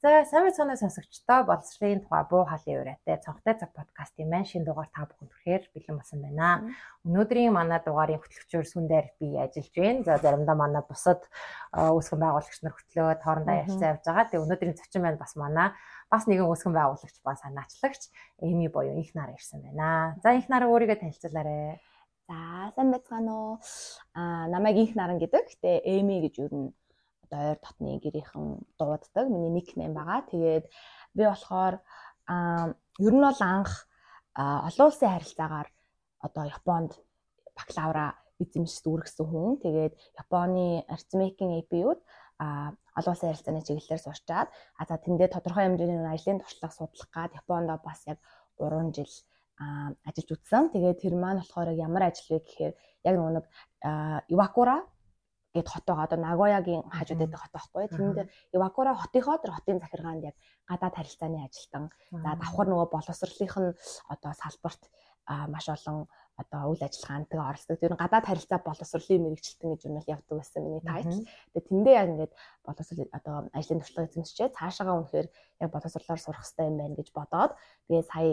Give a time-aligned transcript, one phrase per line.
[0.00, 4.88] За сайн мэцганы сонсогчдоо боловсролын тухай буу халын ураатай цонхтой цаг подкастын маань шинэ дугаар
[4.96, 6.72] та бүхэнд хүрэхээр бэлэн болсон байна.
[7.04, 10.00] Өнөөдрийн манай дугаарын хөтлөгчөөр сүндээр би ажиллаж байна.
[10.08, 11.20] За заримдаа манай бусад
[11.76, 14.24] үүсгэн байгуулагч нар хөтлөөд хоорондоо ярилцсан явж байгаа.
[14.24, 15.68] Тэгээ өнөөдрийн зочин маань бас манай
[16.08, 18.02] бас нэгэн үүсгэн байгуулагч ба санаачлагч
[18.40, 20.16] Эми буюу инх нараа ирсэн байна.
[20.24, 21.76] За инх нараа өөрийгөө танилцуулаарай.
[22.24, 23.60] За сайн байцгаана уу.
[24.16, 25.44] Аа намайг инх наран гэдэг.
[25.44, 26.72] Гэтэ Эми гэж юу нь
[27.30, 29.26] одоо ойр дотны гэрийнхэн дууддаг.
[29.30, 30.26] Миний никнейм байгаа.
[30.26, 30.66] Тэгээд
[31.14, 31.74] би болохоор
[32.26, 33.86] аа ер нь бол анх
[34.34, 35.68] олон улсын харилцаагаар
[36.26, 36.92] одоо Японд
[37.54, 39.62] бакалавра эзэмшиж дүүргэсэн хүн.
[39.62, 42.00] Тэгээд Японы arithmetic AP-ууд
[42.42, 47.30] а олон улсын харилцааны чиглэлээр сурчаад а за тэндээ тодорхой хэмжээний ажлын туршлага судлах гад
[47.40, 48.18] Японд бас яг
[48.58, 49.14] 3 жил
[50.08, 50.72] ажиллаж үзсэн.
[50.72, 52.72] Тэгээд тэр маань болохоор ямар ажил вэ гэхээр
[53.04, 53.46] яг нэг
[54.32, 54.88] Ивакура
[55.54, 56.06] гэд хот байгаа.
[56.06, 57.84] Одоо Нагоягийн хажууд байдаг хот байхгүй.
[57.90, 58.18] Тэнд
[58.54, 60.36] Ивакура хотынхоо тэр хотын захиргаанд яг
[60.70, 61.90] гадаад харилцааны ажилтан.
[62.10, 63.74] За давхар нөгөө боловсролынх нь
[64.12, 64.82] одоо салбарт
[65.26, 66.06] маш олон
[66.40, 67.76] одоо үйл ажиллагаанд тэгээ оролцдог.
[67.78, 71.20] Тэр гадаад харилцаа боловсролын мэрэгчлэлтэн гэж юм бол явдаг байсан миний тайтл.
[71.52, 72.32] Тэгээ тэндээ яг ингээд
[72.64, 75.28] боловсрол одоо ажлын туршлага эзэмшчээ цаашаагаа үнэхээр
[75.60, 77.52] яг боловсролоор сурах хэрэгтэй юм байна гэж бодоод
[77.86, 78.30] тэгээ сая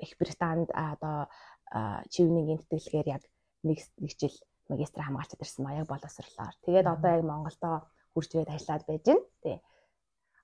[0.00, 1.28] Их Британд одоо
[2.08, 3.22] чивнийн тэтгэлгээр яг
[3.62, 4.34] нэг нэг жил
[4.68, 6.54] магистр хамгаалчид ирсэн маяг боловсрлоор.
[6.66, 9.24] Тэгээд одоо яг Монголдо хурж ирээд ажиллаад байж байна.
[9.42, 9.58] Тий.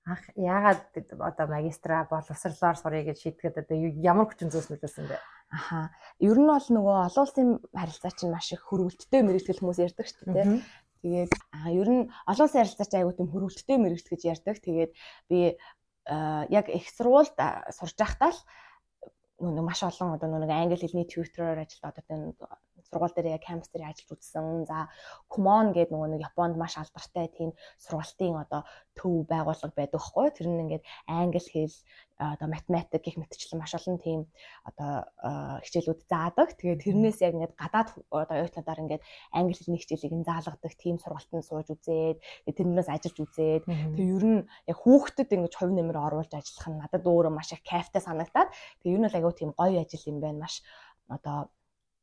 [0.09, 0.81] Ах яагаад
[1.21, 5.19] одоо магистра боловсрлоор сурыг гэж шийдгээд одоо ямар хүчин зүйлс нөлөөсөн бэ?
[5.53, 5.93] Аха.
[6.21, 10.33] Ер нь бол нөгөө олон улсын харилцаа чинь маш их хөрвөлттэй мэрэгжил хүмүүс ярьдаг шүү
[10.33, 10.61] дээ.
[11.05, 11.33] Тэгээд
[11.73, 14.57] ер нь олон улсын харилцаач айгуу тийм хөрвөлттэй мэрэгжил гэж ярьдаг.
[14.61, 14.93] Тэгээд
[15.29, 15.57] би
[16.53, 17.37] яг их сургуульд
[17.73, 18.41] сурж байхдаа л
[19.41, 22.35] нэг маш олон одоо нэг англи хэлний tutor-оор ажиллаад одоо
[22.89, 24.65] сургууль дээр яг кампус дээр ажиллаж үзсэн.
[24.65, 24.89] За
[25.29, 28.65] Kumon гэдэг нөгөө нэг Японд маш алдартай тийм сургалтын одоо
[28.97, 30.33] төв байгууллага байдаг хгүй.
[30.33, 31.77] Тэр нь ингээд англи хэл
[32.19, 34.21] одоо математик гэх мэтчлэн маш олон тийм
[34.65, 35.07] одоо
[35.63, 36.57] хичээлүүд заадаг.
[36.57, 39.03] Тэгээд тэрнээс яг ингээд гадаад одоо оюутнуудаар ингээд
[39.37, 44.41] англи хэлний хичээлийг нь заалгадаг тийм сургалтанд сууж үзээд тэрнээс ажиллаж үзээд тэг ер нь
[44.67, 48.51] яг хүүхдэд ингээд хувь нэмэр оруулж ажиллах нь надад өөрөө маш их кайфтай санагдаад
[48.83, 50.65] тэг ер нь л аягүй тийм гоё ажил юм байна маш
[51.07, 51.49] одоо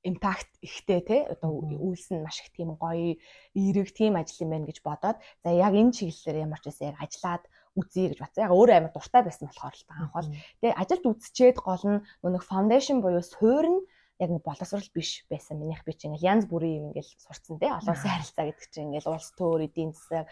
[0.05, 3.17] импакт ихтэй те одоо үйлс нь маш их тийм гоё
[3.57, 6.97] эерэг тийм ажил юм байна гэж бодоод за яг энэ чиглэлээр ямар ч байсан яг
[7.01, 7.43] ажиллаад
[7.75, 8.45] үзье гэж батсан.
[8.47, 10.29] Яг өөрөө амар дуртай байсан болохоор л та анх бол.
[10.61, 13.81] Тэгээ ажилд үзчихэд гол нь нэг foundation буюу суурь нь
[14.19, 15.59] яг нэг боловсрал биш байсан.
[15.59, 17.67] Минийх би чинь ингээл янз бүрийн юм ингээл сурцсан те.
[17.67, 20.31] Олон улсын харилцаа гэдэг чинь ингээл улс төр, эдийн засаг,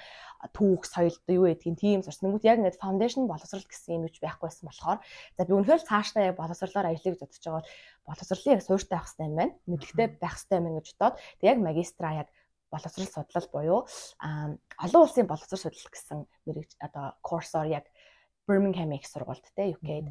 [0.56, 2.32] түүх, соёл юу гэдгийг тийм сурцсан.
[2.32, 5.00] Тэгмүүд яг ингээд foundation боловсрал гэсэн юм гэж байхгүй байсан болохоор
[5.36, 7.72] за би үнэхээр цаашдаа яг боловсралаар гэж бодож байгаа бол
[8.08, 9.54] боловсролын яг суурьтай байх хэрэгтэй юм байна.
[9.68, 12.30] Мэдлэгтэй байх хэрэгтэй юм гэж бодоод тэг яг магистра яг
[12.72, 13.80] боловсрол судлал буюу
[14.80, 17.86] олон улсын боловсрол судлал гэсэн мэрэгч одоо курсоор яг
[18.48, 20.10] Birmingham их сургуульд те UK-д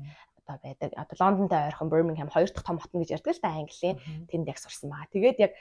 [0.57, 0.91] одоо байдаг.
[0.97, 3.97] Одоо Лондонтой ойрхон Birmingham хоёр дахь том хот нь гэж ярьдаг л та Английн
[4.29, 5.13] тэнд яг сурсан байгаа.
[5.13, 5.53] Тэгээд яг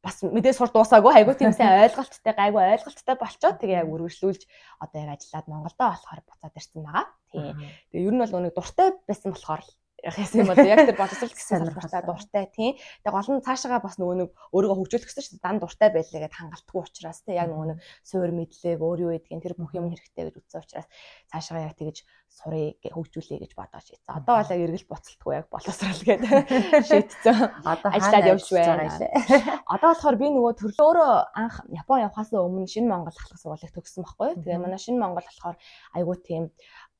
[0.00, 4.42] бас мэдээ сур дуусаагүй айгуу тийм сайн ойлголттой гайгүй ойлголттой болчоод тэгээ яг үргэлжлүүлж
[4.80, 7.06] одоо яг ажиллаад Монголдо болохоор буцаад ирсэн байгаа.
[7.32, 7.56] Тийм.
[7.92, 9.62] Тэгээ ер нь бол нэг дуртай байсан болохоор
[10.04, 12.72] яхаас юм бол яг тэр боловсрол гэсэн сонирхолтой дуртай тийм.
[13.04, 16.40] Тэгээ гол нь цаашаага бас нөгөө нэг өөрийгөө хөгжүүлэх гэсэн чинь дан дуртай байлээ гэдээ
[16.40, 20.24] хангалтгүй учраас тийм яг нөгөө нэг суур мэдлэг өөр юу гэдгийг тэр бүх юм хэрэгтэй
[20.28, 20.88] гэж үзсэн учраас
[21.28, 21.98] цаашаага яг тэгэж
[22.30, 24.14] сурыг хөгжүүлэе гэж бодож ийцээ.
[24.14, 26.46] Одоо бол яг эргэл буцалтгүй яг боловсрал гэдэг
[26.88, 27.36] шийдсэн.
[27.66, 28.86] Одоо ажиллаад явж байна.
[29.74, 34.06] Одоо болохоор би нөгөө төрлөө өөрөө анх Япон явхаас өмнө шинэ Монгол ахлах сургуулийг төгссөн
[34.06, 34.38] байхгүй.
[34.46, 35.56] Тэгээ манай шинэ Монгол болохоор
[35.98, 36.44] айгуу тийм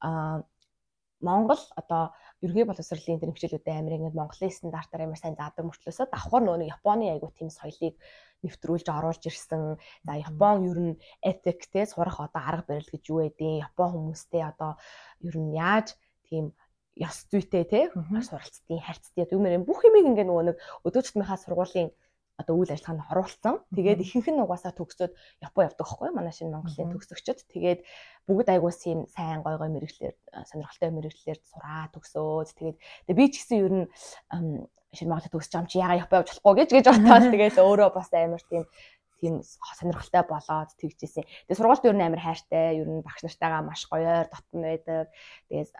[0.02, 0.42] аа
[1.20, 6.42] Монгол одоо ергээ боловсролын тэр хичээлүүдээ амар ингээд Монголын стандартаар амар сайн заадаг мөртлөөсөө давхар
[6.44, 7.94] нөгөө нэг Японы айгуу тийм соёлыг
[8.40, 9.76] нэвтрүүлж оруулж ирсэн.
[10.06, 14.42] За Япон ер нь ethic те сурах одоо арга барил гэж юу байдیں۔ Япон хүмүүстэй
[14.44, 14.80] одоо
[15.20, 16.56] ер нь яаж тийм
[16.96, 20.56] ёс зүйтэй те маш суралцдیں۔ харьцдیں۔ Юмэр бүх юмыг ингээд нөгөө нэг
[20.88, 21.92] өдөөжтмийнхаа сургуулийн
[22.40, 23.54] одоо үйл ажиллагаанд оруулсан.
[23.76, 25.12] Тэгээд ихэнх нь угаасаа төгсөөд
[25.44, 27.44] Япон явдаг байхгүй манай шинэ Монголын төгсөгчд.
[27.52, 27.80] Тэгээд
[28.24, 30.14] бүгд айгуус юм сайн гой гой мэрэгчлэр
[30.48, 32.76] сонирхолтой мэрэгчлэр сураа төгсөөд тэгээд
[33.12, 33.86] би ч гэсэн ер нь
[34.96, 38.10] шинэ Монголд төгсч юм чи яга Япон явж болохгүй гэж гэж бодоод тэгээд өөрөө бас
[38.16, 38.64] амар тийм
[39.20, 41.24] тийм сонирхолтой болоод тэгжсэн.
[41.46, 45.12] Тэгээ сургуульд ер нь амар хайртай, ер нь багш нартайгаа маш гоёор дотн байдаг.
[45.52, 45.70] Тэгээд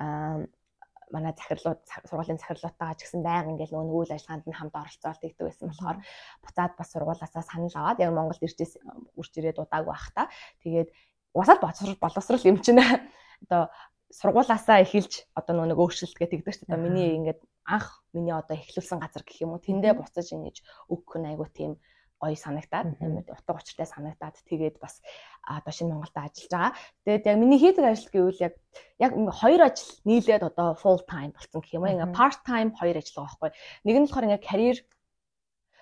[1.15, 5.47] манай захирлууд сургуулийн захирлуудтайгаа ч гэсэн байнга ингээл нөгөө үйл ажиллагаанд нь хамт оролцоолт хийдэг
[5.47, 5.99] байсан болохоор
[6.43, 8.75] буцаад бас сургуулаасаа санал аваад яг Монголд иржээс
[9.19, 10.31] үрж ирээд удаагүй бах та.
[10.63, 10.89] Тэгээд
[11.35, 11.61] уусаад
[11.99, 12.81] боловсрал юм чинь
[13.45, 13.71] одоо
[14.11, 16.83] сургуулаасаа эхэлж одоо нөгөө нэг өөрчлөлт гэдэг тэгдэг шүү дээ.
[16.83, 20.57] Миний ингээд анх миний одоо эхлүүлсэн газар гэх юм уу тэндээ буцаж ингэж
[20.91, 21.79] өгөх нь айгу тийм
[22.21, 25.01] гоё санагтаад амар утга учиртай санагтаад тэгээд бас
[25.41, 26.73] одоо шинэ Монголд ажиллаж байгаа.
[27.09, 28.55] Тэгээд яг миний хийдэг ажил гэвэл яг
[29.01, 31.97] яг хоёр ажил нийлээд одоо full time болсон гэх юм аа.
[31.97, 33.51] Ингээ part time хоёр ажил байгаа байхгүй.
[33.89, 34.79] Нэг нь болохоор ингээ career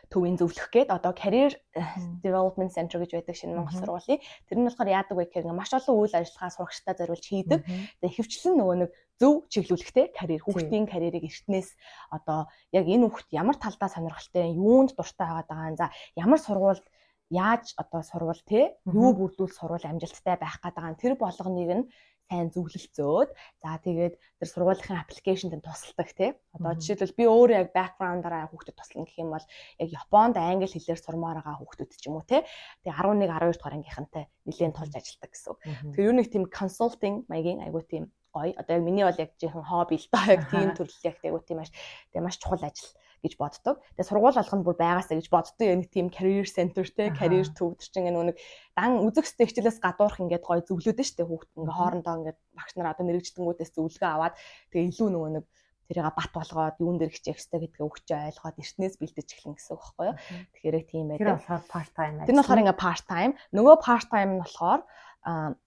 [0.08, 1.84] төвийн зөвлөх гээд одоо career э,
[2.24, 6.00] development center гэж байдаг шинэ Монгол сургуулийн тэр нь болохоор яадаг вэ гэхээр маш олон
[6.00, 7.60] үйл ажиллагаа сурагчтай зориулж хийдэг.
[8.00, 11.74] Тэгээ хөвчлэн нөгөө нэг зөв чиглүүлэхтэй карьер хүүхдийн карьерийг эртнээс
[12.14, 15.76] одоо яг энэ хүүхд ямар талдаа сонирхолтой юунд дуртай байгаа даа.
[15.76, 16.86] За ямар сургуульд
[17.30, 21.84] яаж одоо сурвал те юу бүрдүүл сурвал амжилттай байх гэдэг нь тэр болгоныг нь
[22.28, 23.30] сайн зөвлөлцөөд
[23.64, 26.30] за тэгээд тэр сургуулийн аппликейшнд нь тусалдаг тий.
[26.52, 29.46] Одоо жишээлбэл би өөрөө яг бэкграундаараа хүүхдэд туслана гэх юм бол
[29.80, 32.44] яг Японд англи хэлээр сурмаар байгаа хүүхдүүд ч юм уу тий.
[32.84, 35.54] Тэгээ 11 12 дугаар ангийнхантай нэлээд тулж ажилладаг гэсэн.
[35.88, 38.52] Тэгэхээр юу нэг тийм консалтинг маягийн айгуу тийм гоё.
[38.56, 41.70] Одоо яг миний бол яг жинхэнэ хобби л доо яг тийм төрлөختтэй айгуу тийм маш
[42.12, 42.92] тэгээ маш чухал ажил
[43.22, 43.76] гэж боддог.
[43.98, 45.66] Тэгээ сургууль алганд бүр байгаасаа гэж боддог.
[45.66, 48.38] Яг тийм career center те career төвд чинь ингээ нэг
[48.78, 53.04] дан үзэх стэхчлээс гадуурх ингээд гой зөвлөдөө штэ хүүхд ингээ хоорондоо ингээд багш нар одоо
[53.06, 54.34] мэрэгжтэнгүүдээс зөвлөгөө аваад
[54.70, 55.44] тэгээ илүү нөгөө нэг
[55.88, 59.80] тэрийг бат болгоод юун дээр хичээх хэрэгтэй гэдгээ өгчөө ойлгоод эртнээс бэлдэж эхлэн гэсэн үг
[59.80, 60.16] байхгүй юу.
[60.52, 61.24] Тэгэхээр тийм байдаг.
[61.24, 62.16] Тэр болохоор part time.
[62.28, 63.32] Тэр нь болохоор ингээ part time.
[63.56, 64.80] Нөгөө part time нь болохоор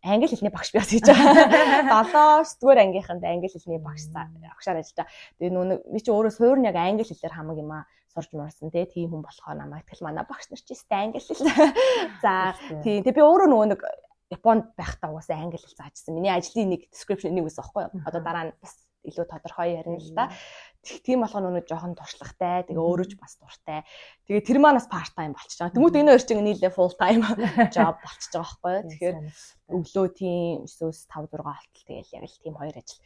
[0.04, 2.04] англи хэлний багш биас хийж байгаа.
[2.52, 5.14] 7-р ангийнханд англи хэлний багш багшаар ажиллаж байгаа.
[5.38, 8.72] Тэгээ нүүн би чи өөрөө суур нь яг англи хэлээр хамаг юм аа сурч морсон
[8.72, 11.46] те тийм хүн болохоор намайг тэгэл манай багш нар чи сте англи хэл.
[12.24, 13.82] За тийм тэгээ би өөрөө нөгөө нэг
[14.32, 16.16] Японд байхдаа угаасаа англи хэл заажсан.
[16.16, 17.92] Миний ажлын нэг description нэг үсэн байхгүй юу?
[18.08, 20.30] Одоо дараа нь бас илүү тодорхой ярина л да.
[20.82, 23.86] Тийм болохоор нөгөө жоохон туршлагатай, тэгээ өөрөө ч бас дуртай.
[24.26, 25.78] Тэгээ тэр манаас part time болчихж байгаа.
[25.78, 27.22] Тэмүүт энэ хоёр чинь нийлээ full time
[27.76, 28.90] job болчихж байгаа байхгүй юу?
[28.90, 29.18] Тэгэхээр
[29.78, 33.02] өглөө тийм 9-өөс 5 6 болтол тэгээл яг л тийм хоёр ажил.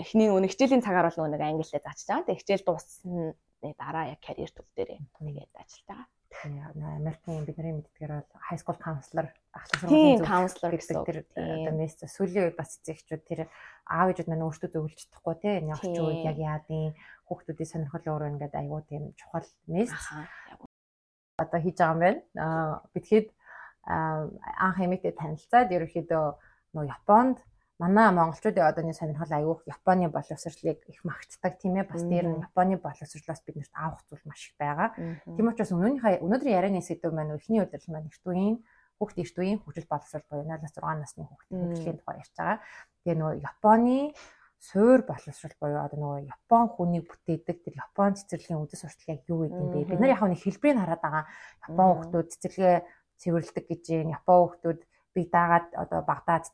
[0.00, 2.24] Эхний нөгөө хичээлийн цагаар бол нөгөө англиар заачж байгаа.
[2.24, 3.36] Тэгээ хичээл дууссан
[3.76, 6.08] дараа яг карьер төл дээр нэгээд ажиллаж байгаа.
[6.40, 12.48] Америкийн бидний мэддгээр бол high school counselor ахлах сургуулийн counselor гэсэн тэр одоо мест сүүлийн
[12.48, 13.40] үед бас эцэгчүүд тэр
[13.90, 16.94] аав ээжүүд маань өөртөө зөвлөж чадахгүй тийм энэ явж үед яг яадын
[17.26, 19.98] хүүхдүүдийн сонирхол өөрөө ингээд айгүй тийм чухал мест
[21.40, 22.20] одоо хийж байгаа юм байна.
[22.36, 23.28] Аа бидгээд
[23.86, 26.24] анх эмэгтэй танилцаад ерөөхдөө
[26.74, 27.38] нөө Японд
[27.80, 32.76] манай монголчуудын одооний сонирхол аягүй Японы боловсролыг их магтдаг тийм ээ бас дээр нь Японы
[32.76, 34.92] боловсролоос биднэрт авах зүйл маш их байгаа.
[35.24, 38.56] Тийм учраас өнөөнийхөө өнөөдрийн ярианы сэдв маань эхний удирдал маань эрт үеийн
[39.00, 42.58] хүүхд эрт үеийн хөгжил боловсрол буюу 0-6 насны хүүхдийн хөгжлийн тухай ярьж байгаа.
[43.00, 43.96] Тэгээ нөгөө Японы
[44.60, 49.48] суур боловсрол буюу одоо нөгөө Япон хүнийг бүтээдэг тэр Япон цэцэрлэгийн үдэс суртал яг юу
[49.48, 49.88] гэдэг юм бэ?
[49.88, 51.24] Бид нар яг нэг хэлбэрийг хараад байгаа.
[51.64, 52.78] Япон хүүхдүүд цэцэрлэгээ
[53.24, 54.12] цэвэрлдэг гэж юм.
[54.12, 54.80] Япон хүүхдүүд
[55.16, 56.44] би даагаад одоо Багдад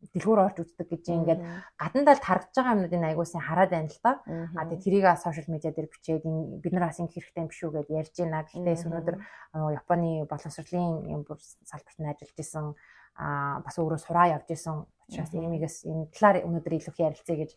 [0.00, 1.40] дэлгүүр орж үздэг гэж ингээд
[1.76, 4.12] гадна талд харагдж байгаа юмнуудыг аягуулсан хараад байна л да.
[4.56, 6.24] А тэгээ тэрийг сошиал медиа дээр бичээд
[6.64, 8.44] бид нар бас ингэ хэрэгтэй юм биш үү гэдээ ярьж байна.
[8.48, 9.16] Гэхдээ өнөөдөр
[9.76, 11.24] Японы боловсролын
[11.68, 12.66] салбарт нь ажиллаж исэн
[13.20, 17.50] а бас өөрөө сураа явж исэн учраас эмигээс энэ талаар өнөөдөр илүү их ярилцъя гэж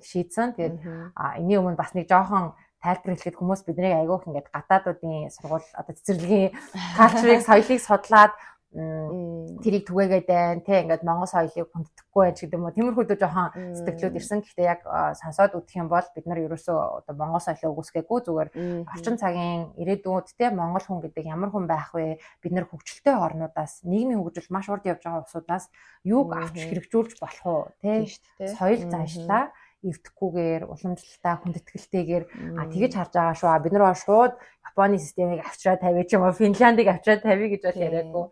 [0.00, 0.56] шийдсэн.
[0.56, 5.94] Тэгээд энэний өмнө бас нэг жоохон тайлбар хэлэхэд хүмүүс бидний айгүйх ингээд гадаадуудын сургууль одоо
[5.94, 6.50] цэцэрлэгийн
[6.98, 8.32] калчрыг соёлыг судлаад
[8.72, 12.72] тэрийг түгээгээд байна тий ингээд Монгол соёлыг хүндэтгэхгүй байж гэдэг юм уу?
[12.72, 14.40] Тиймэрхүү жоохон сэтгэлүүд ирсэн.
[14.40, 14.80] Гэхдээ яг
[15.20, 18.50] сонсоод үтх юм бол бид нар ерөөсөө одоо Монгол соёлыг үгүйсгээгүй зүгээр
[18.88, 22.16] орчин цагийн ирээдүйд тий Монгол хүн гэдэг ямар хүн байх вэ?
[22.40, 25.68] Бид нар хөгжилтэй орнуудаас нийгмийн хөгжил маш урд явж байгаа улсуудаас
[26.08, 28.08] юуг авч хэрэгжүүлж болох уу тий
[28.40, 29.52] соёл заншлаа
[29.82, 32.24] эвдэхгүйгээр уламжлалтай хүндэтгэлтэйгээр
[32.58, 33.62] а тэгэж харж байгаа шүү.
[33.66, 37.82] Бид нар шууд Японы системийг авчраад тавья ч юм уу Финляндыг авчраад тавья гэж бол
[37.82, 38.24] яриаггүй.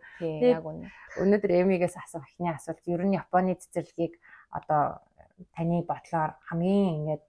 [0.47, 0.87] Яг үнэ.
[1.19, 4.15] Өнөөдөр Эмигээс асуух ихний асуулт ер нь Японы цэцэрлэгийг
[4.49, 5.03] одоо
[5.51, 7.23] таны бодлоор хамгийн ингээд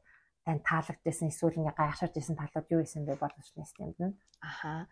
[0.47, 4.14] тань таалагдсан эсвэл ингээ гайхширч исэн талууд юу исэн бэ боловсролын системд нь?
[4.38, 4.87] Аха.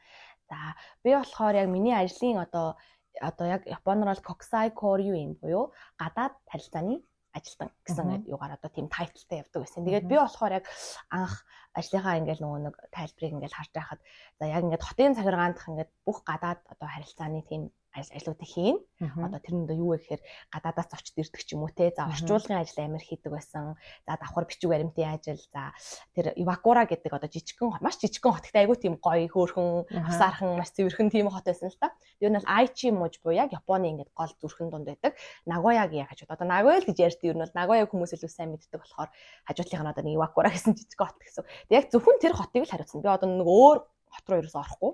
[0.50, 2.76] За би болохоор яг миний ажлын одоо
[3.20, 7.02] одоо яг Японоор бол Kokusai юу юм буюу гадаад харилцааны
[7.36, 9.86] ажилтан гэсэн юугаар одоо тийм тайтлтай явдаг байсан.
[9.86, 10.66] Тэгээд би болохоор яг
[11.10, 11.34] анх
[11.78, 14.00] ажлынхаа ингээл нөгөө нэг тайлбарыг ингээл харж байхад
[14.38, 18.78] за яг ингээд хотын цагиргаандх ингээд бүх гадаад одоо харилцааны тийм ажлуудыг хийн.
[19.00, 20.22] Одоо тэр нь одоо юу вэ гэхээр
[20.54, 21.90] гадаадаас зочд ирдэг ч юм уу те.
[21.90, 23.74] За орчуулгын ажил амар хийдэг байсан.
[24.06, 25.42] За давхар бичиг баримтын ажил.
[25.50, 25.74] За
[26.14, 30.70] тэр Ивакура гэдэг одоо жижигхэн маш жижигхэн хот гэхдээ айгүй тийм гоё хөөрхөн, авсаархан, маш
[30.70, 31.90] цэвэрхэн тийм хот байсан л та.
[32.22, 35.18] Тэр нь бол Aichi муж буюу яг Японы ингээд гол зүрхэн дунд байдаг.
[35.50, 36.30] Нагоягийн хажууд.
[36.30, 39.10] Одоо Нагоя л гэж ярьдаг юм бол Нагояг хүмүүс илүү сайн мэддэг болохоор
[39.50, 41.42] хажуудлынх нь одоо нэг Ивакура гэсэн жижиг хот гэсэн.
[41.66, 43.02] Тэг яг зөвхөн тэр хотыг л хариуцсан.
[43.02, 43.78] Би одоо нэг өөр
[44.10, 44.92] хот руу ерөөс орохгүй.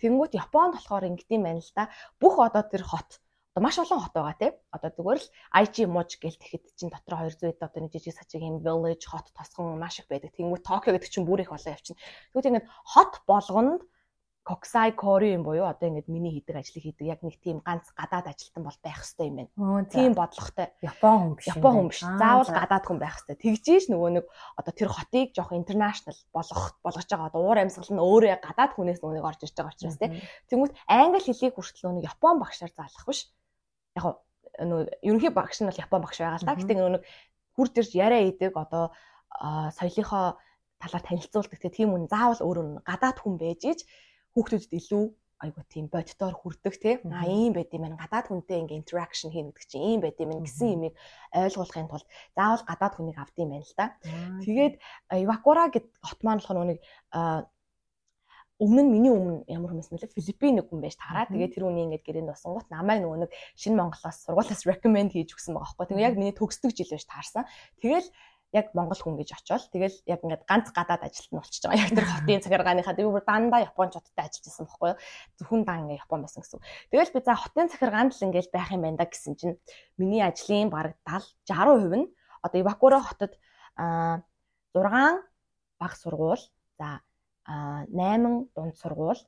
[0.00, 1.92] Тэнгүүт Японд болохоор ингэдэм байна л да.
[2.20, 3.20] Бүх одоо тэр хот
[3.54, 4.54] одоо маш олон хот байгаа тийм.
[4.72, 5.28] Одоо зүгээр л
[5.60, 9.28] IG мууж гэл тэгэхэд чинь дотор 200 эд одоо нэг жижиг сачиг юм village хот
[9.34, 10.30] тосгон маш их байдаг.
[10.32, 12.00] Тэнгүүт Токио гэдэг чинь бүр их олон явчихна.
[12.32, 13.82] Тэгвэл ингэж хот болгонд
[14.96, 18.64] Kori юм буюу одоо ингээд миний хийдэг ажлыг хийдэг яг нэг тийм ганц гадаад ажилтан
[18.66, 19.86] бол байх хэрэгтэй юм байна.
[19.86, 20.68] Тийм бодлоготой.
[20.82, 21.46] Япон хүн биш.
[21.46, 22.00] Япон хүн биш.
[22.02, 23.36] Заавал гадаад хүн байх хэрэгтэй.
[23.38, 24.26] Тэгжээш нөгөө нэг
[24.58, 27.30] одоо тэр хотыг жоох интернэшнл болгох болгож байгаа.
[27.30, 30.18] Одоо уур амьсгал нь өөрөө гадаад хүнээс нөгөө нэг орж ирж байгаа учраас тийм.
[30.50, 33.20] Тэнгүүт англи хэлийг хүртэл нөгөө Япон багшаар заалах биш.
[33.94, 34.04] Яг
[34.58, 36.58] нөгөө ерөнхий багш нь бол Япон багш байгаа л да.
[36.58, 37.04] Гэтэ нөгөө нэг
[37.54, 38.90] хурд ирж яриа идэг одоо
[39.78, 40.40] соёлынхоо
[40.80, 43.80] талаар танилцуулдаг тийм хүн заавал өөрөө гадаад хүн байж иж
[44.34, 45.04] хүүхдүүдэд илүү
[45.40, 49.56] айгу тийм бодитоор хүрдэг тий а ийм байд юм байна гадаад хүнтэй ингээ interaction хийнэ
[49.56, 50.94] гэдэг чинь ийм байд юм байна гэсэн юмыг
[51.32, 53.86] ойлгуулахын тулд заавал гадаад хүнийг авдсан байна л да.
[54.44, 54.74] Тэгээд
[55.24, 56.80] Ивакура гэд хот маань болохоор нэг
[58.60, 61.24] өмнө нь миний өмнө ямар хүмүүс мэлээ Филиппин нэг хүн байж тараа.
[61.32, 65.56] Тэгээд тэр үний ингээд гэрээнд босонгууд намайг нөгөө нэг шинэ Монголоос сургуулиас recommend хийж өгсөн
[65.56, 65.88] байгаа байхгүй.
[65.88, 67.48] Тэгээд яг миний төгсдөг жил байж таарсан.
[67.80, 68.04] Тэгэл
[68.52, 71.82] яг монгол хүн гэж очивол тэгэл яг ингээд ганц гадаад ажилт нь болчихж байгаа.
[71.86, 74.98] Яг тэр хотын захиргааныхаа би бүр дандаа японочдод ажиллаж байсан байхгүй юу?
[75.38, 76.60] Зөвхөн дан ингээд япон байсан гэсэн.
[76.90, 79.54] Тэгэл би за хотын захиргаанд л ингээд байх юм байна да гэсэн чинь
[79.94, 82.06] миний ажлын бараг 70 60% нь
[82.42, 83.38] одоо Ивакура хотод
[83.76, 84.20] а
[84.74, 85.22] 6
[85.78, 86.44] баг сургууль,
[86.78, 87.00] за
[87.46, 89.22] 8 дунд сургууль,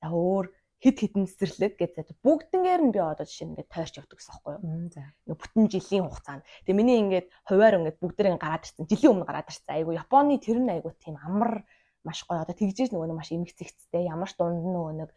[0.00, 0.50] за өөр
[0.82, 4.90] хид хідэн цэцэрлэг гэдэг бүгднгээр нь би одоо жишээ ингээд тойрч явдаг гэсэн байхгүй юу.
[4.90, 5.14] За.
[5.30, 6.42] Ингээ бүтэн жилийн хугацаанд.
[6.66, 8.90] Тэгээ миний ингээд хуваар ингээд бүгдэрийн гараад ирсэн.
[8.90, 9.70] Жилийн өмнө гараад ирсэн.
[9.78, 11.62] Айгу Японы тэр нь айгу тийм амар
[12.02, 12.42] маш гоё.
[12.42, 15.10] Одоо тэгжээж нөгөө маш эмгцэгцтэй ямарч дунд нөгөө нэг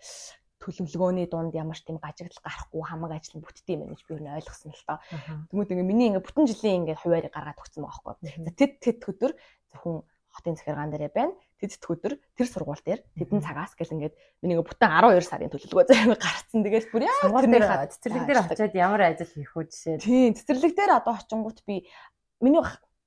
[0.62, 4.38] төлөвлөгөөний дунд ямар ч тийм гажигдал гарахгүй хамаг ажил нь бүтдээ юм гэж би өөр
[4.38, 4.98] ойлгосон л тоо.
[5.50, 8.30] Тэгмээд ингээ миний ингээ бүтэн жилийн ингээ хуваарийг гаргаад өгсөн байгаа байхгүй.
[8.46, 9.32] За тэд тэд өдөр
[9.74, 9.96] зөвхөн
[10.32, 14.92] хотын захиргаан дээрээ байна тэд өдөр тэр сургууль дээр тэдэн цагаас гэл ингээд миний бүтэн
[14.92, 16.62] 12 сарын төлөвлөгөө заяа гарцсан.
[16.64, 20.04] Тэгээс бүр яа сургууль дээр цэцэрлэг дээр очиод ямар ажил хийх үү жишээ.
[20.04, 21.88] Тийм цэцэрлэг дээр одоо очингууд би
[22.44, 22.64] миний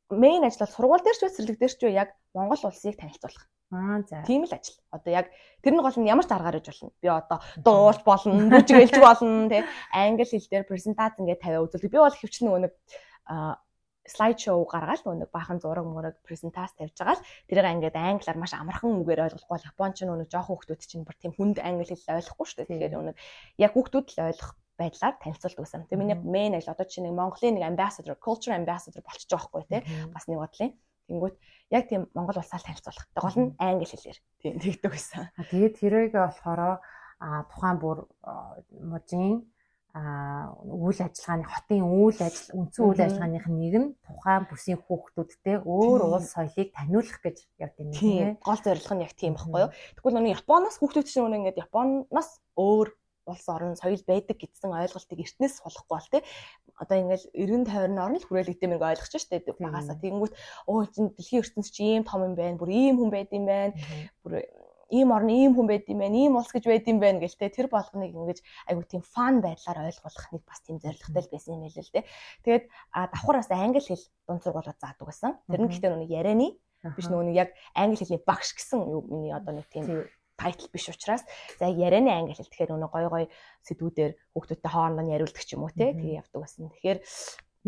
[0.09, 3.45] мейн ажил бол сургууль дээр ч цэцэрлэг дээр ч яг Монгол улсыг танилцуулах.
[3.69, 4.25] Аа за.
[4.25, 4.81] Тийм л ажил.
[4.89, 5.29] Одоо яг
[5.61, 6.93] тэр нь гол нь ямар ч аргаар иж болно.
[7.05, 9.63] Би одоо дуулж болно, бүжигэлж болно, тий.
[9.93, 11.93] Англи хэл дээр презентац ингээд тавиа үзүүлдэг.
[11.93, 12.73] Би бол хөвчлэн нөгөө нэг
[14.09, 18.53] слайд шоу гаргаад нөгөө баахан зураг мураг презентац тавьж байгаа л тэрийг ингээд англиар маш
[18.57, 22.47] амархан үгээр ойлгохгүй бол японч нөгөө жоохон хүүхдүүд чинь бүр тийм хүнд англи хэл ойлгохгүй
[22.49, 22.69] шүү дээ.
[22.73, 23.17] Тэгэхээр нөгөө
[23.63, 25.85] яг хүүхдүүд л ойлгох байдлаар танилцуулт өгсөн.
[25.91, 29.63] Тэгээ миний мейн ажил одоо чинь нэг Монголын нэг ambassador, culture ambassador болчихж байгаа хгүй
[29.67, 29.83] тий.
[30.15, 30.73] Бас нэг бодлын.
[31.11, 31.37] Тэнгүүт
[31.75, 33.07] яг тийм Монгол улсаар танилцуулах.
[33.19, 35.29] Гол нь англи хэлээр тийм тэгдэг байсан.
[35.51, 36.79] Тэгээд тэрийг болохоор
[37.19, 38.07] а тухайн бүр
[38.71, 39.43] мужийн
[39.99, 46.31] үйл ажиллагааны хотын үйл ажил үндсэн үйл ажиллагааных нэг нь тухайн бүсийн хүүхдүүдтэй өөр улс
[46.35, 48.27] соёлыг таниулах гэж явд юм тийм.
[48.43, 49.75] гол зорилго нь яг тийм байхгүй юу?
[49.97, 52.89] Тэгвэл нөгөө Японоос хүүхдүүд чинь нөгөө ингээд Японоос өөр
[53.29, 56.23] улс орон соёл байдаг гэдсэн ойлголтыг эртнээс сулахгүй бол тий.
[56.81, 60.35] Одоо ингээл 90 50-ны орн л хүрээлэгдэм нэг ойлгож штэ багасаа тэгэнгүүт
[60.71, 63.75] оо чинь дэлхийн ертөнц чи ийм том юм байна бүр ийм хүн байд юм байна
[64.23, 64.47] бүр
[64.89, 67.53] ийм орны ийм хүн байд юм байна, ийм улс гэж байд юм байна гэлтэй.
[67.53, 71.63] Тэр болгоныг ингэж айгу тийм фан байдлаар ойлгуулах нэг бас тийм зорилготой л байсан юм
[71.69, 72.05] байл л дээ.
[72.45, 75.37] Тэгээд давхар бас англи хэл дунд сургуулиуд заадаг байсан.
[75.49, 76.49] Тэр нь гэхдээ нэг ярианы.
[76.97, 81.27] Биш нэг яг англи хэлний багш гэсэн юу миний одоо нэг тийм тайтл биш учраас.
[81.59, 82.47] За ярианы англи хэл.
[82.49, 83.25] Тэгэхээр нөгөө гой гой
[83.67, 86.71] сэдвүүдээр хүүхдүүдтэй хоорондоо яриулдаг ч юм уу те тэгээ явдаг байсан.
[86.71, 86.99] Тэгэхээр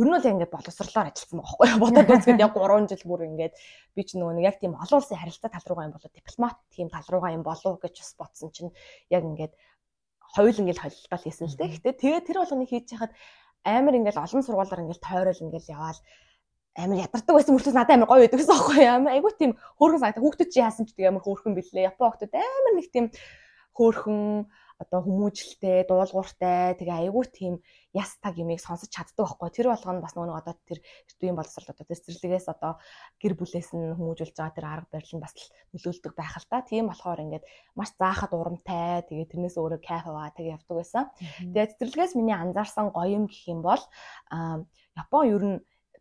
[0.00, 1.80] ер нь л ингээд боловсрлоор ажилласан байгаа байхгүй?
[1.84, 3.54] Бодоод үзэхэд яг 3 жил бүр ингээд
[3.92, 6.88] би ч нөгөө нэг яг тийм олон улсын харилцаа тал руугаа юм болоо дипломат тийм
[6.88, 8.72] тал руугаа юм болов гэж бас бодсон чинь
[9.12, 9.52] яг ингээд
[10.32, 11.72] хоёул ингээд холилдол хийсэн л дээ.
[11.76, 13.12] Гэтэ тэгээ тэр болгоныг хийж хахад
[13.66, 16.00] амар ингээд олон сургуулаар ингээд тойрол ингээд яваал
[16.78, 18.86] амар ядардаг байсан мөртөөс надад амар гоё байдаг гэсэн аахгүй?
[18.86, 20.22] Амар айгуу тийм хөөрхөн санагдаа.
[20.22, 21.88] Хүүхдүүд чи яасан ч тийм амар хөөрхөн билээ.
[21.90, 23.06] Япон хүүхдүүд амар нэг тийм
[23.74, 24.18] хөөрхөн
[24.80, 27.54] одоо хүмүүжлтэй, дуулууртай тэгээ айгүй тийм
[27.92, 29.52] яс таг юмыг сонсож чаддаг байхгүй.
[29.52, 32.80] Тэр болгоно бас нөгөө одоо тэр эртүгийн боловсрол одоо цэцэрлэгээс одоо
[33.20, 35.36] гэр бүлээс нь хүмүүжүүлж байгаа тэр арга барил нь бас
[35.76, 36.64] нөлөөлдөг байх л та.
[36.64, 37.44] Тийм болохоор ингээд
[37.76, 41.04] маш заахад урамтай тэгээ тэрнээс өөрөө кайф аваа тэгээ явдаг байсан.
[41.20, 43.82] Тэгээ цэцэрлэгээс миний анзаарсан гоё юм гэх юм бол
[44.96, 45.58] Япон ер нь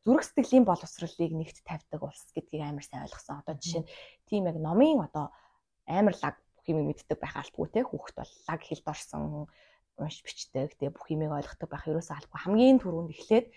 [0.08, 3.44] зүрх сэтгэлийн боловсролыг нэгт тавьдаг улс гэдгийг амар сайн ойлгосон.
[3.44, 3.92] Одоо жишээ нь
[4.30, 5.36] тийм яг номын одоо
[5.84, 6.36] амар лаг
[6.70, 7.82] юмыг мэддэг байх албагүй те.
[7.84, 9.50] Хүүхэд бол лаг хэлд орсон
[9.98, 10.90] унш бичдэг те.
[10.90, 12.40] Бүх юмыг ойлгодог байх ерөөсөө албагүй.
[12.46, 13.48] Хамгийн түрүүнд эхлээд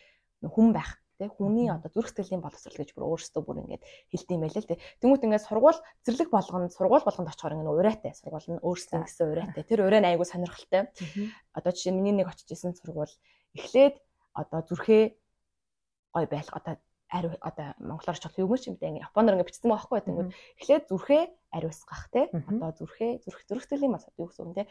[0.43, 1.31] хүн байх те.
[1.31, 4.81] Хүний одоо зүрх сэтгэлийн боловсрол гэж бүр өөрөөсөө бүр ингээд хэлдэм байлээ л те.
[4.99, 9.63] Тэмүүт ингээд сургууль зэрлэг болгоно сургууль болгонд очихоор ингээд урайтай сургууль нь өөрсдөө гэсэн урайтай
[9.63, 10.91] тэр урай нь айгу сонирхолтой.
[11.55, 13.15] Одоо жишээ миний нэг очиж исэн сургууль
[13.55, 14.03] эхлээд
[14.35, 15.15] одоо зүрхээ
[16.13, 16.77] гой байх одоо
[17.13, 21.23] ари одоо монголоор ч юм юм дээ японоор ингээ бичсэн байгаа байхгүй тэнгүүд эхлээд зүрхээ
[21.53, 22.33] ариусгах те.
[22.33, 24.65] Одоо зүрхээ зүрх зүрхтэйлийн бас юу гэсэн үг те.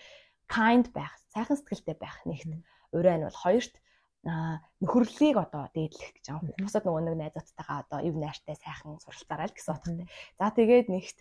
[0.49, 2.49] Kind байх сайхан сэтгэлтэй байх нэгт
[2.97, 3.73] урай нь бол хоёрт
[4.21, 6.61] нөхөрлөлийг одоо дээдлэх гэж байгаа.
[6.61, 10.07] Бусад нөгөө нэг найзуудтайгаа одоо ив найртай сайхан суралцаарай л гэсэн утгатай.
[10.37, 11.17] За тэгээд нэгт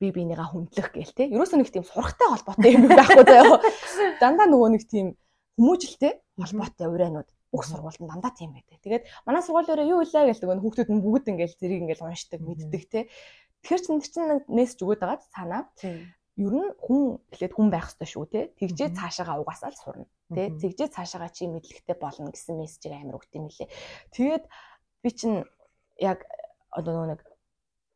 [0.00, 1.24] би бинийгаа хүндлэх гээл те.
[1.32, 3.58] Ерөөсөө нэг тийм сурахтай холбоотой юм байхгүй заяа.
[4.22, 5.16] Дандаа нөгөө нэг тийм
[5.56, 8.78] хүмүүжлтэй холбоотой урианууд бүх сургуульд дандаа тийм байдаг.
[8.84, 12.82] Тэгээд манай сургуулиороо юу илээ гээл нөгөө хүүхдүүд нь бүгд ингээл зэрэг ингээл уншдаг мэддэг
[12.92, 13.00] те.
[13.64, 15.62] Тэгэхээр чинь чинь нээсч өгöd байгаа цаанаа.
[16.38, 18.40] Ер нь хүн эхлээд хүн байх ёстой шүү те.
[18.60, 20.06] Тэгжээ цаашаага угаасаа л сурна.
[20.30, 23.66] Тэ тэгжээ цаашаага чи мэдлэгтэй болно гэсэн мессежийг амар өгт юм лээ.
[24.14, 24.44] Тэгээд
[25.02, 25.42] би чинь
[25.98, 26.22] яг
[26.70, 27.24] одоо нэг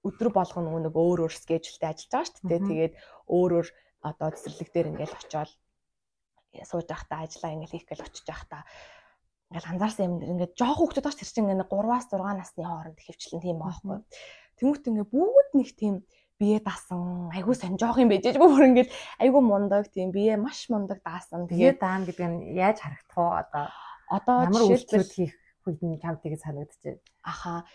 [0.03, 2.63] өдөр болгоно нэг өөр өөр скежүүлтэй ажиллаж байгаа шүү дээ.
[2.67, 2.95] Тэгээд
[3.31, 3.69] өөр өөр
[4.03, 5.51] одоо цэцэрлэг дээр ингээл очиод
[6.67, 8.63] сууж байхдаа ажиллаа ингээл хийх гээл очиж байхдаа
[9.53, 13.45] ингээл анзаарсан юм ингээд жоох хүүхдүүд бач тэр чинь ингээд 3-аас 6 насны хооронд хөвчлэн
[13.45, 13.99] тийм байхгүй.
[14.57, 15.95] Тэмүүт ингээд бүгд нэг тийм
[16.41, 18.91] бие даасан айгуу сан жоох юм байж бүр ингээд
[19.21, 21.45] айгуу мундаг тийм бие маш мундаг даасан.
[21.53, 23.69] Тэгээд даан гэдэг нь яаж харагдах вэ?
[24.09, 25.35] Одоо одоо жишээлбэл хийх
[25.69, 26.99] үед нь чамд тэгээ санагдчихэв.
[27.23, 27.69] Аха.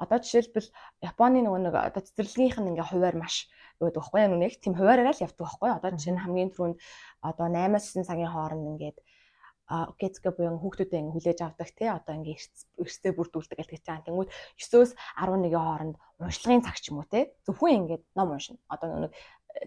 [0.00, 0.68] Одоо жишээлбэл
[1.04, 5.24] Японы нөгөө нэг одоо цэцэрлэгийнх нь ингээ хуваар маш байдаг байхгүй нэг тийм хуваараараа л
[5.26, 6.76] явдаг байхгүй одоо жишээ нь хамгийн түрүүнд
[7.22, 8.98] одоо 8-9 цагийн хооронд ингээд
[9.68, 12.36] гэцгээ буюу хүүхдүүдэд ингээ хүлээж авдаг тий одоо ингээ
[12.80, 17.84] эрсдээ бүрдүүлдэг гэдэг чинь тэнгууд 9-өөс 11-ийн хооронд уншлагын цаг ч юм уу тий зөвхөн
[17.84, 18.58] ингээ ном уншина.
[18.72, 19.12] Одоо нэг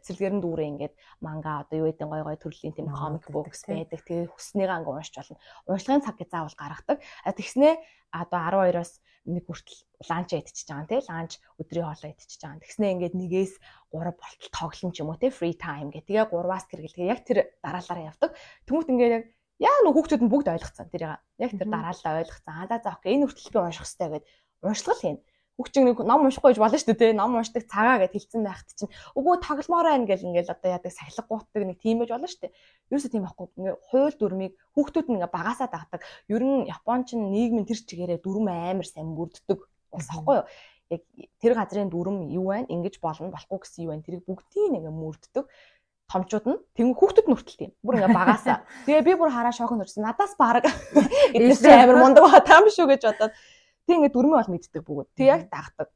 [0.02, 4.02] цэцэрлэгэрэн дүүрээ ингээд манга одоо юу гэдэг гой гой төрлийн тийм комик букс байдаг.
[4.02, 5.42] Тэгээ хүснийгаа ингээ уншиж болно.
[5.68, 6.98] Уншлагын цаг гэж заавал гаргадаг.
[7.26, 7.74] Тэгснээ
[8.12, 8.92] одоо 12-оос
[9.26, 9.80] нэг хүртэл
[10.10, 11.32] ланч идчихэж байгаа те ланч
[11.62, 12.64] өдрийн хоолоо идчихэж байгаа.
[12.66, 13.54] Тэгснээ ингээд нэгээс
[13.94, 16.08] 3 болтол тоглоом ч юм уу те free time гэх.
[16.10, 18.32] Тэгээ 3-аас гэргэл тэгээ яг тэр дараалалаа явдаг.
[18.66, 19.26] Тэмүүт ингээд яг
[19.62, 20.90] яа нөх хүүхдүүд нь бүгд ойлгоцсон.
[20.90, 21.22] Тэрийг.
[21.38, 22.54] Яг тэр дараалалаа ойлгоцсон.
[22.58, 23.14] Аа за окей.
[23.14, 24.26] Энэ хүртэл би унших хэрэгтэй гэд
[24.66, 25.22] уншлал хийнэ
[25.62, 29.38] хүүхчин нэг ном уншихгүй болно шүү дээ ном уншдаг цагаа гэд хэлсэн байхад чинь үгүй
[29.46, 32.56] тогломоор байна гэл ингээл одоо яадаг сахилга гутдаг нэг тийм байж болно шүү дээ.
[32.90, 33.46] Ерөөсөө тийм байхгүй.
[33.62, 36.02] Ингээ хууль дүрмийг хүүхдүүд нь ингээ багасаа дагдаг
[36.34, 39.60] ер нь японч нийгмийн тэр чигээрээ дүрм амар сайн бүрддэг.
[39.94, 40.46] Бас аахгүй юу?
[40.92, 41.02] Яг
[41.44, 42.72] тэр газрын дүрм юу байна?
[42.72, 44.06] Ингэж болно болохгүй гэсэн юу байна?
[44.08, 45.46] Тэрийг бүгдийг ингээ мөрддөг
[46.12, 47.72] томчууд нь тэгвэл хүүхдүүд нь хүртэл тийм.
[47.80, 48.68] Бүр ингээ багаасаа.
[48.84, 50.04] Тэгээ би бүр хараа шоконд орсон.
[50.04, 50.68] Надаас баг
[51.32, 53.32] эдгээр амар мундаг ба таам шүү гэж бодоод
[53.92, 55.10] Тэг ингээд дөрмөө бол мэддэг бүгд.
[55.18, 55.90] Тэг яг дагдаг.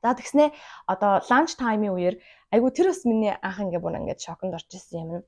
[0.00, 0.48] За тэгснээ
[0.88, 2.16] одоо ланч таймын үеэр
[2.50, 5.24] айгу тэр бас миний анх ингээ бүр ингээд шоконд орж исэн юм.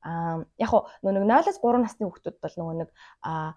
[0.00, 2.90] Аа яг хоо нэг 0-аас 3 насны хүүхдүүд бол нөгөө нэг
[3.22, 3.54] аа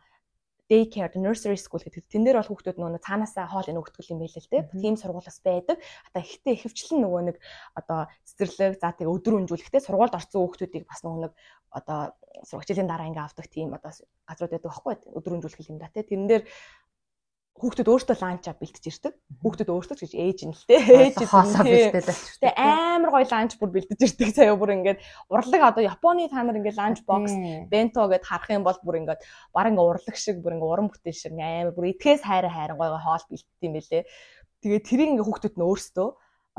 [0.70, 2.06] day care nursery school гэдэг.
[2.12, 4.68] Тэн дээр бол хүүхдүүд нөгөө цаанаасаа хоол энэ өгдөг юм байл л дээ.
[4.76, 5.80] Тийм сургуулиас байдаг.
[6.12, 7.38] Одоо ихтэй ихэвчлэн нөгөө нэг
[7.80, 11.34] одоо цэцэрлэг за тэгээ өдөр өнжүүлэхдээ сургуульд орсон хүүхдүүдийг бас нөгөө нэг
[11.72, 12.00] одоо
[12.44, 13.92] сургуулийн дараа ингээ авдаг тийм одоо
[14.28, 16.04] газрууд байдаг байхгүй өдөр өнжүүлэх юм да те.
[16.04, 16.44] Тэрэн дээр
[17.58, 19.14] хүүхдүүд өөртөө ланча бэлтэж ирдэг.
[19.42, 20.78] Хүүхдүүд өөртөө ч гэж ээж нь л те.
[20.78, 22.38] Ээж хаасаа бэлтээд очиж.
[22.38, 26.62] Тэгээ амар гоё ланч бүр бэлтэж ирдэг заяа бүр ингээд урлаг одоо Японы та нар
[26.62, 27.34] ингээд ланч бокс
[27.66, 31.34] бенто гэд харах юм бол бүр ингээд ингээд урлаг шиг бүр ингээд уран бүтээл шиг
[31.34, 34.04] амар бүр итгэс хайраа хайран гоё хоол бэлтдэг юм бэлээ.
[34.62, 36.10] Тэгээ тэрийг ингээд хүүхдүүд нь өөртөө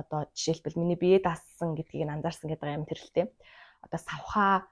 [0.03, 3.27] одоо жишээлбэл миний бие даасан гэдгийг нь анзаарсан гэдэг юм тэрэлтэй.
[3.87, 4.67] Одоо савхаа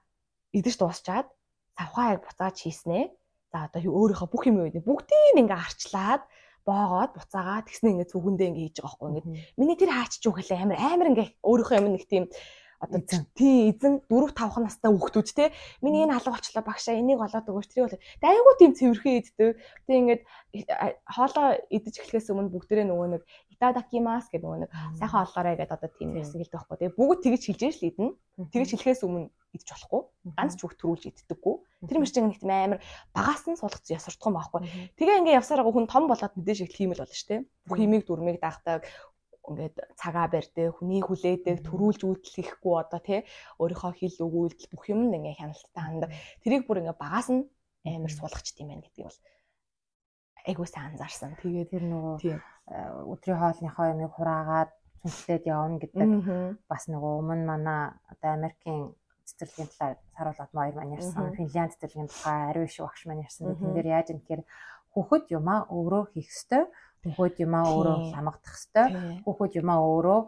[0.51, 1.27] идэж дуусчаад
[1.75, 3.11] савхаа яг буцааж хийснээ
[3.51, 6.23] За одоо өөрийнхөө бүх юм үед бүгдийг ингээ арчлаад
[6.67, 10.35] боогоод буцаагаа тэгснэ ингээ зүгэндээ ингээ хийж байгаа байхгүй ингээ миний тэр хаач ч юу
[10.35, 10.59] хэлээ?
[10.67, 12.25] Амар амар ингээ өөрийнхөө юм нэг тийм
[12.79, 13.01] одоо
[13.33, 15.49] тий эзэн 4 5 настай хүүхдүүд те.
[15.81, 17.69] Миний энэ алга болчлоо багшаа энийг олоод өгөөч.
[17.73, 19.57] Тэрийг болоо тэ айгуу тийм цэвэрхэн иддэг
[19.89, 20.21] тэг ингээд
[21.09, 23.23] хоолоо идэж эхлэхээс өмнө бүгдээрээ нөгөө нэг
[23.57, 26.77] итадакимас гэдэг нэг сайхан олоорой гэдэг одоо тийм ярьсан хэлдэг байхгүй.
[26.77, 28.11] Тэг бүгд тэгэж хэлж ш л идэнэ
[28.53, 30.01] тэгэж хэлэхээс өмнө идэж болохгүй.
[30.37, 31.55] Ганц ч хүүхд төрүүлж иддэггүй.
[31.89, 32.79] Тэр мэрчинг нэг тийм амар
[33.11, 34.61] багаас нь суулгацсан яс суртахын байхгүй
[34.97, 38.03] тэгээ ингээ явсараа хүн том болоод мэдээж их тийм л болно шүү дээ бүх имийг
[38.05, 38.81] дүрмийг дагдаг
[39.47, 43.23] ингээд цагаа барьдаг, хүний хүлээдэг, төрүүлж үйлчлэхгүй одоо тий
[43.63, 46.11] өөрийнхөө хэл өгүүлдэл бүх юм ингээ хяналттай хандаг.
[46.43, 47.47] Тэрийг бүр ингээ багаас нь
[47.87, 49.19] амар суулгачт юм байна гэдгийг бол
[50.47, 51.35] айгуу сайн анзаарсан.
[51.43, 52.15] Тэгээд тэр нөгөө
[53.11, 54.71] өдрийн хоолныхоо юмыг хураагаад
[55.03, 56.09] цүнхлээд явна гэдэг
[56.71, 57.81] бас нөгөө өмнө манай
[58.11, 58.95] одоо Америкийн
[59.27, 61.35] цэцэрлэгийн талаар саруулаад маяр маань ярьсан.
[61.35, 63.55] Финлянд цэцэрлэгийн тухай ариу иш багш маань ярьсан.
[63.59, 64.43] Тэн дээр яаж юм гэхээр
[64.95, 66.63] хүүхэд юмаа өөрөө хийх ёстой
[67.05, 69.23] Хүүхэд юмаа өөрөө хямгадах хэвээр.
[69.23, 70.19] Хүүхэд юмаа өөрөө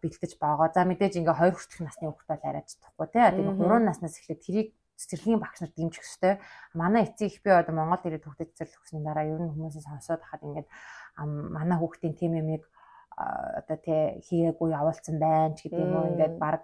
[0.00, 0.68] бэлтэж боогоо.
[0.72, 3.26] За мэдээж ингээ хоёр хүртэлх насны хүүхэд бол арайч чадахгүй тий.
[3.36, 4.68] Тэгээ 3 наснаас эхлээд тэрийг
[5.02, 6.38] цэцэрлэгийн багш нар дэмжих хэвээр.
[6.78, 10.22] Манай эцэг их би одоо Монгол ирээд хүүхдэд цэцэрлэх хүсний дараа ер нь хүмүүсээс сонсоод
[10.22, 10.68] хахад ингээд
[11.18, 12.64] манай хүүхдийн тим юмыг
[13.18, 16.62] одоо тий хийгээгүй явуулсан байна ч гэдэг юм уу ингээд баг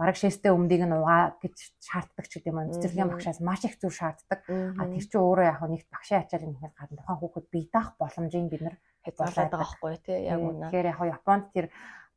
[0.00, 2.72] бараг шээстэй өмдийг нь угаа гэж шаарддаг ч гэдэм юм.
[2.72, 4.40] Цэцэрлэгийн багшаас маш их зүйл шаарддаг.
[4.48, 7.92] А тэр чинь өөрөө яг нэг багшийн ачаар юм хэрэг гадна тухайн хүүхэд бие даах
[8.00, 10.72] боломжийг бид нар хязгаарлаад байгаа байхгүй тий яг үнэ.
[10.72, 11.66] Тэгэхээр яг Японд тэр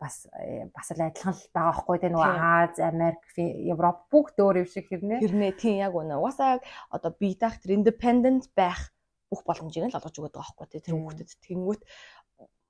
[0.03, 4.61] бас э, бас л адилхан л байгаа байхгүй тий нөгөө Аз, Америк, Европ бүгд өөр
[4.63, 5.23] юм шиг хэрнээ.
[5.23, 6.19] Хэрнээ тий яг үнэ.
[6.19, 6.59] Угаасаа
[6.91, 8.91] одоо бие даах тэр independent байх
[9.31, 11.81] бүх боломжийг л олгож өгöd байгаа байхгүй тий тэр хүүхдэд тэгэнгүүт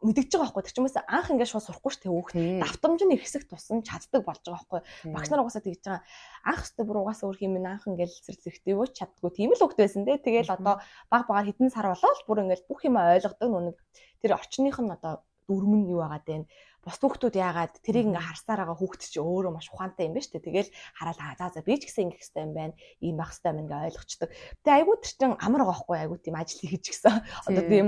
[0.04, 0.64] мэдгэж байгаа байхгүй.
[0.68, 2.36] Тэр чимээс анх ингээд шууд сурахгүй ш тэг хүүхд.
[2.60, 4.82] Давтамж нь ихсэх тусам чаддаг болж байгаа байхгүй.
[5.16, 6.04] Багш нар угаасаа тэгж байгаа.
[6.44, 9.32] Анх өстө бүр угаасаа өөр юм анх ингээд зэрлэгтэй өөч чаддгүй.
[9.32, 10.20] Тийм л хүүхд байсан те.
[10.20, 13.78] Тэгэл одоо баг багаар хэдэн сар болоод бүр ингээд бүх юм ойлгодог нүг
[14.20, 16.46] тэр орчных нь одоо дүрм нь юу байгаад байна
[16.84, 20.48] бус хүүхдүүд яагаад тэрийг ингээ харсаар байгаа хүүхд чи өөрөө маш ухаантай юм шүү дээ.
[20.52, 22.76] Тэгэл хараад аа за за би ч гэсэн ингэх хэрэгтэй юм байна.
[23.00, 24.30] Ийм байх хэрэгтэй юм ингээ ойлгочдөг.
[24.68, 27.24] Тэгээ айгуу тэр чин амар байгаа хгүй айгуу тийм ажил хийж гисэн.
[27.48, 27.88] Одоо тийм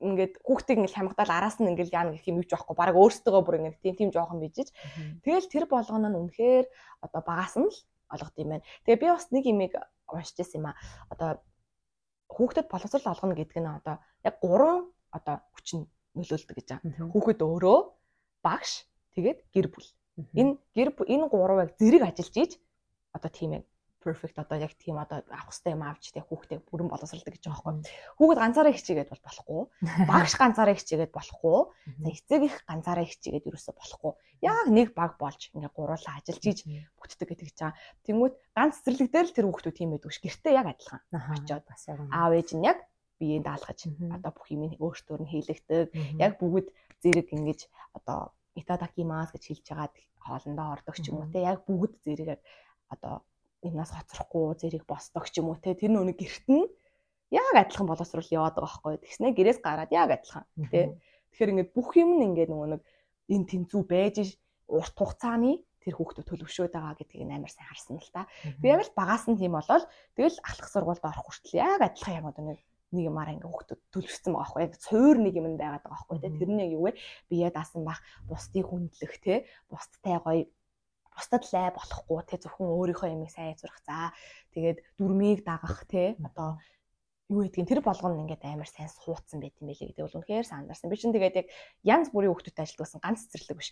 [0.00, 3.40] ингээд хүүхдийг ингээл хамгадаал араас нь ингээл яана гэх юм юу ч байхгүй баг өөртөө
[3.44, 4.68] бүр ингээд тийм тийм жоохон бижиж
[5.24, 6.66] тэгэл тэр болгоно нь үнэхээр
[7.04, 7.78] одоо багаас нь л
[8.12, 8.66] олгод юм байна.
[8.84, 9.72] Тэгээ би бас нэг имийг
[10.08, 10.76] уншиж байсан юм а.
[11.08, 11.40] Одоо
[12.28, 17.10] хүүхдэд боловсрал олгоно гэдэг нь одоо яг гурван одоо хүчин нөлөөлдөг гэж байгаа.
[17.12, 17.78] Хүүхэд өөрөө
[18.46, 18.72] багш
[19.14, 19.88] тэгээд гэр бүл.
[20.38, 22.52] Энэ гэр энэ гурвыг зэрэг ажиллаж ийж
[23.14, 23.62] одоо тийм ээ
[24.04, 27.64] perfect одоо яг тийм одоо авах хэрэгтэй юм авч тэг хүүхдээ бүрэн боловсралдаг гэж байгаа
[27.64, 27.88] байхгүй.
[28.20, 29.62] Хүүхэд ганцаараа хичээгээд бол болохгүй.
[30.12, 31.58] Багш ганцаараа хичээгээд болохгүй.
[32.04, 34.12] За эцэг их ганцаараа хичээгээд юусоо болохгүй.
[34.44, 36.58] Яг нэг баг болж ингээ гуруулаа ажиллаж ийж
[37.00, 37.80] бүтдэг гэдэг ч байгаа.
[38.04, 40.20] Тэнгүүд ганц цэцэрлэг дээр л тэр хүүхдүүд тийм байдаг ш.
[40.20, 41.00] Гэртээ яг адилхан.
[41.08, 42.78] Очоод бас яг аав ээж нь яг
[43.18, 45.86] биеийн даалгаж одоо бүх юм өөртөө нь хийлэгдэг.
[46.18, 46.68] Яг бүгд
[47.02, 47.60] зэрэг ингэж
[47.96, 52.40] одоо итадакимас гэж хэлж байгаад хоолндоо ордог ч юм уу те яг бүгд зэрэг
[52.90, 53.22] одоо
[53.62, 56.66] энэс хоцрохгүй зэрэг босдог ч юм уу те тэр нүг гэрт нь
[57.34, 58.94] яг адилхан боловсрол яваад байгаа байхгүй.
[59.02, 60.94] Тэгснэ гэрээс гараад яг адилхан те.
[61.34, 62.82] Тэгэхээр ингээд бүх юм нь ингээд нөгөө нэг
[63.34, 64.16] энэ тэнцүү байж
[64.68, 68.24] урт хугацааны тэр хүүхдүүд төлөвшөөд байгаа гэдгийг амар сайн харсан л та.
[68.60, 69.84] Би яг л багаас нь тийм болол
[70.16, 72.58] тэгэл ахлах сургуульд орох хүртэл яг адилхан яг одоо нэг
[72.94, 74.62] нэг юмараа ингээ хүүхдүүд төлөвшсөн байгаа байхгүй.
[74.64, 76.38] Яг цуур нэг юм байгаад байгаа байхгүй те.
[76.38, 76.92] Тэр нь юу вэ?
[77.28, 79.44] Бие даасан бах бусдыг хүндлэх те.
[79.66, 80.46] Бусдтай гоё
[81.14, 82.38] бусдад лай болохгүй те.
[82.42, 84.14] Зөвхөн өөрийнхөө ямиг сайн зурах за
[84.54, 86.18] тэгээд дүрмийг дагах те.
[86.22, 86.58] Одоо
[87.30, 90.04] юу гэдгийг тэр болгоно ингээд амар сайн суудсан байт юм байлээ гэдэг.
[90.04, 90.90] Бол үнэхээр сандарсан.
[90.90, 91.48] Би чинь тэгээд яг
[91.86, 93.70] янз бүрийн хүүхдүүдтэй ажилладсан ганц цэцэрлэг биш.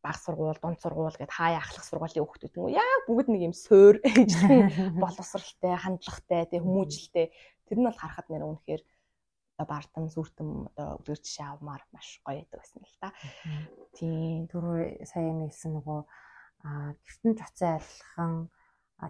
[0.00, 4.00] Баг сургууль, дунд сургууль гэд хаяа ахлах сургуулийн хүүхдүүд нь яг бүгд нэг юм суур
[4.04, 7.26] ээжлэн боловсралтай, хандлагатай, тэг хүмүүжлтэй
[7.68, 8.82] Тэр нь бол харахад нэр үнэхээр
[9.58, 13.08] одоо бартам сүртэм одоо өдөр жишээ авмаар маш гоё байдаг байсан л та.
[13.94, 16.00] Тийм түрүү сая юм хэлсэн нөгөө
[17.06, 18.32] гэртэн цоцсон адилхан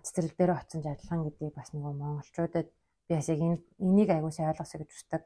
[0.04, 2.68] цэцэрлэг дээр очсон адилхан гэдгийг бас нөгөө монголчуудад
[3.08, 5.22] би бас яг энийг аягуулсан ойлгосоо гэж үздэг.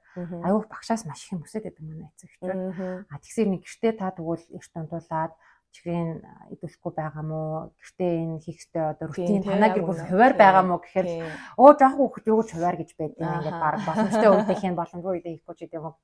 [0.47, 3.07] Аяух багшаас маш их юм өсөд байдаг манай эцэгчүүд.
[3.11, 5.33] А тэгсэр нэг гэртээ та тэгвэл эрт ондуулаад
[5.75, 6.21] чихрийн
[6.55, 7.41] идэвхгүй байгаа мó
[7.77, 11.09] гэртээ энэ хийхтэй одоо рутин танаа гэр бүл хуваар байгаа мó гэхээр
[11.61, 15.13] өө жоох хүүхэд юу гэж хуваар гэж байдаг юм ингээд баг боломжтой үедээ хийн боломжгүй
[15.13, 15.95] үедээ хийхгүй ч гэдэг юм.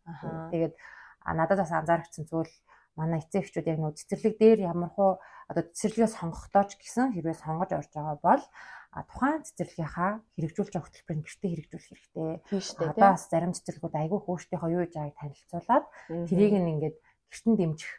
[0.52, 0.74] Тэгээд
[1.24, 2.52] надад бас анзаарчихсан зүйл
[2.94, 5.18] манай эцэг эхчүүд яг нөө цэцэрлэг дээр ямархуу
[5.50, 8.44] одоо цэцэрлэгээ сонгохдоо ч гэсэн хэрвээ сонгож орж байгаа бол
[9.10, 12.30] тухайн цэцэрлэгийнхаа хэрэгжүүлж байгаа хөтөлбөрийг гэртээ хэрэгжүүлэх хэрэгтэй.
[12.86, 15.84] Одоо бас зарим цэцэрлэгүүд айгүй хөөртөөхөө юу гэж байгааг танилцуулаад
[16.30, 16.96] тэрийг нь ингээд
[17.34, 17.92] гэртэн дэмжих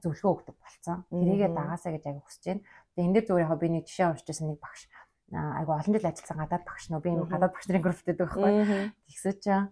[0.00, 1.04] зөвлөгөө өгдөг болсон.
[1.12, 2.62] Тэрийгээ дагаасаа гэж аяг хүсэж байна.
[2.96, 4.82] Тэгээ энэ дээр зүгээр яг би нэг жишээ уншижсэн нэг багш
[5.32, 8.52] айгу олон жил ажилласан гадаад багш нөө би гадаад багш нарын групптэй байдаг байхгүй.
[9.08, 9.62] Тэгсэж чам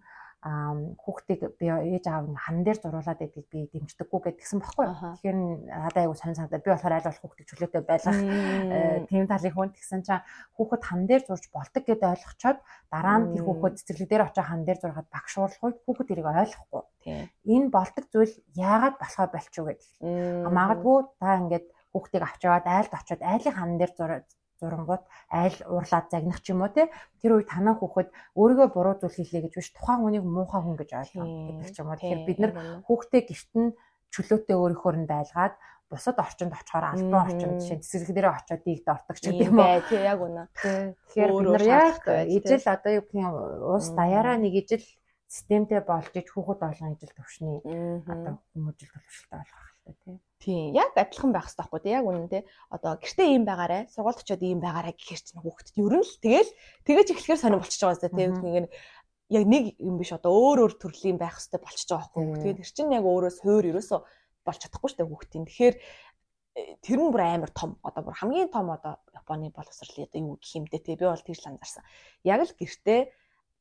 [0.41, 4.85] хүүхдийг би ээж аав нь хан дээр зуруулаад байдгийг би дэмждэггүй гэдгсэн баггүй.
[4.89, 5.37] Тэгэхээр
[5.69, 9.69] надад айгу сонь санагдаад би болохоор аль болох хүүхдийг чөлөөтэй байлгах э, тийм талын хүн
[9.69, 10.25] тэгсэн чинь
[10.57, 12.57] хүүхэд хан дээр зурж болдог гэдээ ойлгочоод
[12.89, 16.25] дараа нь тэр хүүхэд цэцэрлэг дээр очиж хан дээр зургаад багш уурлах үед хүүхэд тэрийг
[16.25, 16.83] ойлгохгүй.
[17.45, 20.49] Энэ болдог зүйл яагаад болохоо болчих вэ гэдэг.
[20.49, 23.93] Магадгүй та ингээд хүүхдийг авч яваад айлд очиод айлын хан дээр
[24.61, 29.17] зурангууд айл уурлаад загнах ч юм уу те тэр үед танаа хүүхэд өөрийгөө буруу зүйл
[29.17, 32.39] хийлээ гэж биш тухайн хүнийг муухай хүн гэж ойлгох гэдэг ч юм уу тэгэхээр бид
[32.39, 32.53] нар
[32.85, 33.69] хүүхдээ гэрт нь
[34.13, 35.55] чөлөөтэй өөрийнхөө нь байлгаад
[35.91, 39.83] бусад орчинд очихоор албан орчинд жишээ цэцэрлэг дээр очиод дийгд ортог ч гэдэг юм уу.
[39.91, 40.43] Тий яг үнэ.
[40.55, 41.99] Тэгэхээр бид нар яг
[42.31, 44.85] ижил одоо юу гэх юм уус даяараа нэг ижил
[45.27, 47.59] системтэй болж иж хүүхэд болгон ижил төвшний
[48.07, 50.15] одоо хүмүүжил төлөвшөлтэй болгох хэрэгтэй тий.
[50.41, 52.43] Тийм яг адилхан байх хэрэгтэй байхгүй яг үнэн тий.
[52.73, 56.51] Одоо гэртээ ийм байгаарэ, сургуульд очиод ийм байгаарэ гэхэр чинь хүүхдэд ер нь л тэгэл
[56.81, 58.25] тэгэж эхлэхээр сонир болчихж байгаа зү тий.
[58.25, 58.67] Ингээд
[59.37, 62.41] яг нэг юм биш одоо өөр өөр төрлийн байх хэрэгтэй болчихж байгаа байхгүй.
[62.41, 63.99] Тэгээд тэр чинь яг өөрөө суур ерөөсөө
[64.41, 65.45] болж чадахгүй шүү дээ хүүхдийн.
[65.45, 70.19] Тэгэхээр э, тэр нь бүр амар том одоо бүр хамгийн том одоо Японы боловсролын одоо
[70.25, 70.97] юу гэх юм дээ тий.
[70.97, 71.85] Би бол тэгж ланзарсан.
[72.25, 73.01] Яг л гэртээ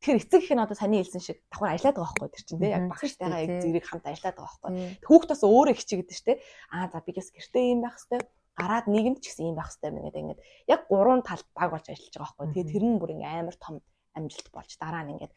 [0.01, 2.73] Тэгэхээр эцэг их нь одоо саний хэлсэн шиг давхар ажиллаад байгаа байхгүй тэр чинь тий
[2.73, 4.73] яг багштайгаа яг зэрэг хамт ажиллаад байгаа байхгүй.
[5.05, 6.39] Хүүхд бас өөрөө хичээгээд шүү дээ.
[6.73, 8.25] Аа за би гэс гэртээ юм байх хэвээр
[8.57, 10.41] гараад нийгэмд ч гэсэн юм байх хэвээр гэдэг ингээд
[10.73, 12.49] яг гурван талд баг болж ажиллаж байгаа байхгүй.
[12.49, 13.75] Тэгээ тэр нь бүр ингээ амар том
[14.17, 15.33] амжилт болж дараа нь ингээд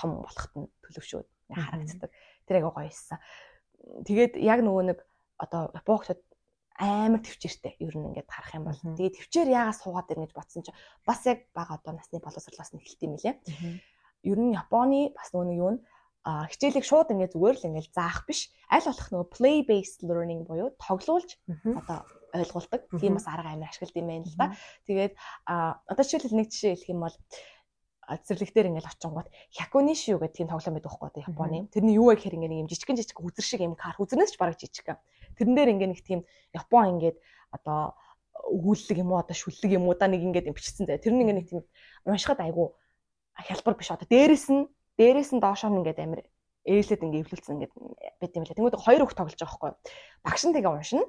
[0.00, 2.10] том болоход нь төлөвшөөд харагддаг.
[2.48, 3.20] Тэр айгаа гоё хэлсэн.
[4.00, 4.98] Тэгээд яг нөгөө нэг
[5.36, 6.20] одоо Японгчууд
[6.80, 10.64] амар төвчээртэй ер нь ингээд харах юм бол тэгээд төвчээр яагаад суугаад ирнэ гэж бодсон
[10.64, 13.34] чинь бас яг бага одоо насны боловсрлоос нь эхэлт юм лээ
[14.26, 15.78] ер нь Японы бас нөгөө юу н
[16.26, 20.42] а хичээлийг шууд ингээд зүгээр л ингээд заах биш аль болох нөгөө play based learning
[20.42, 22.02] буюу тоглуулж одоо
[22.34, 24.46] ойлгуулдаг тийм бас арга амир ашигладаг юм байна л да.
[24.90, 25.14] Тэгээд
[25.46, 27.16] одоо жишээлбэл нэг жишээ хэлэх юм бол
[28.06, 31.58] цэцэрлэгтэр ингээл очингууд хякунишиу гэдэг тийм тоглоом байдаг байхгүй одоо Японы.
[31.74, 34.36] Тэрний юу вэ гэхээр ингээ нэг юм жижигэн жижиг үзэр шиг юм кар үзэрнээс ч
[34.38, 34.98] бараг жижиг.
[35.38, 36.20] Тэрэн дээр ингээ нэг тийм
[36.54, 37.18] Япон ингээд
[37.50, 37.98] одоо
[38.46, 41.02] өгүүлэг юм уу одоо шүллэг юм уу да нэг ингээд бичсэн зэ.
[41.02, 41.62] Тэр нь ингээ нэг тийм
[42.06, 42.78] уншихад айгу
[43.44, 44.64] хялбар биш одоо дээрэс нь
[44.96, 46.20] дээрээс нь доошоо нь ингээд амир
[46.66, 47.72] ээлээд ингээд эвлүүлсэн ингээд
[48.20, 48.56] байт юм лээ.
[48.56, 49.72] Тэнгүүд хоёр хүүхд тоглож байгаа байхгүй.
[50.24, 51.04] Багш нь тэгээ уншина.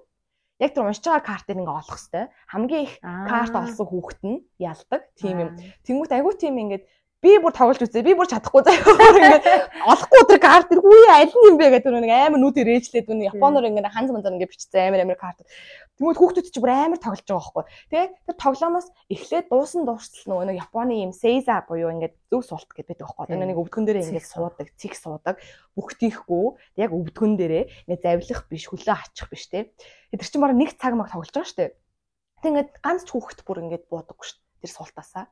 [0.62, 2.28] Яг тэр уншиж байгаа картыг ингээд олох хэвээр.
[2.52, 5.02] Хамгийн их карт олсон хүүхэд нь ялдаг.
[5.18, 5.50] Тийм юм.
[5.86, 6.84] Тэнгүүд айгүй тийм ингээд
[7.24, 8.06] би бүр тоглож үзээ.
[8.06, 8.84] Би бүр чадахгүй заяа.
[9.18, 9.46] Ингээд
[9.90, 13.26] олохгүй өдөр карт тэр хүү аль нь юм бэ гэдэг нэг амар нүд ирээжлээд үн
[13.26, 15.42] Японоор ингээд ханз манзар ингээд бичсэн амар амар карт.
[15.98, 17.66] Тэгмээд хүүхдүүд чи бүр амар тоглож байгаа байхгүй.
[17.90, 22.70] Тэгээ тэр тоглоомоос эхлээд дуусан дуурцал нөгөө нэг Японы юм сейза буюу ингээд зөв суулт
[22.70, 23.34] гэдэг байдаг байхгүй.
[23.34, 25.36] Нэг өвдгөн дээрээ ингээд суудаг, цэг суудаг,
[25.74, 26.46] бүгтийхгүй
[26.78, 29.74] яг өвдгөн дээрээ ингээд завлих биш, хөлөө ачих биш те.
[30.14, 31.74] Тэр чинь бараг нэг цаг маг тоглож байгаа шүү дээ.
[32.46, 34.38] Тэг ингээд ганц ч хүүхэд бүр ингээд буудаггүй шүү.
[34.62, 35.26] Тэр суултаасаа.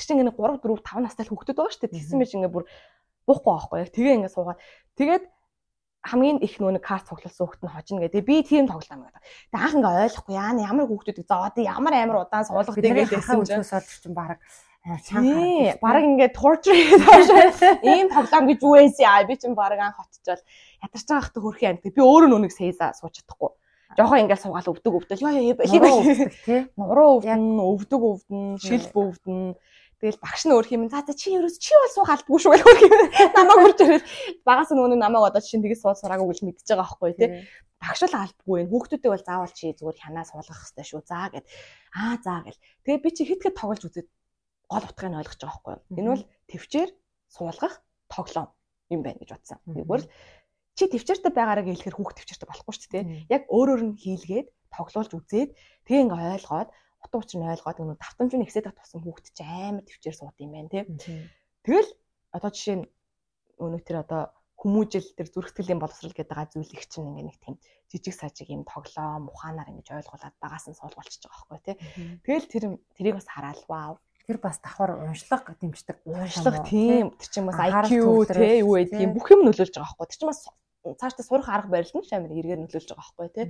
[0.00, 1.94] Тэр чинь ингээд 3 4 5 настай л хүүхдүүд байгаа шүү дээ.
[2.00, 2.64] Тэгсэн мэт ингээд бүр
[3.28, 4.60] буухгүй байхгүй яг тэгээ ингээд суугаад
[4.96, 5.24] тэгээд
[6.00, 8.24] хамгийн их нөө нэг карт цуглуулсан хүүхэд нь хожно гэдэг.
[8.24, 9.20] Би тийм тоглоом гэдэг.
[9.52, 13.60] Тэгээ анх ингээ ойлгохгүй яа ямар хүүхдүүдийг зовоод ямар амар удаан суулгах тэгээд байсан чинь
[13.60, 14.40] чинь баг
[14.80, 17.84] Тий, баг ингээд torture хийдэг.
[17.84, 19.28] Ийм тоглоом гэж юу вэ?
[19.28, 20.40] Би чинь баг анх хотчвол
[20.80, 21.84] ядарч байгаа хата хөрхи амт.
[21.84, 23.52] Би өөрөө нүг сейза сууж чадахгүй.
[24.00, 25.20] Жохоо ингээд суугаал өвдөг.
[25.20, 26.64] Яа яа яа.
[26.80, 29.52] Нуруу өвдөн, өвдөг өвдөн, шил бөвдөн.
[30.00, 30.88] Тэгэл багш нь өөр юм.
[30.88, 32.64] За за чи ерөөс чи бол суух алдгүй шүү гэх.
[33.36, 34.08] Намайг үрж ирэл
[34.48, 37.28] багаас нь өнөө намайг одоо чинь тгээс суул сураагүй гэж мэдчихэж байгаа байхгүй тий.
[37.76, 41.00] Багш л алдгүй энэ хүүхдүүдээ бол заавал чи зүгээр хянаа суулгах хэрэгтэй шүү.
[41.04, 41.44] За гэд
[41.92, 42.60] аа за гэл.
[42.88, 44.08] Тэгээ би чи хит хэд тоглож үзээд
[44.72, 45.76] гол утгыг нь ойлгож байгаа байхгүй.
[46.00, 46.90] Энэ бол төвчээр
[47.28, 47.74] суулгах
[48.08, 48.48] тоглоом
[48.88, 49.58] юм байна гэж бодсон.
[49.68, 50.06] Тэгвэл
[50.80, 53.04] чи төвчээртэй байгаараа хэлэхээр хүүхд төвчээртэй болохгүй шүү дээ.
[53.28, 55.50] Яг өөрөөр нь хийлгээд тоглуулж үзээд
[55.84, 56.68] тэгээ ингээ ойлгоод
[57.00, 60.52] утга учир нь ойлгоод нөгөө давтамж нь ихсээд туссан хүүхэд чи амар төвчээр сууд юм
[60.52, 60.84] байна тий.
[61.64, 61.90] Тэгэл
[62.36, 62.86] одоо жишээ нь
[63.60, 64.22] өнөө тэр одоо
[64.60, 67.56] хүмүүжил тэр зүрхтгэлийн боловсрал гэдэг байгаа зүйл их чинь ингээ нэг тийм
[67.88, 71.76] жижиг сажиг юм тоглоом ухаанаар ингэж ойлгуулад багаас нь суулгуулчихж байгаа байхгүй тий.
[72.20, 73.96] Тэгэл тэр тэрийг бас хараад вау
[74.28, 76.04] тэр бас давхар уншлага дэмждэг.
[76.04, 77.16] Уншлага тийм.
[77.16, 77.88] Тэр чинь бас IQ
[78.28, 80.08] тий юу гэдэг юм бүх юм нөлөөлж байгаа байхгүй.
[80.12, 80.40] Тэр чинь бас
[81.00, 83.46] цаашдаа сурах арга барил нь шамир эргээр нөлөөлж байгаа байхгүй тий.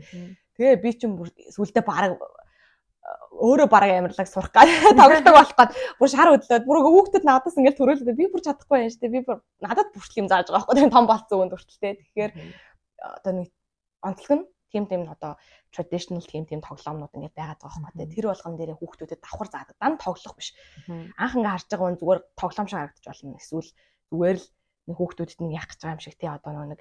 [0.57, 1.15] Тэгээ би чинь
[1.53, 2.17] сүулдэ баг
[3.41, 4.69] өөрөө бараг амарлаг сурах гад
[5.01, 5.75] тоглодог болох гад.
[5.99, 9.15] Бүр шар хөдлөөд бүр хүүхдэд надаас ингээл төрөөлөд би бүр чадахгүй юм шүү дээ.
[9.17, 10.93] Би бүр надад бүртэл юм зааж байгаа байхгүй.
[10.93, 11.93] Том болцсон үнд хүртэлтэй.
[12.01, 12.33] Тэгэхээр
[13.01, 13.49] одоо нэг
[14.05, 15.35] онцлог нь тийм тийм одоо
[15.75, 18.07] traditional тийм тийм тоглоомнууд ингээд байгаад байгаа байхгүй.
[18.15, 19.77] Тэр болгон дээр хүүхдүүдэд давхар заадаг.
[19.81, 20.55] Дан тоглох биш.
[21.19, 23.41] Анх ингээ харж байгаа хүн зүгээр тоглоом шиг харагдаж болно.
[23.41, 23.71] Эсвэл
[24.11, 24.47] зүгээр л
[24.89, 26.81] нэг хүүхдүүдэд нэг яах гэж байгаа юм шиг тий одоо нэг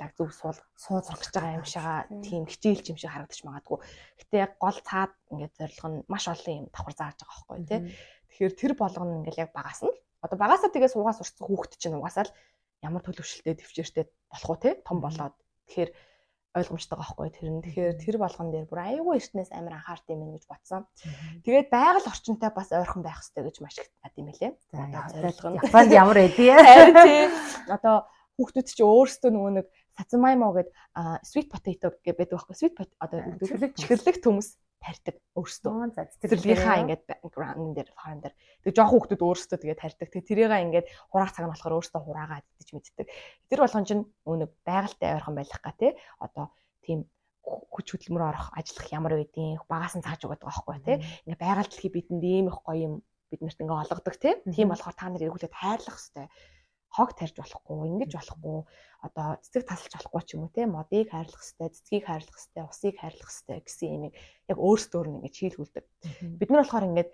[0.00, 3.78] лаг зөв суул сууцрах гэж байгаа юм шигаа тийм хичээлч юм шиг харагдаж магадгүй.
[4.18, 7.80] Гэтэ гол цаад ингээд зорилго нь маш олон юм давхар зааж байгаа байхгүй тий.
[8.28, 12.26] Тэгэхээр тэр болгоно ингээд яг багаас нь одоо багасаа тэгээ суугаас урцсан хүүхд чинь угаасаа
[12.26, 12.36] л
[12.82, 15.34] ямар төлөвшөлтэй төвчээртэй болох уу тий том болоод
[15.70, 15.90] тэгэхээр
[16.56, 17.62] ойлгомжтой байхгүй тэр нь.
[17.62, 20.88] Тэгэхээр тэр болгон дээр бүр аюулгүй эртнээс амар анхаард юм гэж бодсон.
[21.44, 24.52] Тэгээд байгаль орчинтай бас ойрхон байх хэрэгтэй гэж маш их бат юм лээ.
[24.72, 26.56] Зорилго нь Японд ямар байдгийг.
[26.56, 27.30] Харин тийм.
[27.76, 28.08] Одоо
[28.40, 29.66] хүүхдүүд чи өөрсдөө нөгөө нэг
[29.96, 30.72] сацмаймо гэдэг
[31.24, 33.18] sweet potato гэдэг байдаг байхгүй sweet одоо
[33.76, 35.98] чихэрлэг төмс тарьдаг өөрсдөө.
[36.22, 38.34] Цэцэрлэгийнхаа ингээд background дээр фарм дээр.
[38.62, 40.08] Тэгээ жоох хүүхдүүд өөрсдөө тэгээд тарьдаг.
[40.14, 43.06] Тэгээ тэрийгээ ингээд хураах цаг нь болохоор өөрсдөө хураагаа идэж мэддэг.
[43.50, 45.92] Тэр болгон чинь өнөг байгальтай ойрхон байх га тий.
[46.22, 46.54] Одоо
[46.86, 47.10] тийм
[47.42, 50.96] хүч хөдөлмөр орох ажиллах ямар байдیں۔ Багаас нь цааж өгöd байгаа байхгүй тий.
[51.26, 52.94] Ингээ байгаль дэлхий бидэнд ийм их гоё юм
[53.30, 54.34] бид нарт ингээ олгодог тий.
[54.54, 56.26] Тийм болохоор та нар эргүүлээд хайрлах хэрэгтэй
[56.96, 58.58] хог тарьж болохгүй, ингэж болохгүй,
[59.04, 62.94] одоо цэцэг тасалж болохгүй ч юм уу те модыг хайрлах хэвээр, цэцгийг хайрлах хэвээр, усыг
[62.96, 64.02] хайрлах хэвээр гэсэн юм
[64.48, 65.84] яг өөрсдөө нь ингэж хийлгүүлдэг.
[66.40, 67.08] Бид нар болохоор ингэж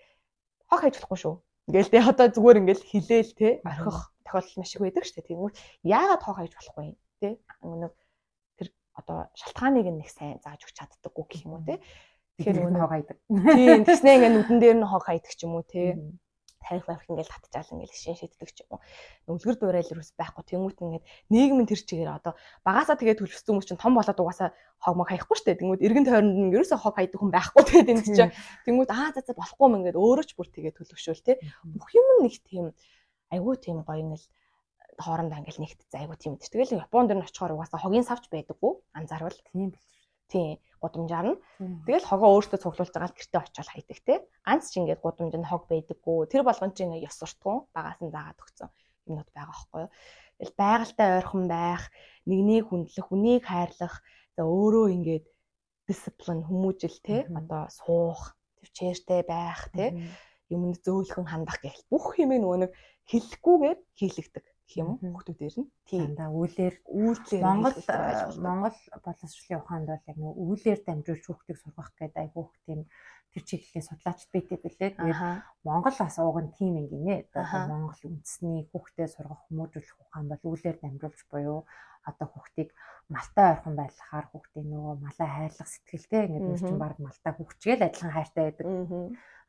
[0.71, 1.35] хог хайж болохгүй шүү.
[1.67, 5.29] Ингээл те одоо зүгээр ингээл хилээл те орхих тохиолдол маш их байдаг шүү дээ.
[5.31, 5.55] Тэгмүүд
[5.87, 6.87] яагаад хог хайж болохгүй
[7.23, 7.29] те
[7.63, 7.93] нэг
[8.59, 8.69] тэр
[8.99, 11.79] одоо шалтгааныг нэг сайн зааж өгч чаддаггүй гэх юм уу те.
[12.39, 13.19] Тэгэхээр нөгөө хог хайдаг.
[13.59, 15.99] Тийм тэгснэ ингээ нүдэн дээр нь хог хайдаг ч юм уу те
[16.63, 18.81] тарих барих ингээл татчаал ингээл шин шийддэг ч юм уу.
[19.29, 22.33] Үлгэр дуурайл ерөөс байхгүй тэмүүт ингээд нийгмийн тэр чигээр одоо
[22.65, 25.59] багасаа тэгээд төлөвсөн хүмүүс чинь том болоод угаасаа хог мог хаяхгүй штэ.
[25.59, 28.35] Тэнгүүд эргэн тойронд нь ерөөсөө хог хайдаг хүн байхгүй тэгээд энэ чинь
[28.67, 31.39] тэнгүүд аа за за болохгүй юм ингээд өөрөө ч бүр тэгээд төлөвшөөл те.
[31.67, 32.75] Бүх юм нэг тийм
[33.35, 34.27] айгүй тийм гоё ингээл
[34.99, 36.35] хоорондоо ингээл нэгт айгүй тийм.
[36.39, 39.39] Тэгэл Японд дэр нь очихоор угаасаа хогийн савч байдаггүй анзаарвал.
[39.51, 39.85] Тийм бил
[40.33, 41.41] Тийм гудамжаар нь.
[41.87, 44.15] Тэгэл хогоо өөртөө цуглуулж байгаа л гэртээ очиод хайдаг те.
[44.43, 46.27] Ганц ч ингээд гудамж нь хог байдаггүй.
[46.27, 48.69] Тэр болгон чинь ёс суртгун багаас нь заагаад өгсөн.
[49.07, 49.91] юмнууд байгаа байхгүй юу.
[50.39, 51.83] Тэгэл байгальтай ойрхон байх,
[52.27, 53.95] нэгнийг хүндлэх, хүнийг хайрлах,
[54.35, 55.27] за өөрөө ингээд
[55.87, 59.87] дисциплин хүмүүжил те одоо суух, төвчээртэй байх те
[60.51, 62.73] юмд зөөлхөн хандах гэх бүх юм нөгөө нэг
[63.11, 64.45] хэлэхгүйгээр хийлэгдэг
[64.77, 64.99] юм уу?
[65.03, 65.71] Хүмүүсээр нь.
[65.89, 67.77] Тийм да үүлээр үүлээр Монгол
[68.47, 72.81] Монгол боловсролын ухаанд бол яг нөгөө үүлээр дамжуулж хүүхдийг сургах гэдэг айгүйх тийм
[73.33, 74.91] тэр чиглэлийн судлаач бийтэй билээ.
[74.97, 75.21] Тэгээд
[75.65, 77.33] Монгол бас ууг нь тийм юм гинэ.
[77.33, 81.61] Одоо Монгол үндэсний хүүхдээ сургах хүмүүжүүлэх ухаан бол үүлээр дамжуулж буюу
[82.05, 82.71] одоо хүүхдийг
[83.09, 88.13] малтай ойрхон байлгахаар хүүхдийн нөгөө малаа хайрлах сэтгэлтэй ингээд нэр чинь баг малтай хүүхчгээл адилхан
[88.15, 88.67] хайртай байдаг.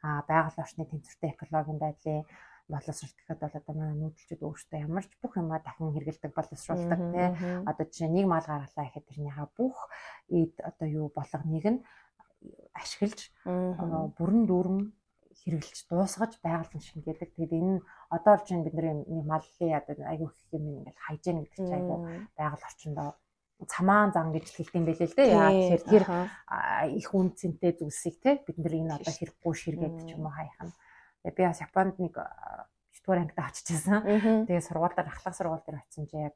[0.05, 2.23] Аа байгаль орчны тэнцвэртэй экологийн байдлын
[2.71, 7.27] боловсролт гэхэд бол одоо манай нүүдэлчүүд өөрсдөө ямар ч бүх юмаа дахин хэрэгэлдэг боловсруулдаг тий.
[7.67, 9.77] Одоо жишээ нэг мал гаргалаа гэхэд тэрнийхээ бүх
[10.31, 11.79] эд одоо юу болгоныг нь
[12.75, 13.19] ашиглаж
[14.17, 14.79] бүрэн дүүрэн
[15.43, 17.29] хэрэгжилж дуусгаж байгальд нь шингээдэг.
[17.35, 17.83] Тэгээд энэ
[18.15, 21.97] одоо л чинь бидний нэг маллын одоо айгүй их юм ингээл хайжин гэдэг чинь айгүй
[22.37, 23.09] байгаль орчиндөө
[23.67, 25.29] цамаан зан гэж хэлдэм байлээ л дээ.
[25.35, 26.03] Яа тэгэхээр тэр
[26.99, 30.73] их үнцэнтэй зүйлсийг те бид нар энэ одоо хэрэггүй ширгээд ч юм уу хайх нь.
[31.23, 34.47] Тэгээ би бас Японд нэг 9 дугаар ангид очижсэн.
[34.47, 36.35] Тэгээ сургуультай ахлах сургууль дээр очисон чи яг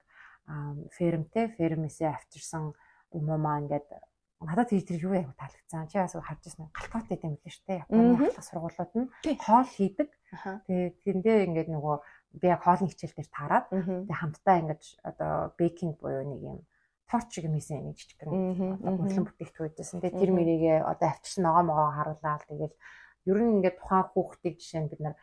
[0.95, 2.71] фермтэй фермээсээ авчирсан
[3.11, 3.87] юм уу маа ингээд
[4.39, 5.87] надад тэр тэр юу яг таалагдсан.
[5.87, 6.71] Чи бас харж ирсэн.
[6.71, 7.81] Гэдэг юм лээ шүү дээ.
[7.83, 9.07] Японы ахлах сургуулиуд нь
[9.43, 10.09] хоол хийдэг.
[10.67, 11.95] Тэгээ тэндээ ингээд нөгөө
[12.37, 16.59] би яг хоолны хичээл дээр таарад тэгээ хамтдаа ингээд одоо бейкинг буюу нэг юм
[17.07, 19.99] торч шиг юмсэн нэг жижигхэн хөдлөн бүтээгдэхүүн байжсэн.
[20.03, 22.75] Тэгээ тэр мэрийгээ одоо авчирсан ногоо могоо харуулаад тэгэл
[23.27, 25.15] ер нь ингээд тухайн хүүхдийг жишээ нь бид нар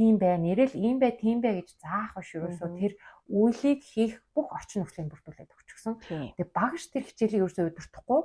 [0.00, 2.92] тийм бай, нэрэл ийм бай, тийм бай гэж заах биш ерөөсөө тэр
[3.28, 5.94] үйлийг хийх бүх орчин нөхцөлийг бүрдүүлээд өгчихсөн.
[6.40, 8.20] Тэгээ багш тэр хичээлийг ерөөсөө удирдахгүй.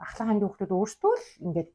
[0.00, 1.72] Ахлах ангийн хүүхдүүд өөрсдөө л ингээд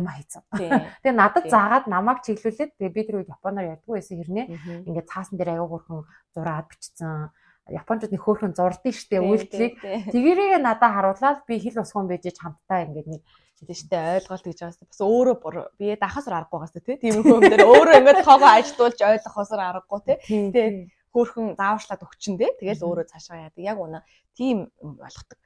[0.00, 0.42] юм хийцэн.
[1.04, 4.46] Тэгээ надад заагаад намайг чиглүүлээд тэгээ би тэр үед японоор ядгүй байсан хэрнээ.
[4.88, 6.00] Ингээд цаасан дээр аяга хөрхөн
[6.32, 7.28] зураад бичсэн.
[7.70, 9.74] Японочууд нэг хөөхөн зурдсан штэ үйлдэлийг
[10.10, 13.22] тэгэрээ надад харуулаад би хэл усгон байж хамтдаа ингээд нэг
[13.68, 15.36] штэ ойлголт гэж байгаас бас өөрөө
[15.76, 16.96] би дахасар аргагүйгаас тий.
[16.96, 20.16] Тийм юм дээр өөрөө ингээд тоогоо ажилуулж ойлгохоосор аргагүй тий.
[20.24, 20.76] Тэгээд
[21.12, 23.60] хөөхөн зааварчлаад өгчин тий тэгэл өөрөө цаашаа яадаг.
[23.60, 24.00] Яг үнэ
[24.32, 25.38] тийм болгодог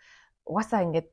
[0.46, 1.08] угаасаа ингээд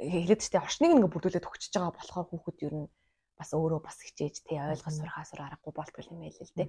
[0.00, 2.88] хэлээд штэ орчныг ингээд бүрдүүлээд өгчөж байгаа болохоор хүүхэд ер нь
[3.36, 6.68] бас өөрөө бас хичээж тий ойлгож сурахаасар аргагүй болтгол юм байл л тий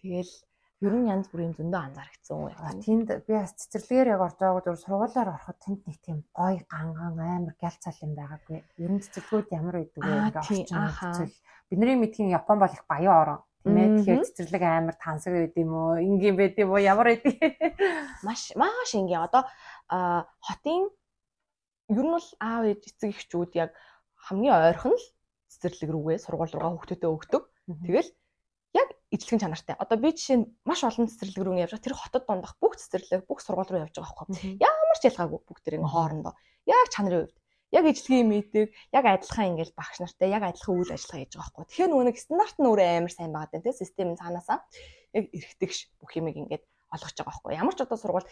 [0.00, 0.32] тэгэл
[0.84, 2.72] ер нь янз бүрийн зөндөө анзаарчихсан яа.
[2.84, 7.16] Тэнд би бас цэцэрлэгээр яг орж байгааг зөв сургуулаар ороход тэнд нэг тийм гой ганган
[7.16, 8.60] амар гялцал юм байгаагүй.
[8.84, 11.32] Ер нь цэцэрлэгүүд ямар байдаг вэ ингээ орчин.
[11.72, 13.40] Бидний мэдхийн Япон бол их баян орон.
[13.64, 13.88] Тийм ээ.
[14.04, 15.96] Тэгэхээр цэцэрлэг амар тансаг байд юм уу?
[15.96, 16.84] Ингийн байд юм уу?
[16.84, 17.24] Ямар байд?
[18.22, 19.24] Маш маш ингийн.
[19.24, 19.48] Одоо
[20.44, 20.92] хотын
[21.88, 23.70] ер нь бол аав ээж эцэг эхчүүд яг
[24.28, 25.06] хамгийн ойрхон л
[25.50, 27.42] цэцэрлэг рүүгээ сургууль руугаа хүүхдүүдэд өгдөг.
[27.86, 28.10] Тэгэл
[28.76, 29.74] яг ижлэгэн чанартай.
[29.80, 31.86] Одоо би жишээ нь маш олон цэцэрлэг рүү явж байгаа.
[31.88, 34.60] Тэр хотод дундах бүх цэцэрлэг бүх сургууль руу явж байгаа байхгүй.
[34.60, 36.34] Ямар ч ялгаагүй бүгд тэр ингээ хоорондоо.
[36.68, 37.36] Яг чанарын хувьд
[37.72, 41.64] яг ижлэгийн мэддэг, яг адилхан ингээл багш нартай яг адилхан үйл ажиллагаа хийж байгаа байхгүй.
[41.66, 44.58] Тэгэхээр нөгөө нэг стандарт нь өөрөө амар сайн байгаа дээ, систем нь цаанаасаа
[45.16, 47.52] яг эргэдэгш бүх юмыг ингээд олгож байгаа байхгүй.
[47.58, 48.28] Ямар ч одоо сургууль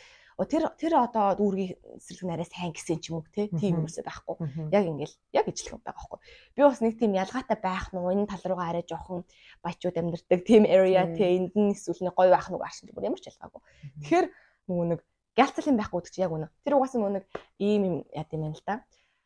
[0.47, 4.37] тэр тэр одоо дүүргийн цэцэрлэг нарай сайн гэсэн ч юм уу те тийм юмсээ байхгүй.
[4.71, 6.19] Яг ингээл яг ижлэх байгаа байхгүй.
[6.55, 9.27] Би бас нэг тийм ялгаатай байх нь энэ тал руугаа арай жоохон
[9.63, 13.19] баячууд амьдардаг тийм area те энд нь эсвэл нэг гоё байх нь аршин бүр ямар
[13.19, 13.61] ч ялгаагүй.
[14.07, 14.27] Тэгэхээр
[14.71, 15.01] нөгөө нэг
[15.35, 16.49] гялцал юм байхгүй гэдэг чи яг үнэ.
[16.63, 17.25] Тэр угаасаа нөгөө нэг
[17.59, 18.75] ийм юм яд юм байна л да.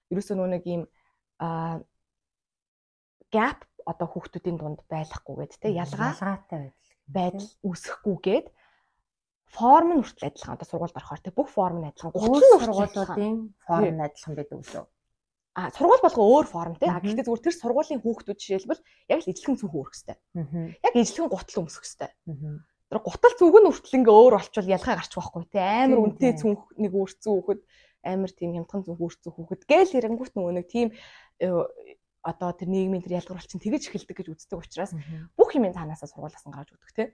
[0.08, 0.82] Ерөөсөө нөгөө нэг ийм
[1.38, 1.80] а
[3.28, 8.46] gap одоо хүүхдүүдийн дунд байлахгүйгээд те ялгаа ялгаатай байдал байдал үүсэхгүйгээд
[9.52, 10.54] форм нь хүртэл адилхан.
[10.56, 12.12] Одоо сургуульд орохоор тэг бүх форм нь адилхан.
[12.12, 13.34] 30 сургуулиудын
[13.64, 14.86] форм нь адилхан байдаг үү?
[15.58, 16.86] А сургууль болго өөр форм тий.
[16.86, 20.20] Гэхдээ зүгээр тэр сургуулийн хүүхдүүд жишээлбэл яг л ижилхэн цүнх үүрэх хэвээр.
[20.86, 22.14] Яг ижилхэн гутал өмсөх хэвээр.
[22.88, 25.58] Тэр гутал цүнх нь хүртэл ингээ өөр болчвол ялгаа гарч байхгүй тий.
[25.58, 27.60] Амар үнэтэй цүнх нэг өөрцөн хүүхэд
[28.06, 30.88] амар тийм хямдхан зүг үүрцэн хүүхэд гээл хэрэнгүүт нөгөө нэг тийм
[31.42, 31.50] э,
[32.22, 34.92] одоо тэр нийгмийн тэр ялгуур болчин тэгэж эхэлдэг гэж үздэг учраас
[35.34, 37.04] бүх юм танаасаа сургуулиас нь гарч өгдөг те.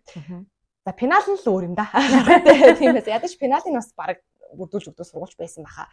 [0.85, 1.89] За пенал нь л өөр юм да.
[2.79, 4.21] Тиймээс ядаж пеналын бас баг
[4.53, 5.89] бүрдүүлж өгдөг сургуулж байсан баха.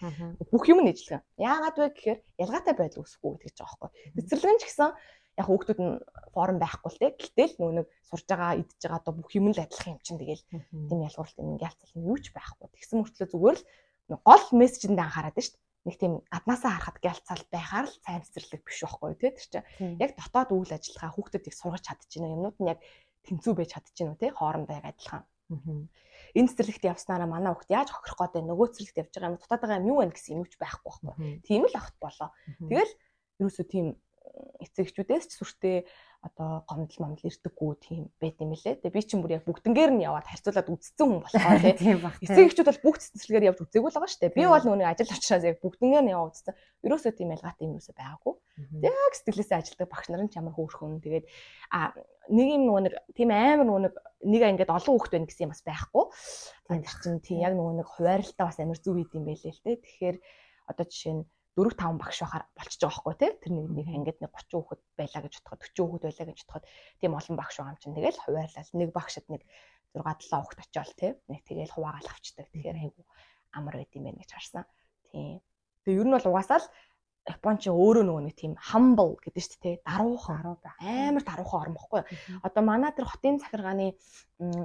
[0.52, 1.24] Бүх юм нэжлэх.
[1.40, 3.90] Яагаад вэ гэхээр ялгаатай байдал үүсэхгүй гэдэг ч аахгүй.
[4.20, 4.92] Цэцэрлэгэн ч гэсэн
[5.40, 5.96] яг хүүхдүүд нь
[6.36, 7.16] форум байхгүй л те.
[7.16, 10.44] Гэтэл нөө нэг сурж байгаа, идж байгаа одоо бүх юм л адилхан юм чинь тэгэл
[10.92, 12.68] тийм ялгууралт юм ялцал юм юу ч байхгүй.
[12.76, 13.60] Тэгсэн мөртлөө зүгээр
[14.12, 18.62] л гол мессежэнд анхаарат шүү дээ нэг тийм аднаасаа харахад гялцал байхаар л сайн цэцэрлэг
[18.62, 22.80] биш байхгүй тий тэр чинь яг дотоод үйл ажиллагаа хүүхдүүдийг сургаж чадчихна юмнууд нь яг
[23.28, 25.24] тэнцүү байж чадчихэв үү те хоорондоо яг адилхан.
[26.32, 29.80] Энэ цэцэрлэгт явснараа манай хүүхд яаж хохирох гээд нөгөө цэцэрлэгт явж байгаа юм дутаад байгаа
[29.84, 31.14] юм юу вэ гэсэн юм ч байхгүй байхгүй.
[31.44, 32.30] Тийм л ахт болоо.
[32.72, 32.94] Тэгэл
[33.44, 33.86] ерөөсөө тийм
[34.64, 35.78] эцэгчүүдээс ч сүртэй
[36.22, 38.78] одоо гомдол момдол ирдэггүй тийм байт юм лээ.
[38.78, 42.22] Тэгээ би чинь бүр яг бүгднгээр нь яваад харьцуулаад үзсэн хүн болохоор тийм баг.
[42.22, 44.38] Эцэг эхчүүд бол бүгд цэцэрлэгээр явж үзээгүй л байгаа шүү дээ.
[44.38, 46.54] Би бол нүуний ажил учраас яг бүгднгээр нь яваад үзсэн.
[46.86, 48.34] Ерөөсөө тийм ялгаатай юм ерөөсөө байгаагүй.
[48.86, 51.02] Яг сэтгэлээсээ ажилдаг багш нар нь ч ямар хөөрхөн.
[51.02, 51.26] Тэгээд
[51.74, 51.90] а
[52.30, 55.54] нэг юм нөгөө нэг тийм амар нөгөө нэг нэг ингээд олон хүүхд байна гэсэн юм
[55.58, 56.06] бас байхгүй.
[56.70, 59.82] Тэгээд чинь тийм яг нөгөө нэг хуваарлалтаа бас амар зүг хийдэм байлээ л те.
[59.82, 60.18] Тэгэхээр
[60.70, 61.26] одоо жишээ нь
[61.60, 64.82] 4 5 багш байхаар болчихж байгаа байхгүй тий тэр нэг нэг ангид нэг 30 хүүхэд
[64.96, 66.66] байлаа гэж бодоход 40 хүүхэд байлаа гэж бодоход
[67.04, 67.96] тийм олон багш байгаа юм чинь.
[68.00, 69.42] Тэгэл хуваарлал нэг багшд нэг
[69.92, 72.48] 6 7 хүүхэд очиол тий нэг тэгэл хуваагаал авчдаг.
[72.56, 73.04] Тэгэхээр айгу
[73.52, 74.64] амар байд юм байна гэж харсан.
[75.12, 75.44] Тийм.
[75.84, 76.68] Тэгээ ер нь бол угаасаа л
[77.22, 80.58] Япон ч өөрөө нөгөө нэг тийм humble гэдэг шүү дээ даруухан.
[80.58, 82.02] Амар даруухан орн бохгүй
[82.42, 83.94] одоо манай тэр хотын захиргааны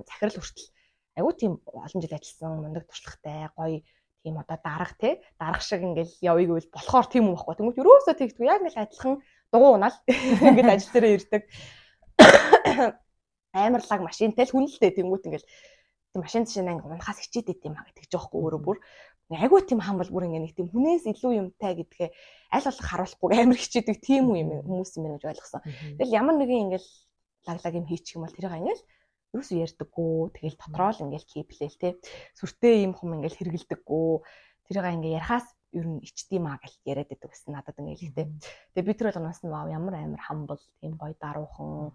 [0.09, 0.73] захирал хүртэл
[1.21, 3.85] айгу тийм олон жил ажилласан мундаг туршлагатай гоё
[4.27, 7.55] тийм одоо дарга те дарга шиг ингээл явъя гэвэл болохоор тийм юм баггүй.
[7.55, 9.15] Тэнгүүт ерөөсөө тэгдэггүй яг ингээл адилхан
[9.55, 9.97] дугуй унаал
[10.43, 11.43] ингээд ажил дээрээ ирдэг.
[13.55, 15.47] Амарлаг машинтай л хүнэлтэй тэнгүүт ингээл
[16.19, 18.79] машин жишээ нэг унахаас хичээд идэм юм а гэдэг жоохгүй өөрөө бүр
[19.31, 22.09] айгуу тийм хамбал бүр ингээ нэг тийм хүнээс илүү юмтай гэдгээ
[22.57, 25.63] аль болох харуулахгүй амар хичээдэг тийм юм хүмүүс юм байна гэж ойлгосон.
[26.01, 26.89] Тэгэл ямар нэгэн ингээл
[27.47, 28.83] лаглаг юм хийчих юм бол тэрийг ингээл
[29.35, 30.37] юус ярьдаггүй.
[30.37, 31.89] Тэгэл дотроо л ингээл киплээл те.
[32.39, 34.11] Сүртэй юм хүм ингээл хэрэгэлдэггүй.
[34.67, 38.27] Тэрийг ингээ ярахаас ер нь ичдэм аа гэж яриад байдаг гэсэн надад ингээл хэлтэй.
[38.75, 41.93] Тэгээ би тэр бол унаас нь вау ямар амар хамбал тийм гоё даруухан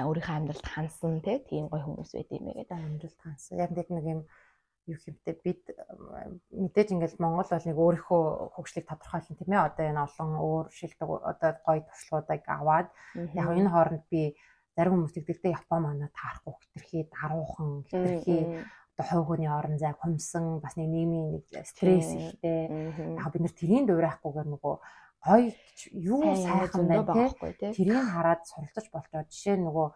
[0.00, 3.60] өөрийнхөө амьдралд хансан те тийм гоё хүмүүс байд юм гэдэг амьдралд хансан.
[3.60, 4.20] Яг нэг нэг юм
[4.88, 5.62] юу хэмтэй бид
[6.50, 8.22] мэдээж ингээл Монгол бол нэг өөрийнхөө
[8.56, 9.66] хөгжлийг тодорхойлно тийм ээ.
[9.68, 12.88] Одоо энэ олон өөр шилдэг одоо гоё туршлагуудыг аваад
[13.36, 14.34] яг энэ хооронд би
[14.80, 18.64] зарим хүмүүс тэгдэлтэй Япон манаа таарахгүй хитрхи даруухан хитрхи
[18.96, 22.72] одоо хойгооны орон зай хумсан бас нэг нийгмийн нэг стресс ихтэй.
[23.20, 24.74] Яг бид нар тэрийн дуурайхгүйгээр нөгөө
[25.20, 25.42] гой
[25.92, 27.76] юу сайхан байна те?
[27.76, 29.88] тэрийг хараад суралцаж болчоо жишээ нь нөгөө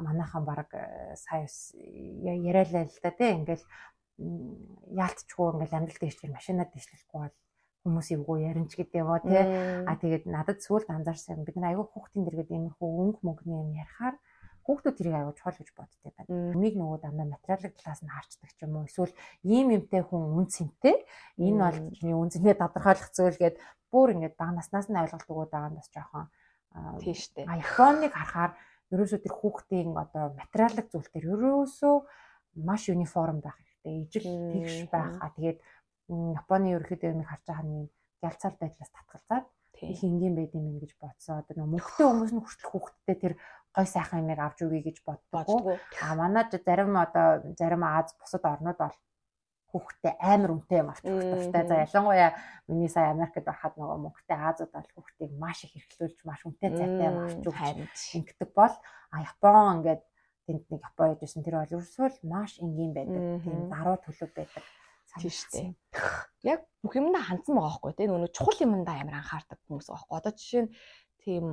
[0.00, 1.44] манайхан баг э, сая
[2.24, 3.36] яриалаа л да те.
[3.36, 3.64] Ингээл
[4.96, 7.36] яалтчгүй ингээл амьдрал чинь машинаа дэвшлэхгүй бол
[7.82, 9.42] хүмүүс эвгүй яринч гэдэг юм уу тий.
[9.86, 14.16] А тэгээд надад сүулт анзаарсан бид нар аягүй хүүхдийн дэргэд иймэрхүү өнгө мөнгөний юм ярихаар
[14.62, 16.54] хүүхдүүд тэрийг аягүй чухал гэж боддог байна.
[16.54, 20.46] Өмнөг нөгөө дандаа материалын талаас нь харцдаг ч юм уу эсвэл ийм юмтай хүн үн
[20.46, 20.96] цэнтэй
[21.42, 23.56] энэ бол чиний үн цэнтэй тодорхойлох зүйл гээд
[23.90, 26.26] бүр ингээд бага наснаас нь ойлголт өгöd байгаа нь бас жоохон
[27.02, 27.44] тийш үү.
[27.50, 28.52] А Японыг харахаар
[28.94, 31.96] ерөөсөө тэр хүүхдийн одоо материалын зүйл төр ерөөсөө
[32.62, 33.94] маш униформ байх хэрэгтэй.
[34.06, 35.18] Ижил тэгш байх.
[35.18, 35.58] А тэгээд
[36.12, 37.90] Японы ерөнхийдөө нэг харж байгаа нь
[38.22, 39.46] ялцаал байдлаас татгалзаад
[39.82, 41.42] их энгийн байд юм гэж бодсоо.
[41.42, 43.34] Одоо нэг мөнгөтэй хүмүүс нь хүртэл хүүхдтэй тэр
[43.74, 45.80] гой сайхан юмыг авч өгье гэж боддог.
[45.98, 48.96] А манайд зарим одоо зарим Аз бусад орнууд бол
[49.72, 51.64] хүүхдээ амар үнэтэй юм авч туфтай.
[51.66, 52.30] За ялангуяа
[52.68, 57.08] миний сая Америкт байхад нөгөө мөнгөтэй Азууд бол хүүхдийг маш их эрхлүүлж маш үнэтэй цайтай
[57.08, 57.62] юм авч өгөх
[58.20, 58.74] ингэдэг бол
[59.10, 60.02] а Япон ингээд
[60.46, 63.22] тэнд нэг Япон яжсэн тэр бол ерөөсөө л маш энгийн байдаг.
[63.42, 64.62] Тийм даруй төлөв байдаг
[65.20, 65.70] Тийм шүү дээ.
[66.48, 70.18] Яг бүх юмдаа хандсан байгаа байхгүй тийм нөгөө чухал юмдаа амар анхаардаг хүмүүс байгаа байхгүй.
[70.18, 70.70] Одоо жишээ нь
[71.22, 71.46] тийм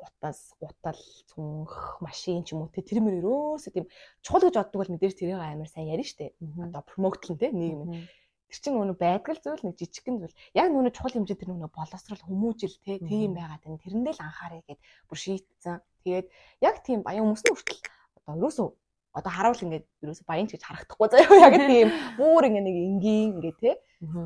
[0.00, 3.86] утас, утал, цүнх, машин ч юм уу тэр мөр өрөөсөө тийм
[4.24, 6.32] чухал гэж боддог бол мэдээж тэрийг амар сайн ярина шүү дээ.
[6.70, 8.08] Одоо промоутлон тийм нийгэм.
[8.50, 10.36] Тэр чинь нөгөө байдгал зүйл нэг жижигхэн зүйл.
[10.56, 13.82] Яг нөгөө чухал хэмжээ тэр нөгөө боловсрал хүмүүжил тийм байгаад байна.
[13.84, 15.78] Тэрэндээ л анхаарай гэд бүр шийтцэн.
[16.02, 16.26] Тэгээд
[16.64, 17.82] яг тийм баян хүмүүс нь хүртэл
[18.24, 18.68] одоо ерөөсөө
[19.16, 21.88] одоо харуул ингээд ерөөсө баян ч гэж харагдахгүй заяа яг тийм
[22.20, 23.70] бүр ингээд нэг энгийн ингээд те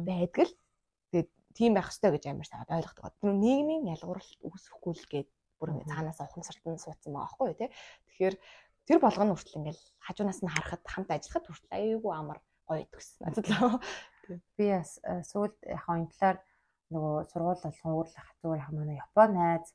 [0.05, 0.55] байдаг л
[1.13, 3.17] тэгээд тийм байх хэрэгтэй гэж амар сайд ойлгодог.
[3.21, 5.29] Тэр нийгмийн ялгууралт үүсэхгүй л гээд
[5.59, 7.67] бүр ингээд цаанаас ухамсартан суудсан байгаа байхгүй те.
[8.13, 8.37] Тэгэхээр
[8.85, 13.09] тэр болгоно хүртэл ингээд хажуунаас нь харахад хамт ажиллахад хүртэл аюугүй амар гоё төгс.
[13.25, 13.81] Надад л
[14.57, 16.39] би бас э, сүүлд яг энэ талаар
[16.93, 19.69] нөгөө сургууль болсон уурлах зүгээр яг манай Япон найз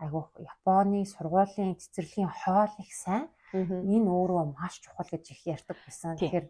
[0.00, 6.16] айгуу Японы сургуулийн цэцэрлэгийн хоол их сайн Энэ өөрөө маш чухал гэж их ярьдаг байсан.
[6.16, 6.46] Тэгэхээр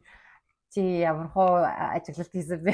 [0.71, 2.73] чи ямар хоо ажиглалт хийсэн бэ?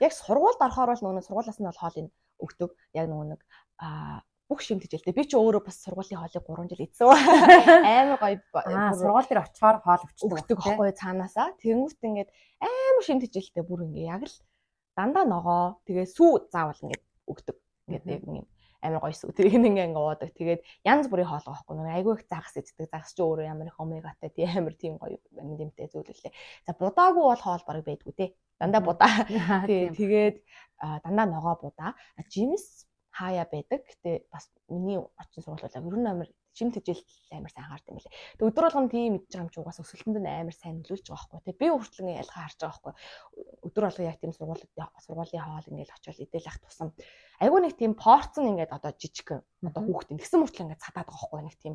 [0.00, 2.10] Яг сургуульд орохоор бол нөгөө сургуулиас нь бол хоол
[2.42, 2.70] өгдөг.
[2.96, 3.40] Яг нөгөө нэг
[3.78, 5.14] аа бүх шимт хичээлтэй.
[5.14, 7.10] Би ч өөрөө бас сургуулийн хоолыг 3 жил идсэн.
[7.98, 8.38] Амар гоё.
[8.94, 11.54] Сургууль дээр очихоор хоол өгдөг байхгүй цаанаасаа.
[11.58, 12.30] Тэнгүүт ингээд
[12.62, 14.36] амар шимт хичээлтэй бүр ингээ яг л
[14.94, 17.56] дандаа ногоо тэгээ сүү заавал ингээд өгдөг.
[17.90, 18.46] Ингээд юм
[18.82, 19.32] амар гоё шүү.
[19.36, 20.30] Тэрийг ингээ ингээ уудаг.
[20.36, 22.88] Тэгээд янз бүрийн хоол байхгүй нэг айгүй их загас иддэг.
[22.90, 26.32] Загас ч өөрөө ямар их омегатай тий амар тийм гоё нэмтэй зүйл үлээ.
[26.66, 28.26] За будаагүй бол хоол бараг байдгүй те.
[28.60, 29.12] Дандаа будаа.
[29.68, 30.36] Тий тэгээд
[31.04, 31.92] дандаа ногоо будаа.
[32.32, 33.84] Жимс хаяа байдаг.
[33.84, 38.00] Гэтэ бас миний очин сургууль бол ер нь амар шим тэжээлт амар сайн хаард юм
[38.00, 38.16] лээ.
[38.40, 41.28] Тэг өдөр болгон тийм мэдж байгаа юм чи угаас өсөлтөнд нь амар сайн нөлөөлж байгаа
[41.36, 41.54] байхгүй тий.
[41.60, 42.94] Би хүртэл ялгаа харж байгаа байхгүй.
[43.68, 44.72] Өдөр болгон яг тийм сургуулиуд
[45.04, 46.88] сургуулийн хоол ингээл очиод идэл ах тусам.
[47.44, 51.42] Айгу нэг тийм порцн ингээд одоо жижиг одоо хүүхдийн тэгсэн мөртлөө ингээд цадаад байгаа байхгүй
[51.44, 51.74] нэг тийм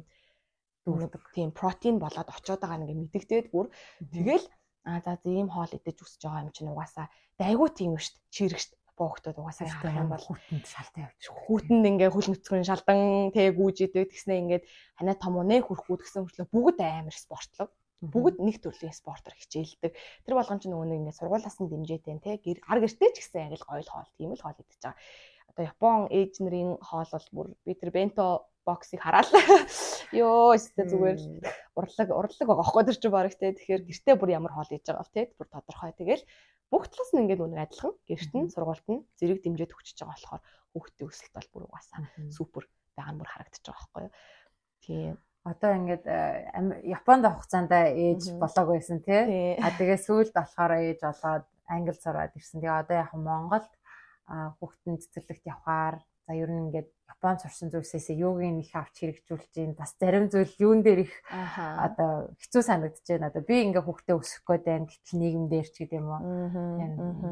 [0.85, 1.23] дүүрдэг.
[1.37, 3.69] Тийм протеин болоод очиод байгаа нэг мэдэгдээд бүр
[4.01, 4.45] тэгэл
[4.83, 7.05] а за ийм хоол идэж өсөж байгаа юм чинь угаасаа
[7.37, 8.33] айгу тийм шүү дээ.
[8.33, 8.71] Чирэгшт
[9.01, 11.23] боогтод угаасаа харах юм бол хүүтэнд шалтай явж.
[11.25, 14.63] Хүүтэнд ингээ хөл нүцгэн шалдан тэг гүйж идэг тэгснэ ингээд
[15.01, 17.73] ханаа том унэ хүрхүү гэсэн мөртлөө бүгд амар спортлог.
[18.01, 19.93] Бүгд нэг төрлийн спортоор хичээлдэг.
[20.25, 23.61] Тэр болгон ч нөгөө ингээ сургуулаас нь дэмжээтэй те гэр ар гэртээ ч гэсэн яг
[23.61, 24.97] л гоёл хоол тийм л хоол идэж байгаа.
[25.53, 29.29] Одоо Япон ээж нарын хоол бол бүр би тэр бенто боксыг хараад
[30.13, 31.19] ёо өстө зүгээр
[31.77, 35.13] урлаг урлаг байгаа хөөе тэр чинь баг те тэгэхээр гэртээ бүр ямар хоол идэж байгаа
[35.13, 36.23] те бүр тодорхой тэгэл
[36.71, 40.41] бүх талаас нь ингээд үнэг адилхан гэрт нь сургуульд нь зэрэг дэмжиж өгчөж байгаа болохоор
[40.71, 41.99] хүүхдийн өсөлт бол бүр угаасаа
[42.31, 42.63] супер
[42.95, 44.13] байгаа мөр харагдаж байгаа байхгүй юу.
[44.83, 45.13] Тийм
[45.43, 46.21] одоо ингээд э,
[46.85, 49.57] Японд авах хугацаанд ээж болоог байсан тий.
[49.57, 52.61] А тэгээ сүүлд болохоор ээж болоод англи сураад ирсэн.
[52.61, 53.71] Тэгээ одоо яг Монголд
[54.29, 55.95] хүүхдэн цэцэрлэгт явхаар
[56.31, 60.55] за ер нь ингээд Японд сурсан зүйлсээс юугийн их авч хэрэгжүүлж гин бас зарим зүйл
[60.63, 63.27] юун дээр их одоо хэцүү санагдаж байна.
[63.27, 64.87] Одоо би ингээ хүүхдээ өсгөх гээд байна.
[64.87, 66.21] Гэтэл нийгэм дээр ч гэдэм үү.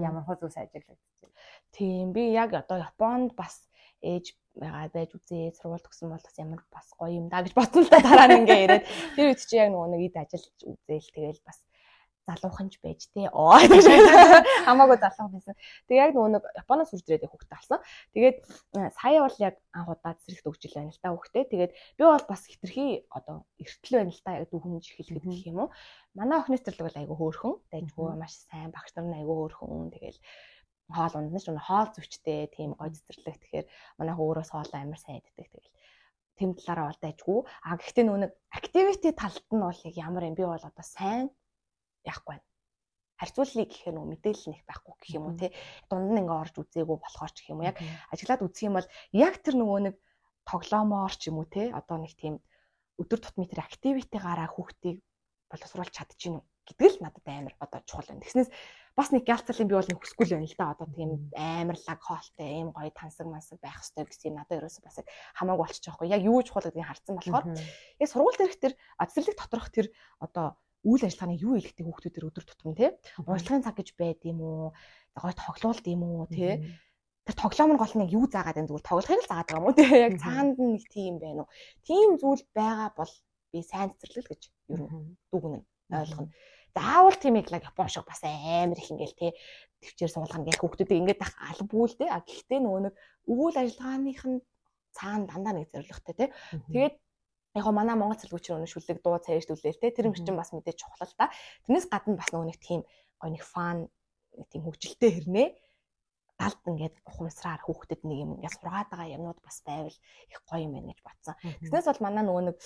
[0.04, 1.36] Ямар хөө зүйлс ажиглагдаж байна.
[1.72, 3.64] Тийм би яг одоо Японд бас
[4.04, 7.88] ээж байгаа байж үзээ сургууль төгсөн бол бас ямар бас гоё юм да гэж бодсон
[7.88, 8.86] л та дараа нь ингээ яриад
[9.16, 11.58] тэр үед чи яг нөгөө нэг ид ажиллаж үзээл тэгэл бас
[12.30, 13.34] залуухан ч байж тээ.
[13.34, 13.58] Оо
[14.68, 15.56] хамаагүй залуухан байсан.
[15.90, 17.80] Тэгээ яг нөгөө нэг Японоос үрж ирээд хүүхдээ алсан.
[18.14, 18.38] Тэгээд
[18.78, 21.44] э, сая бол яг анхудаа зэрэгт өгч ил байна л та хүүхдээ.
[21.50, 25.60] Тэгээд би бол бас хитрхи одоо эртэл байна л та яг дүүхэмж хэлэхэд гэх юм
[25.66, 25.70] уу.
[26.14, 27.56] Манай охины цэцэрлэг бол айгүй хөөрхөн.
[27.74, 29.90] Дайггүй маш сайн багш нар нь айгүй хөөрхөн.
[29.90, 30.20] Тэгэл
[30.90, 33.38] хоол унднаш өнө хоол зүвчтэй тийм гоё цэцэрлэг.
[33.42, 33.66] Тэгэхээр
[33.98, 35.50] манай хөөрөөс хоол амар сайн иддэг.
[35.50, 35.70] Тэгэл
[36.40, 37.40] тэм талаараа бол дайггүй.
[37.68, 41.28] А гэхдээ нэг activity талд нь бол яг ямар юм би бол одоо сайн
[42.06, 42.48] яахгүй байна.
[43.20, 45.52] Харьцууллыг гэхээр нөгөө мэдээлэл нэг байхгүй гэх юм уу те.
[45.92, 47.78] Дунд нь ингээ орж үзээгүй болохоор ч гэх юм уу яг
[48.16, 49.96] ажиглаад үзэх юм бол яг тэр нөгөө нэг
[50.48, 51.68] тоглоомоор ч юм уу те.
[51.76, 52.40] Одоо нэг тийм
[52.96, 55.04] өдөр тутмын тэр активитигараа хүүхдийг
[55.52, 58.24] боловсруулж чадчихна гэдэг л надад амар одоо чухал байна.
[58.24, 58.50] Тэгснээс
[58.94, 60.72] бас нэг галцлын би бол хүсгүй л байна л да.
[60.78, 64.84] Одоо тийм амар лаг хоолтой, ийм гоё тансаг мансаг байх хэрэгтэй гэсэн юм надад ерөөсөө
[64.86, 66.08] бас яг хамаагүй болчих жоохгүй.
[66.14, 67.46] Яг юу чухал гэдгийг харсан болохоор
[68.00, 69.88] яг сургууль дээрх тэр цэцэрлэг доторх тэр
[70.22, 74.72] одоо үйл ажиллагааны юу илгэдэг хүүхдүүдэр өдөр тутмын тий урлагийн цаг гэж байд юм уу?
[75.16, 76.64] Гой тоглоулд юм уу тий
[77.28, 78.90] тэр тоглоом нь гол нь юу заагаад байна зүгээр?
[78.90, 81.52] Тоглохыг л заагаад байгаа юм уу тий яг цаанд нь нэг тийм байна уу?
[81.84, 83.14] Тийм зүйл байгаа бол
[83.52, 84.90] би сайн цэцэрлэл гэж ер нь
[85.32, 86.32] дүгнэн ойлгоно.
[86.76, 89.32] Заавал тийм яг Япон шиг бас амар их ингээл тий
[89.84, 92.96] төвчээр суулгах ингээл хүүхдүүдийг ингээд ах албгүй л тий а гэхдээ нөгөө нэг
[93.28, 94.40] үйл ажиллагааных нь
[94.96, 96.30] цаана дандаа нэг зоригтой тий
[96.72, 96.96] тэгээд
[97.56, 100.78] яг го манай монгол цэлгүүчээр өнө шүлэг дуу цааш түлээл те тэр мөрчин бас мэдээж
[100.78, 101.34] чухал л та.
[101.66, 102.82] Тэрнээс гадна бас нөгөө нэг тийм
[103.18, 103.90] гой нэг фан
[104.54, 105.48] тийм хөгжилтэй хэрнээ
[106.40, 110.74] далд ингээд ухамсараар хүүхдэд нэг юм ингээд сургаад байгаа юмнууд бас байвал их гоё юм
[110.78, 111.36] байна гэж бодсон.
[111.60, 112.58] Тэгснээс бол манай нөгөө нэг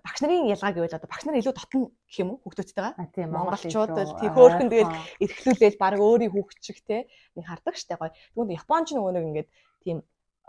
[0.00, 2.94] багш нарын ялгаа гэвэл одоо багш нар илүү дотн гэх юм уу хүүхдүүдтэйгээ.
[3.12, 7.04] Тийм монголчууд бол тийм хөөхөн тэгэл эрхлүүлээл баг өөрийн хүүхд шиг те
[7.36, 8.16] нэг хардаг штэ гоё.
[8.32, 9.48] Тэгвэл Японч нөгөө нэг ингээд
[9.84, 9.98] тийм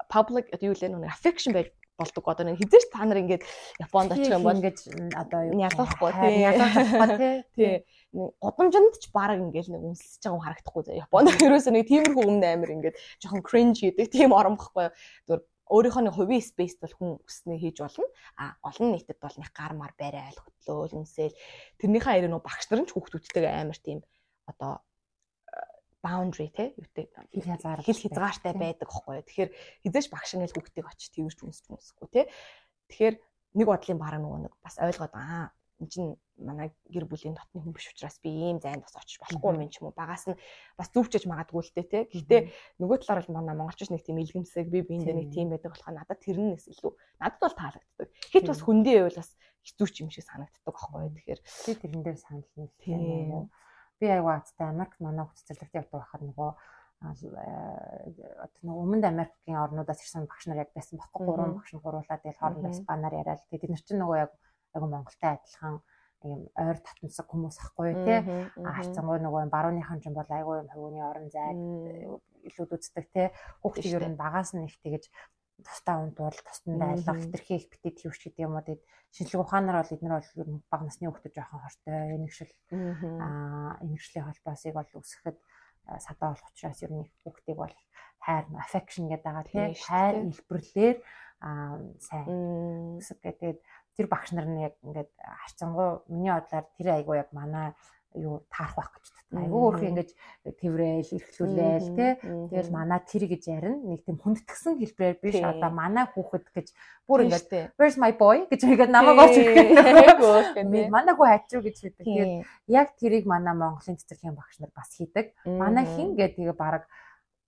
[0.07, 1.67] public юу лээ нөгөө affection байж
[2.01, 2.25] болдог.
[2.25, 3.43] Одоо нэг хизээч та нар ингээд
[3.79, 4.77] Японд очих юм бол ингэж
[5.15, 6.35] одоо юу ялахгүй тий.
[6.41, 7.75] Ялахгүй тий.
[8.11, 11.01] Гудамжинд ч баг ингээд нэг үнсэлж байгаа юм харагдахгүй заа.
[11.05, 14.89] Японд ерөөсөө нэг тиймэрхүү өмнө амир ингээд жоохон cringe гэдэг тийм орон бохгүй.
[15.29, 15.41] Зүгээр
[15.71, 18.05] өөрийнхөө нэг хувийн space бол хүн өснөө хийж болно.
[18.35, 21.35] А олон нийтэд бол нэг гар мар барай айл хөтлөөл үнсээл
[21.79, 24.03] тэрнийхээ ариун багш нар ч хүүхдүүдтэйгээ амар тийм
[24.51, 24.83] одоо
[26.01, 29.21] boundary те юутэй хил хязгаар хил хязгаартай байдаг юу.
[29.21, 29.51] Тэгэхээр
[29.85, 32.21] хизээш багш ингээл хүүхдийг очиж тэрж үнсч үнсэхгүй те.
[32.89, 33.15] Тэгэхээр
[33.61, 36.05] нэг бодлын бараг нөгөө нэг бас ойлгоод аа эн чин
[36.37, 39.81] манай гэр бүлийн дотны хүн биш учраас би ийм зайд бас очиж болохгүй юм ч
[39.81, 39.97] юм уу.
[39.97, 40.37] Багаас нь
[40.77, 42.05] бас зүвчэж магадгүй л те.
[42.09, 42.41] Гэхдээ
[42.81, 46.21] нөгөө талаар бол манай монголчууд нэг тийм илгэмсэг би биэндээ нэг тийм байдаг болохоор надад
[46.21, 46.91] тэрнээс илүү
[47.21, 48.09] надад бол таалагддаг.
[48.29, 49.31] Хит бас хүндээ байвал бас
[49.65, 51.13] хэцүү ч юм шиг санагддаг байхгүй юу.
[51.17, 52.45] Тэгэхээр би тэрэн дээр санал
[52.81, 53.01] тийм
[54.01, 56.49] би аягүй азтай Америк манай хөх цэцэрлэгт явдаг байхад нөгөө
[57.01, 62.21] одоо нөгөө өмнөд Америкийн орнуудаас ирсэн багш нар яг байсан баггүй гурван багш нь гуруулаад
[62.21, 64.31] тэгэл хоорондоо испанаар яриад тэгээд бид нар чинь нөгөө яг
[64.73, 65.75] аягүй Монголтай адилхан
[66.21, 68.19] юм ойр татнасаг хүмүүс ахгүй тий.
[68.61, 71.57] харцангуй нөгөө барууныхан ч юм бол айгүй юм хөвгөний орон зайг
[72.45, 73.27] илүүд үздэг тий.
[73.65, 75.09] Хүүхдийг ер нь багаас нь их тэгэж
[75.65, 79.93] тусдаа ундуул тусданд айлах хитрхи их битэд хийвч гэдэг юм уу тэгээд шинжлэх ухаанаар бол
[79.93, 82.15] эдгээр бол бага насны хүүхдүүд жоохон хортой.
[82.15, 82.53] Энэгшил
[83.19, 85.37] аа энэгшлийн холбоосыг бол үсгэхэд
[85.99, 87.75] садаа болох учраас ер нь хүүхдийг бол
[88.23, 89.75] хайр affection гэдэг байгаа тийм.
[89.75, 90.97] Хайр илбэрлэлээр
[91.99, 93.55] сайн үсэг гэдэг.
[93.97, 97.75] Тэр багш нар нь яг ингээд харцангуй миний бодлоор тэр айгуу яг манай
[98.15, 99.47] юу таарах байх гэж байна.
[99.47, 100.09] Айгүй өөрхөн ингэж
[100.59, 102.11] тэрвэл эрхлүүлээл тий.
[102.51, 103.79] Тэгэл манай тэр гэж ярина.
[103.79, 106.67] Нэг тийм хүндэтгсэн хэлбэрээр биш одоо манай хүүхэд гэж
[107.07, 107.43] бүр ингэж
[107.79, 110.59] where's my boy гэж ингээд намайг олж ирэх.
[110.91, 112.03] Манай хүү хайчруу гэж хэлдэг.
[112.03, 112.33] Тэгээд
[112.67, 115.31] яг тэрийг манай Монголын цэцэрлэгийн багш нар бас хийдэг.
[115.47, 116.91] Манай хин гэдэг баг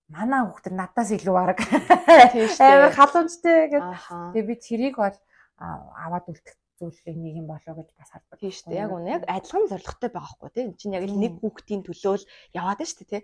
[0.07, 1.63] манай хүүхд надаас илүү арга.
[2.63, 3.99] Амар халуунчтэй гэдэг.
[4.31, 5.15] Тэгээ би тэрийг бол
[5.59, 8.39] аваад үлдэх зүйлийг нэг юм болоо гэж бас хардаг.
[8.39, 8.83] Тийм шүү дээ.
[8.83, 10.67] Яг үнэ яг адилхан зорилготой байгаа хгүй тийм.
[10.73, 13.23] Энд чинь яг л нэг хүүхдийн төлөө л яваад байна шүү дээ тийм.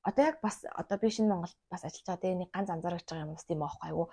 [0.00, 3.24] Одоо яг бас одоо би шинэ Монголд бас ажиллаж байгаа тийм нэг ганц анзаарч байгаа
[3.28, 4.04] юм бас тийм аахгүй айгу.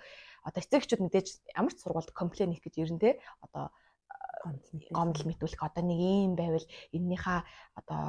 [0.44, 3.16] Одоо эцэг эхчүүд мэдээж ямар ч сургуульд комплейн хийх гэж ирэн тийм.
[3.40, 3.72] Одоо
[4.94, 7.40] гомдол мэдүүлэх одоо нэг юм байвал эннийхээ
[7.80, 8.00] одоо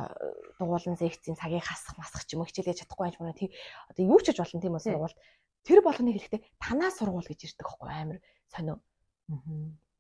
[0.60, 3.50] дугуулан секцийн цагийг хасах масах ч юм уу хичээлээ чадахгүй байж мөн тий
[3.90, 5.18] одоо юу ч гэж болно тийм үү сургуульд
[5.66, 8.20] тэр болгоныг хэлэхдээ танаа сургууль гэж ирдэг байхгүй амар
[8.54, 8.76] сонио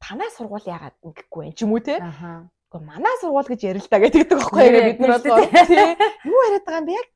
[0.09, 2.01] танаа сургууль яагаад ингэхгүй юм ч юм уу те.
[2.01, 5.93] Гэхдээ манай сургууль гэж ярил та гэдэг байхгүй яг бид нар бол тий.
[6.25, 6.97] Юу яриад байгаа юм бэ?
[6.97, 7.07] Яг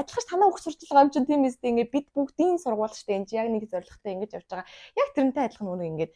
[0.00, 3.36] адилхан танаа хөх сурч байгаа юм чинь тийм эстэй ингээд бид бүгдийн сургууль штэ энэ
[3.36, 4.66] яг нэг зорилготой ингэж явж байгаа.
[4.96, 6.12] Яг тэрнтэй адилхан үнэ ингээд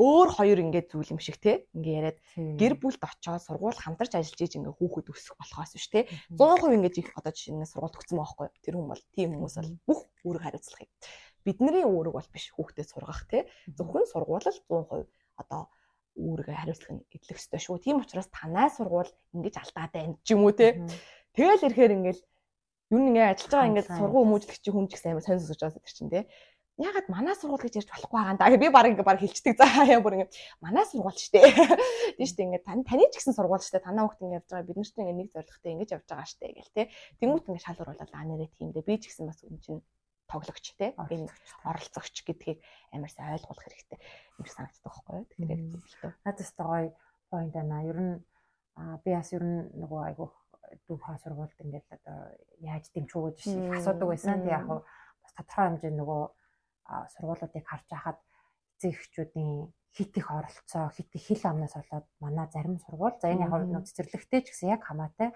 [0.00, 2.18] өөр хоёр ингээд зүйл юм шиг те ингээ яриад
[2.56, 6.96] гэр бүлд очоод сургууль хамтарч ажиллаж ийж ингээ хүүхэд өсөх болохоос биш те 100% ингээд
[6.96, 10.42] их одоо жишээ нь сургууль төгсөн байхгүй тэр хүн бол тийм хүмүүс бол бүх үүрэг
[10.48, 10.88] хариуцлахыг
[11.44, 13.42] бидний үүрэг бол биш хүүхдэд сургах тий
[13.76, 15.06] зөвхөн сургуулал 100%
[15.38, 15.70] одоо
[16.16, 17.80] үүргээ хариуцлах нь эдлэх ёстой шүү.
[17.80, 20.76] Тийм учраас танай сургууль ингэж алдаад байна ч юм уу тий.
[21.32, 22.22] Тэгэл ирэхээр ингээл
[22.92, 25.96] юу нэг ажиллаж байгаа ингээд сургууль хүмүүжлэгч хүн ч гэсэн амар сонь сонсож байгаа тэр
[25.96, 26.24] чинь тий.
[26.80, 28.60] Ягаад манай сургууль гэж ярьж болохгүй байгаа юм да.
[28.60, 30.30] Би баг ингээ баг хэлчихдэг заа яа бүр ингээ
[30.60, 31.40] манай сургууль штэ.
[32.16, 33.80] Тийм штэ ингээ тань таны ч гэсэн сургууль штэ.
[33.80, 36.72] Танаа хүүхд ингээ явж байгаа бид нарт ингээ нэг зорилготой ингэж явж байгаа штэ гэл
[36.76, 36.82] те.
[37.20, 38.88] Тэнгүүт ингээ шалгуур болоод аа нэрээ тийм дээ.
[38.88, 39.80] Би ч гэсэн бас үн чинь
[40.32, 40.96] тоглогч те?
[40.96, 41.28] Энэ
[41.68, 42.58] оролцогч гэдгийг
[42.96, 43.98] амар сайн ойлгох хэрэгтэй.
[44.40, 45.28] Юм санагддаг байхгүй юу?
[45.28, 46.88] Тэгэхээр зөвлөлтөө надад ч гоё
[47.28, 47.84] point байна.
[47.84, 48.14] Ер нь
[49.04, 50.32] би бас ер нь нөгөө айгу
[50.88, 52.18] дүү хаа сургуульд ингээд одоо
[52.64, 54.40] яаж дэмжих үү гэж их асуудаг байсан.
[54.40, 56.22] Тэг яг бас тодорхой хэмжээнд нөгөө
[57.12, 58.18] сургуулиудыг харж байхад
[58.80, 59.52] эцэг эхчүүдийн
[59.92, 63.84] хит их оролцоо хит их хил амнаас болоод манай зарим сургууль за энэ яг нэг
[63.86, 65.30] цэцэрлэгтэй ч гэсэн яг хамаатай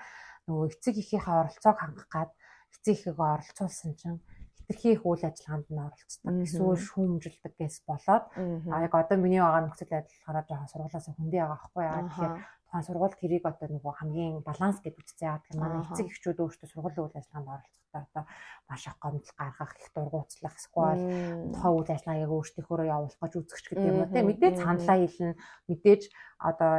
[0.49, 2.31] нөгөө эцэг эхийнхээ оролцоог хангах гад
[2.73, 4.19] эцэг эхийг оролцуулсан чинь
[4.67, 6.35] хэтэрхий их үйл ажиллагаанд нь оролцдог.
[6.43, 11.41] Эсвэл шүүмжилдэг гэс болоод а яг одоо миний байгаа нөхцөл байдал хараа жоохон сургуулиас хүндээ
[11.47, 12.03] байгаа байхгүй яа.
[12.03, 12.35] Тэгэхээр
[12.67, 17.05] тухайн сургууль тэрийг одоо нөгөө хамгийн баланс гэж яа тэгэхээр манай эцэг эхчүүд өөрсдөө сургуулийн
[17.07, 17.63] үйл ажиллагаанд
[17.95, 18.27] оролцохдоо одоо
[18.69, 23.87] маш их гомдол гаргах их дургуутслах эсвэл тухайн үйл ажиллагааг өөрсдийнхөө явуулах гэж үзэгч гэдэг
[23.87, 24.23] юм уу те.
[24.23, 25.35] Мэдээж саналаа хэлнэ
[25.71, 26.03] мэдээж
[26.39, 26.73] одоо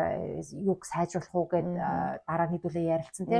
[0.51, 1.69] юг сайжруулах уу гэд
[2.27, 3.39] дараа нийтүүлээ ярилцсан те.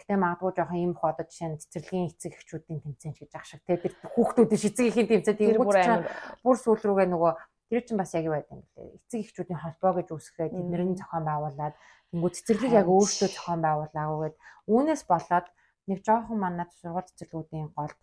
[0.00, 3.62] Гэхдээ магадгүй жоохон юм их одоо жишээ нь цэцэрлэгийн эцэг эхчүүдийн тэмцээн гэж ах шиг
[3.68, 3.76] те.
[3.76, 7.32] Тэр хүүхдүүдийн шизэг ихийн тэмцээн тийм бүр сүүл рүүгээ нөгөө
[7.72, 9.00] Тэр чинь бас яг юу байдаг юм бэ?
[9.00, 11.74] Эцэг эхчүүдийн холбоо гэж үүсгээд тэдний зохион байгуулад
[12.12, 14.36] тэнгуү цэцэрлэг яг өөртөө зохион байгуулаагээд
[14.68, 15.46] үүнээс болоод
[15.88, 17.98] нэг жоохон манад сургууль цэцэрлэгүүдийн голд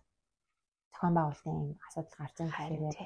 [0.92, 2.98] зохион байгуулалтын юм асуудал гарч байгаа хэрэг.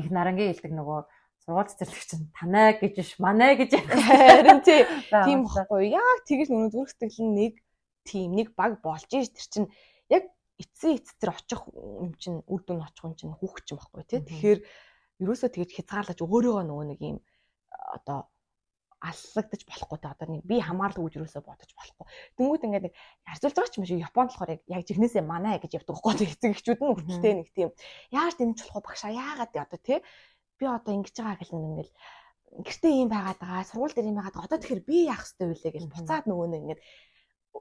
[0.00, 1.00] Их нарангийн хэлдэг нөгөө
[1.44, 4.60] сургууль цэцэрлэг чинь танай гэж биш манай гэж харин
[5.26, 5.96] тийм баггүй.
[5.96, 7.54] Яг тэгэж нүн зүрх сэтгэл нь нэг
[8.04, 9.68] тийм нэг баг болж ш тэр чинь
[10.12, 10.28] яг
[10.60, 14.20] эцсийн эцтэр очих юм чинь үр дүн очих юм чинь хүүхч юм баггүй тий.
[14.20, 14.60] Тэгэхээр
[15.24, 17.18] ерөөсөө тэгж хязгаарлаж өөрийгөө нөгөө нэг юм
[17.96, 18.28] одоо
[18.98, 22.06] аллагдаж болохгүй те одоо нэг би хамаарлаг гэж юусоо бодож болохгүй.
[22.34, 22.94] Тэнгүүд ингээд нэг
[23.26, 26.80] харьцуулж байгаа ч юм шиг Японд болохоор яг жигнэсээ манаа гэж явдаг байхгүй эцэг эхчүүд
[26.82, 27.70] нь хүртэлтэй нэг тийм.
[28.10, 30.02] Яаж дэмж болох багшаа яагаад одоо те
[30.58, 31.90] би одоо ингэж байгаа гэл ингээд
[32.66, 35.84] гэртээ юм байгаад байгаа сургууль дээр юм байгаад одоо тэгэхээр би яах ёстой вүлээ гэж
[35.86, 36.82] буцаад нөгөө нэг ингээд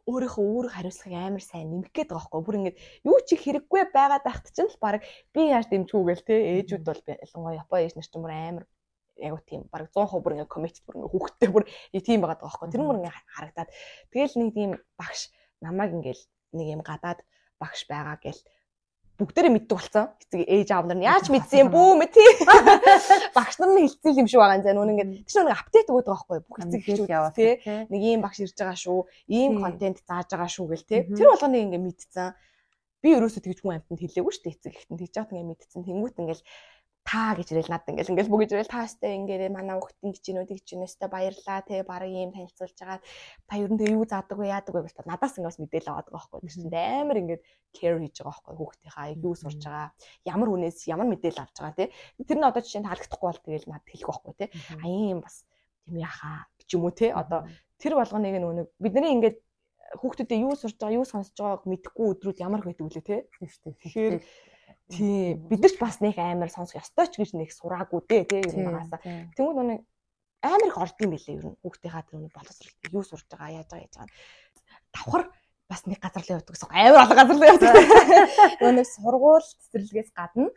[0.10, 2.42] өөрийнхөө үүрэг хариуцлахыг амар сайн нэмэх гээд байгаа байхгүй.
[2.46, 2.78] Бүр ингээд
[3.10, 7.02] юу ч хэрэггүй байгаад байхт чинь л баг би яаж дэмжгүй гээл те ээжүүд бол
[7.06, 8.66] ялангуяа Япон ээж нар ч бүр амар
[9.20, 11.64] яг уу тийм баг 100% бүр ингээд коммит бүр ингээд хүүхдтэй бүр
[12.04, 12.72] тийм байгаад байгаа байхгүй.
[12.74, 13.70] Тэр мөр ингээд харагдаад
[14.14, 15.22] тэгэл нэг тийм багш
[15.62, 16.22] намайг ингээд
[16.58, 17.20] нэг юм гадаад
[17.60, 18.42] багш байгаа гэл
[19.18, 20.14] бүгдээрээ мэддэг болсон.
[20.22, 22.30] Эцэг ээж аав нар яаж мэдсэн юм бүү мэт тий.
[23.38, 24.78] Багш нар нь хэлсэн юм шиг байгаа юм заа.
[24.78, 27.58] Нүн ингээд тийш нэг апдейт өгöd байгаа байхгүй бүх эцэг эхчүүд яваа тий.
[27.66, 29.00] Нэг ийм багш ирж байгаа шүү.
[29.26, 31.02] Ийм контент зааж байгаа шүү гэл тий.
[31.18, 32.38] Тэр болгоныг ингээд мэдсэн.
[33.02, 35.02] Би ерөөсөө тэгж хүн амтнд хэлээгүй шүү дээ эцэг эхтэн.
[35.02, 35.82] Тэгж яах ингээд мэдсэн.
[35.82, 36.42] Тэнгүүт ингээд
[37.08, 40.66] та гэж ирэл надад ингээл ингээл бүгж ирэл таастай ингээд манай хүүхд ингэж гинөө тэгж
[40.76, 43.00] гинөөстэй баярлаа те баг ийм танилцуулж байгаа.
[43.48, 46.28] Та ер нь юу заадаг вэ яадаг вэ гэж надаас ингээд бас мэдээлэл аваад байгаа
[46.36, 49.88] байхгүй тийм амар ингээд care хийж байгаа байхгүй хүүхдийнхаа юу сурж байгаа.
[50.28, 51.86] Ямар хүнээс ямар мэдээлэл авч байгаа те
[52.28, 54.46] тэр нь одоо жишээ нь таалагдахгүй бол тэгэл надад хэлэх байхгүй те
[54.76, 55.48] а ийм бас
[55.88, 57.48] тийм яхаа ч юм уу те одоо
[57.80, 59.38] тэр болгоныг нэг бидний ингээд
[59.96, 63.16] хүүхдүүдээ юу сурж байгаа, юу сонсож байгааг мэдэхгүй өдрүүд ямар байдаг вүлээ те.
[63.32, 64.20] Тэгэхээр
[64.88, 68.38] тий бид нар ч бас нэг амар сонсох ёстой ч гэж нэг сураагүй дээ те
[68.44, 69.00] ер нь багасаа.
[69.36, 69.84] Тэнгүүд нүг
[70.42, 73.68] амар их орд юм билээ ер нь хүүхдийнхаа тэр нэг боловсролт юу сурж байгаа, яаж
[73.68, 74.16] байгаа яаж байгаа.
[74.96, 75.24] Давхар
[75.68, 77.74] бас нэг газар л явдаг гэсэн амар олон газар л явдаг.
[78.64, 80.50] Нөгөө нэг сургууль цэцэрлэгээс гадна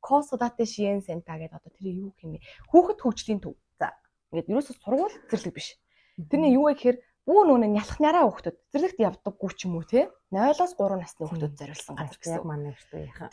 [0.00, 2.40] Косодате Шиен Сента гэдэг одоо тэр юу хэмээ
[2.72, 3.54] хүүхэд хөгжлийн төв.
[3.78, 3.94] За
[4.32, 5.76] ингээд ерөөсө сургууль цэцэрлэг биш.
[6.30, 6.96] Тэрний юу вэ гэхээр
[7.30, 11.94] бүү нүг нялхнараа хүүхдүүд цэцэрлэгт явдаггүй ч юм уу те 0-оос 3 насны хүүхдүүд зориулсан
[11.94, 12.34] газар гэсэн.
[12.34, 13.30] Яг манай шүү яхаа.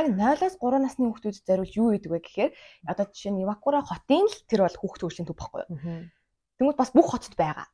[0.00, 2.50] Яг 0-оос 3 насны хүүхдүүд зориулж юу гэдэг вэ гэхээр
[2.88, 6.08] одоо жишээ нь Ивакура хотын л тэр бол хүүхд хөгжлийн төв баггүй юу?
[6.56, 7.68] Тэнгүүд бас бүх хотод байгаа.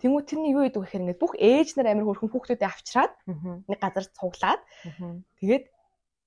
[0.00, 3.12] Тэнгүүд тэрний юу вэ гэхээр ингээд бүх ээж нар амир хөрхөн хүүхдүүдээ авчираад
[3.68, 4.60] нэг газар цуглаад
[5.40, 5.64] тэгээд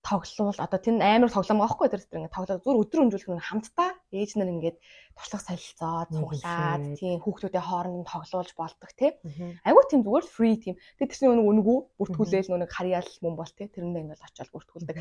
[0.01, 0.57] тоглол.
[0.57, 4.31] Одоо тэр амар тоглоом байхгүй тэр тэр ингээд тоглоо зүр өдөр өнжүүлэх нэг хамтдаа ээж
[4.35, 4.77] нар ингээд
[5.13, 9.13] туршлага солилцоод цуглаад тийм хүүхдүүдээ хооронд нь тоглуулж болдог тий.
[9.61, 13.67] Айгүй тийм зүгээр фри тийм тэр тэрний нэг өнгөө бүртгүүлээл нэг харьяал мөн бол тий.
[13.69, 14.97] Тэрэндээ ингээд очиод бүртгүүлдэг.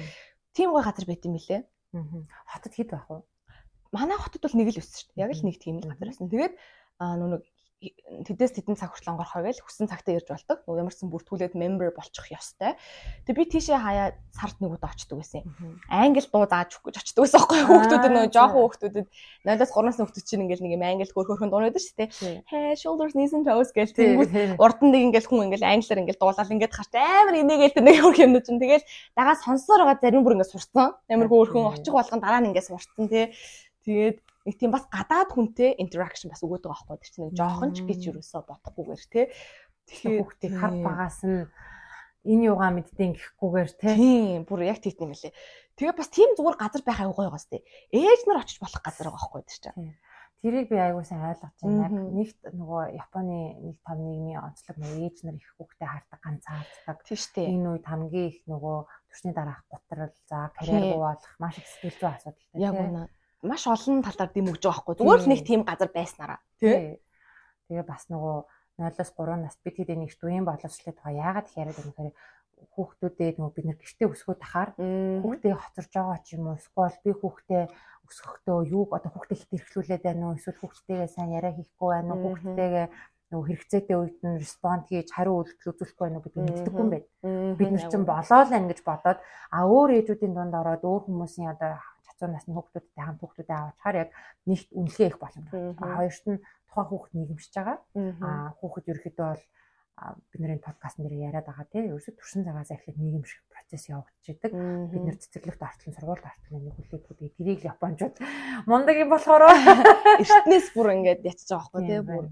[0.53, 1.65] Тийм гой газар байт юм билэ
[2.53, 3.25] хотод хэд байх вэ?
[3.91, 5.23] Манай хотод бол нэг л өссөн шүү дээ.
[5.25, 6.55] Яг л нэг тийм л газар байсан тэгээд
[7.01, 7.43] нүг
[7.81, 10.61] тэдээс тэдэн цаг хүртэл онгорхоо гэж хүссэн цагтаа ирж болдог.
[10.69, 12.77] Нөгөө ямарсан бүртгүүлээд member болчих ёстой.
[13.25, 15.49] Тэгээ би тийшээ хаяа сард нэг удаа очдөг байсан.
[15.89, 19.07] Англи дуу зааж өгөх гэж очдөг байсан байхгүй хүүхдүүд нөгөө жоохон хүүхдүүдэд
[19.49, 22.09] 0-аас 3 насны хүүхдүүд чинь ингээл нэг юм англи хөр хөрхөн дуунаад шүү дээ.
[22.53, 26.21] Hey shoulders knees and toes гэж тэнгүүд урд нь нэг ингээл хүн ингээл англиар ингээл
[26.21, 28.85] дуулаад ингээд харч амар инээгээл тэр нэг хөрх юм чинь тэгэл
[29.17, 30.93] дагаа сонсоор байгаа зарим бүр ингээд сурцсан.
[31.09, 33.33] Амар хөөрхөн очих болгон дараа нь ингээд сурцсан тий.
[33.89, 37.79] Тэгээд нэг тийм бас гадаад хүнтэй interaction бас өгöd байгаа байхгүй чинь нэг жоохон ч
[37.85, 39.23] гэж юусоо бодохгүйгээр те.
[39.91, 41.45] Тэгэхээр хүүхдийг хар багаас нь
[42.25, 45.33] энэ юугаа мэддээн гэхгүйгээр тийм бүр яг тийм юм лээ
[45.81, 47.65] тэгээ бас тийм зүгээр газар байх аюу гойгоос те.
[47.89, 49.97] Ээж нар очиж болох газар байгаа байхгүй чинь.
[50.45, 51.85] Тэрийг би аягүй сайн ойлгож байна.
[51.89, 56.97] Яг нэгт нөгөө Японы нэг том нийгмийн онцлог нөгөө ээж нар их хүүхдээ хардаг ганцаарддаг.
[57.05, 57.49] Тийм шүү дээ.
[57.53, 58.77] Энэ үед хамгийн их нөгөө
[59.09, 62.57] төрсний дараах готрол за карьер буулах маш их сэтгэл зүйн асуудалтай.
[62.57, 63.05] Яг үнэ
[63.43, 64.97] маш олон талаар дэмөгж байгаа байхгүй.
[65.01, 66.41] Зүгээр л нэг тийм газар байснараа.
[66.61, 67.01] Тий.
[67.69, 68.37] Тэгээ бас нөгөө
[68.81, 72.13] 0-оос 3 наст бид хэд нэг дүүийн боловсролын тухай яагаад яриад байгаа нөхөр
[72.75, 77.11] хүүхдүүдээ нөгөө бид нэр гэртээ өсгөө тахаар хүүхдээ хоцорж байгаа ч юм уу эсвэл би
[77.17, 77.63] хүүхдээ
[78.09, 82.21] өсгөхдөө юу одоо хүүхдээ хит эрхлүүлээд байна уу эсвэл хүүхдтэйгээ сайн яриа хийхгүй байна уу
[82.37, 82.87] хүүхдтэйгээ
[83.31, 87.07] нөгөө хэрэгцээтэй үед нь респонд хийж хариу үйлдэл үзүүлэхгүй байна уу гэдэг мэддэггүй юм байна.
[87.55, 89.19] Бид нар чинь болоо л ангиж бодоод
[89.55, 91.79] а өөр ээжүүдийн дунд ороод өөр хүмүүсийн одоо
[92.21, 94.11] 100 насны хүүхдүүдтэй хамт хүүхдүүдээ авахаар яг
[94.45, 95.97] нэгт үнэлгээ их боломж байна.
[95.97, 97.79] Хоёрт нь тухайн хүүхд нийгэмшиж байгаа.
[98.21, 99.45] Аа хүүхд ерөөхдөө бол
[100.33, 104.53] бидний подкаст нэр яриад байгаа тийм ерөөсө төрсэн цагаас эхлээд нийгэмших процесс явагдчихэйдэг.
[104.93, 108.17] Бид нэр цэцэрлэгт ортлон сургуульд ортлон нэг хүлээдгүүд тэрийг л японочууд
[108.65, 109.45] мундаг юм болохоор.
[110.25, 112.25] Эртнээс бүр ингээд ятж байгаа байхгүй тийм бүр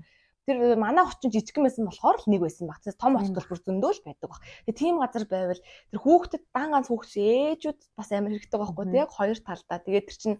[0.49, 2.81] тэр манай хочин жижигхэн байсан болохоор л нэг байсан баг.
[2.97, 4.41] Том хотод бүр зөндөөл байдаг баг.
[4.65, 9.03] Тэгээ тийм газар байвал тэр хүүхдэд дан ганц хүүхд ээжүүд бас амар хэрэгтэй байхгүй тийм
[9.05, 9.79] яг хоёр талдаа.
[9.85, 10.39] Тэгээд тэр чинь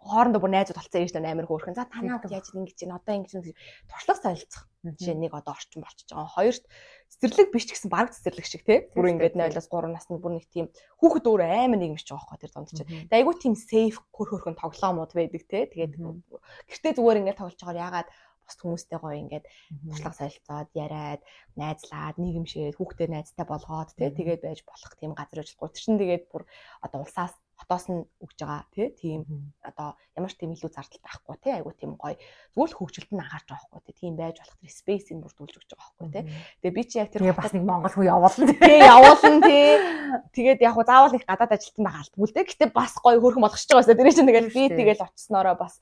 [0.00, 1.76] хоорондоо бүр найзууд болцсон нар амар хөөрхөн.
[1.76, 3.52] За танаа яаж ингэж чинь одоо ингэж
[3.84, 4.64] туршлага солилцох.
[4.80, 6.32] Жишээ нэг одоо орчин болчихж байгаа.
[6.32, 6.64] Хоёрт
[7.12, 8.88] цэцэрлэг биш ч гэсэн баг цэцэрлэг шиг тий.
[8.96, 10.72] Бүр ингээд 0-аас 3 насны бүр нэг тийм
[11.04, 12.88] хүүхэд өөр амар нийгэмч байгаа байхгүй тэр донд чинь.
[13.12, 15.68] Тэгээ айгүй тийм сейф хөр хөрхөн тоглоомууд байдаг тий.
[15.68, 18.08] Тэгээд гэртээ зүгээр ингээд тоглож байгаа ягаад
[18.50, 19.46] бусд хүмүүстэй гоё ингээд
[19.86, 21.22] туршлага солилцоод яриад
[21.54, 26.42] найзлаад нийгэмшээд хүүхдээ найзтай болгоод тий тэгээд байж болох тийм газар ажиллахгүй чинь тэгээд бүр
[26.82, 29.20] одоо улсаас хотоос нь өгж байгаа тий тийм
[29.60, 32.16] одоо ямар ч тийм илүү зардал байхгүй тий айгу тийм гоё.
[32.56, 35.70] Зүгээр л хөгжилт нь анхаарч байгаа байхгүй тий тийм байж болох тэр спейсийг бүрдүүлж өгч
[35.76, 36.24] байгаа байхгүй тий
[36.64, 39.68] тэгээ би чи яг тэр бас нэг монгол хүү явуулна тий явуулна тий.
[40.34, 43.70] Тэгээд яг заавал их гадаад ажилтан байх алдгүй л дээ гэтээ бас гоё хөрхөн болгочихж
[43.76, 45.74] байгаа байсан тэр чинь тэгэл би тэгэл очсноороо бас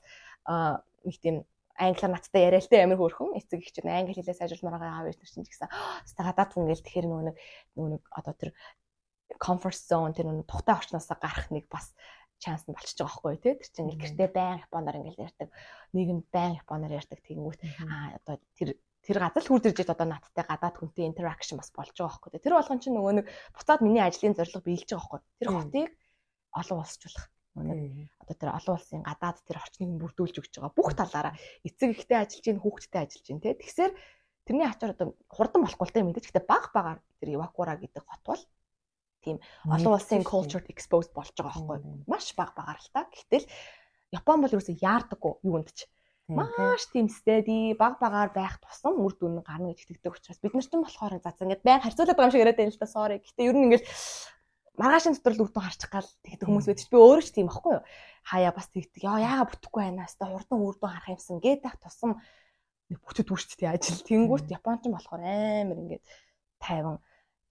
[1.07, 1.35] нэг тийм
[1.79, 3.39] англиар надтай яриа л те амир хөөрхөн.
[3.39, 5.71] Эцэг их чинь англи хэлээ сайжруулмаар байгаа аав ээж чинь ч гэсэн
[6.19, 7.37] гадаад хүн гээл тэгэхээр нөгөө нэг
[7.79, 8.51] нөгөө нэг одоо тэр
[9.39, 11.95] comfort zone тэр нөгөө тухтай орчноосоо гарах нэг бас
[12.43, 13.53] чанс нь болчихж байгаа байхгүй тий.
[13.55, 15.49] Тэр чинь гэртээ байн японоор ингээл ярьдаг.
[15.95, 17.19] Нийгэм байн японоор ярьдаг.
[17.23, 18.69] Тэгэнгүүт аа одоо тэр
[19.03, 22.55] тэр газар л хурд ирж одоо надтай гадаад хүнтэй interaction бас болж байгаа байхгүй тэр
[22.59, 23.25] болгон чинь нөгөө нэг
[23.55, 25.89] буцаад миний ажлын зорилго биелж байгаа байхгүй тэр хотыг
[26.51, 27.25] олон улсчлах
[27.67, 31.33] одоо тэр олон улсын гадаад тэр орчныг бүрдүүлж өгч байгаа бүх талаараа
[31.67, 33.53] эцэг ихтэй ажиллаж гин хүүхдтэй ажиллаж гин тий.
[33.59, 33.93] Тэгэхээр
[34.47, 38.23] тэрний ачаар одоо хурдан болохгүй л дээ мэдээж гэхдээ баг багаар тэр Ивакура гэдэг хот
[38.25, 38.43] бол
[39.21, 39.37] тийм
[39.67, 43.05] олон улсын cultured exposed болж байгаа байхгүй маш баг багаар л та.
[43.11, 43.45] Гэтэл
[44.09, 45.85] Япон бол ерөөсөө яардаггүй юунд ч.
[46.29, 50.65] Маш тийм steady баг багаар байх тусам үр дүн гарна гэж итгэдэг учраас бид нар
[50.65, 53.17] ч болохоор за за ингээд байн харьцуулаад байгаа юм шиг яриад байна л да sorry.
[53.17, 53.85] Гэхдээ ер нь ингээд
[54.79, 57.73] маргаашийн дотор л үрдэн харчих гал тэгдэг хүмүүс байдаг чи би өөрөө ч тийм байхгүй
[57.75, 57.83] юу
[58.23, 62.11] хаяа бас тэгдэг яа яага бүтэхгүй байна хаста хурдан үрдэн харах юмсан гэдэг тусам
[62.89, 64.01] бүтэд үрчтэй ажил.
[64.01, 66.03] Тэнгүүт Японч болохоор амар ингээд
[66.57, 66.97] тайван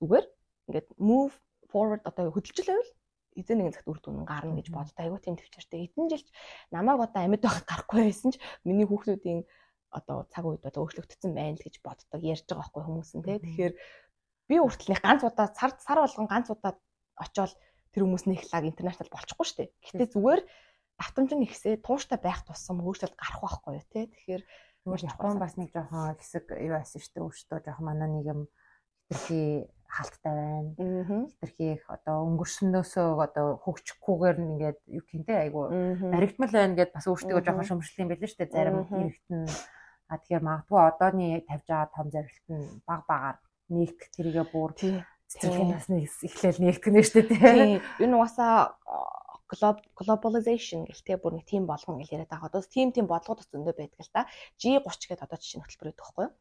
[0.03, 0.27] зүгээр
[0.67, 1.35] ингээд move
[1.71, 2.91] forward одоо хөдөлж л байвал
[3.39, 4.99] эзэн нэгэн цагт үр дүн гарна гэж боддог.
[4.99, 5.87] Айгуу тийм төвчөртэй.
[5.87, 6.27] Эдэн жилч
[6.75, 9.47] намайг одоо амьд байхад гарахгүй байсан ч миний хүүхдүүдийн
[9.95, 12.19] одоо цаг үед одоо өөрчлөгдсөн байна л гэж боддог.
[12.19, 13.39] Ярьж байгаа байхгүй хүмүүс нь тий.
[13.39, 13.75] Тэгэхээр
[14.51, 16.75] би хүртэл нэг ганц удаа сар сар болгон ганц удаа
[17.19, 17.53] очиод
[17.93, 19.69] тэр хүмүүсний их лаг интернэшнл болчихгүй шүү дээ.
[19.85, 20.41] Гэтэ зүгээр
[20.99, 24.07] давтамж нь ихсээ тууштай байх тусам өөрчлөлт гарах байхгүй юу тий.
[24.07, 24.43] Тэгэхээр
[24.89, 27.27] Япон бас нэг жоохон хэсэг юу байсан шүү дээ.
[27.27, 28.41] Өөртөө жоохон манай нийгэм
[29.11, 31.27] хитрхи халттай байна.
[31.29, 35.69] Хитрхи их одоо өнгөрснөөсөө одоо хөгжихгүйгээр ингээд юу гэнтэй айгу
[36.13, 38.57] баригдмал байна гэд бас өөртөө жоохон шөмжлөх юм байлээ шүү дээ.
[38.57, 39.45] Зарим хэрэгтэн
[40.09, 43.37] а тэгэхээр магадгүй одооний тавьж байгаа том зорилт нь баг багаар
[43.69, 44.73] нэгт тэрийгэ бүр
[45.29, 47.81] цэцэрлэгийн насны эхлээл нэгтгэх нэ шүү дээ.
[48.01, 48.77] Энэ угаасаа
[49.49, 52.49] globalization те бүр нэг team болгоно гэж яриад байгаа.
[52.49, 54.29] Одоо team team бодлогод зөндөө байдаг л та.
[54.61, 56.33] G30 гэдэг одоо жишээ хөтөлбөр өгөх байхгүй юу?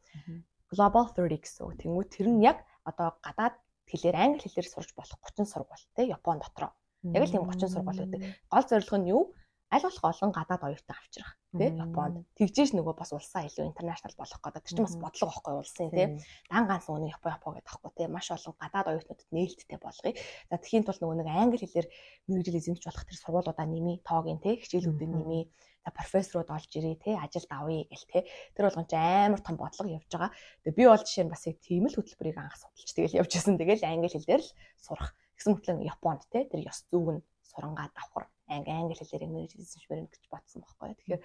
[0.68, 1.76] Global 30 гэсэн үг.
[1.80, 3.56] Тэнгүү тэр нь яг одоо гадаад
[3.88, 6.76] хэлээр англи хэлээр сурч болох 30 сургууль те Япон дотроо.
[7.00, 8.20] Яг л тийм 30 сургууль байдаг.
[8.52, 9.22] Гол зорилго нь юу?
[9.68, 14.40] Аль болох олон гадаад оюутан авчрах тий Японд тэгжээш нөгөө бас улсаа илүү интернэшнл болох
[14.40, 14.64] гэдэг.
[14.64, 16.06] Тэр чинь бас бодлого байхгүй улсын тий
[16.48, 20.12] дан ганц нөгөө Япон Япон гэдэг ахгүй тий маш олон гадаад оюутнуудад нээлттэй болгоё.
[20.48, 21.88] За тхийн тулд нөгөө нэг англи хэлээр
[22.28, 25.44] мэрэгжил эзэмш болох тэр сургуулиудаа нэмий тоогийн тий хичээлүүдийг нэмий
[25.84, 28.22] за профессорууд олж ирээ тий ажилд авъя гэл тий
[28.56, 30.32] тэр болгон ч амар том бодлого явж байгаа.
[30.64, 33.56] Тэгээ би бол жишээ нь бас яг тийм л хөтөлбөрийг анх судалж тэгэл явж байсан.
[33.56, 35.12] Тэгэл англи хэлээр л сурах.
[35.36, 40.24] Гэсэн мэтлэн Японд тий тэр ёс зүйн сурангаа давхар анги англи хэлээр мэрэгжлсэн шмэрэн гэж
[40.32, 40.96] бодсон байхгүй.
[40.96, 41.22] Тэгэхээр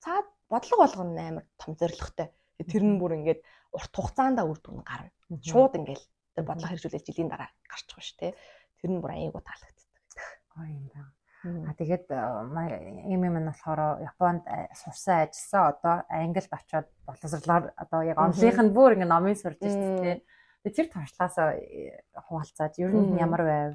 [0.00, 2.28] цаад бодлого болгоно амар том зоригтой.
[2.62, 3.40] Тэр нь бүр ингээд
[3.72, 5.10] урт хугацаанд үр дүн гарна.
[5.40, 6.02] Шууд ингээд
[6.36, 8.32] тэр бодлого хэрэгжүүлээд жилийн дараа гарчих шүү дээ.
[8.80, 9.88] Тэр нь бүр аяйгуу таалагддаг.
[10.52, 11.12] Гоо юм байна.
[11.42, 12.06] А тэгээд
[13.10, 14.46] юм юм нь болохоор Японд
[14.78, 19.98] сурсан ажилласан одоо Англид очиод боловсрлоор одоо яг онлынх нь бүр ингээ номын сурж ирсэн
[19.98, 20.20] тийм.
[20.62, 21.36] Тэгээд тэр туршлагаас
[22.30, 23.72] хуваалцаад ер нь ямар байв?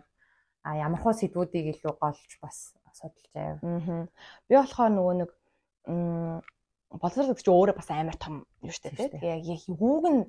[0.67, 3.63] А ямар хөө сэдвүүдийг илүү голж бас судалж байв.
[3.63, 4.03] Аа.
[4.51, 5.31] Би болохоор нөгөө нэг
[5.87, 9.15] боловсрол гэдэг чинь өөрөө бас амар том юм шүү дээ.
[9.15, 10.21] Тэгээ яг юуг нь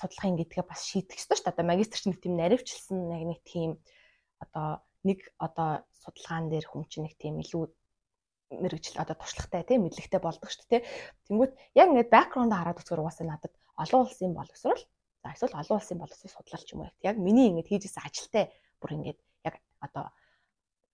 [0.00, 1.54] судлахын гэдгээ бас шийдэх ёстой шүү дээ.
[1.56, 3.70] Одоо магистр чинь тийм наривчлсан яг нэг тийм
[4.40, 7.64] одоо нэг одоо судалгаан дээр хүн чинь нэг тийм илүү
[8.60, 10.82] мэрэгжил одоо туршлагатай тийм мэдлэгтэй болдог шүү дээ.
[11.28, 14.82] Тэнгүүт яг ингээд бэкграунд хараад үзэхээр угаасаа надад олон улсын боловсрол
[15.24, 18.96] за эсвэл олон улсын боловсрол судлал ч юм уу яг миний ингээд хийжсэн ажилтай бүр
[19.00, 19.18] ингээд
[19.82, 20.14] одоо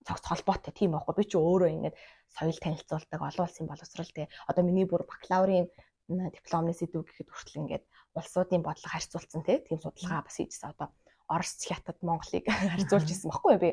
[0.07, 1.95] цогц холбоотой тийм байхгүй би чи өөрөө ингээд
[2.33, 5.69] соёл танилцуулдаг олон улсын боловсрал тэгээ одоо миний бүр бакалаврын
[6.09, 7.85] дипломны сэдв гэхэд хүртэл ингээд
[8.17, 10.89] улсуудын бодлого харьцуулсан тийм судалгаа бас хийжсэн одоо
[11.29, 13.69] Орос хятад Монголыг харьцуулж исэн байхгүй би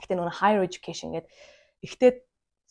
[0.00, 1.28] гэхдээ нөгөө higher education гэдэг
[1.84, 2.10] ихтэй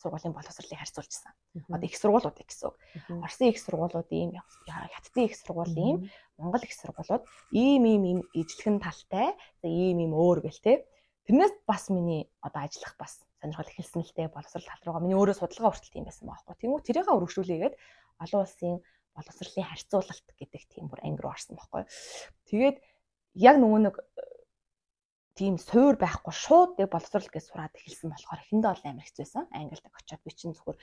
[0.02, 1.32] сургуулийн боловсролыг харьцуулжсан.
[1.70, 2.76] Одоо их сургуулиуд гэсэн үг.
[3.22, 4.34] Оросын их сургуулиуд ийм,
[4.66, 7.22] хятадын их сургууль ийм, Монгол их сургуулиуд
[7.54, 10.82] ийм ийм ийм ижлэгэн талтай, ийм ийм өөр гэл те.
[11.26, 15.38] Тэрнээс бас миний одоо ажиллах бас сонирхол эхэлсэн л дээ боловсрол тал руугаа миний өөрөө
[15.38, 16.54] судалгаа хүртэл тийм байсан байхгүй.
[16.58, 17.74] Тэнгүү тэрийг өргөжлүүлээгээд
[18.22, 18.74] олон улсын
[19.14, 21.82] боловсролын харьцуулалт гэдэг тийм бүр анги руу орсон байхгүй.
[22.50, 22.76] Тэгээд
[23.38, 23.96] яг нөгөө нэг
[25.38, 29.44] тийм суур байхгүй шууд яг боловсрол гэж сураад эхэлсэн болохоор эхэндээ бол амар хэцүү байсан.
[29.52, 30.76] Англид очиод би чинь зөвхөр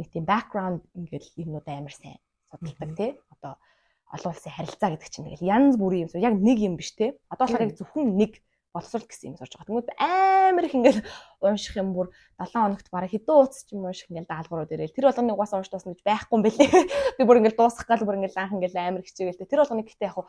[0.00, 2.18] нэг тийм бэкграунд ингээл юмнууд амар сайн
[2.48, 3.10] судалдаг тий.
[3.34, 3.60] Одоо
[4.08, 6.20] олон улсын харилцаа гэдэг чинь тэгэл янз бүрийн юм.
[6.20, 7.12] Яг нэг юм биш тий.
[7.28, 9.66] Одоо болохоор яг зөвхөн нэг боловсрол гэсэн юм сурж байгаа.
[9.66, 11.02] Тэнгүүд амар их ингээл
[11.42, 14.94] унших юм бүр 7 хоногт бараг хэдэн ууц ч юм унших ингээл даалгаврууд ирээл.
[14.94, 16.70] Тэр болгоныг угаасаа унш дуусна гэж байхгүй юм бэлээ.
[17.18, 19.42] Би бүр ингээл дуусгах гал бүр ингээл анх ингээл амар хичээгээл.
[19.42, 20.22] Тэр болгоныг гэхдээ яг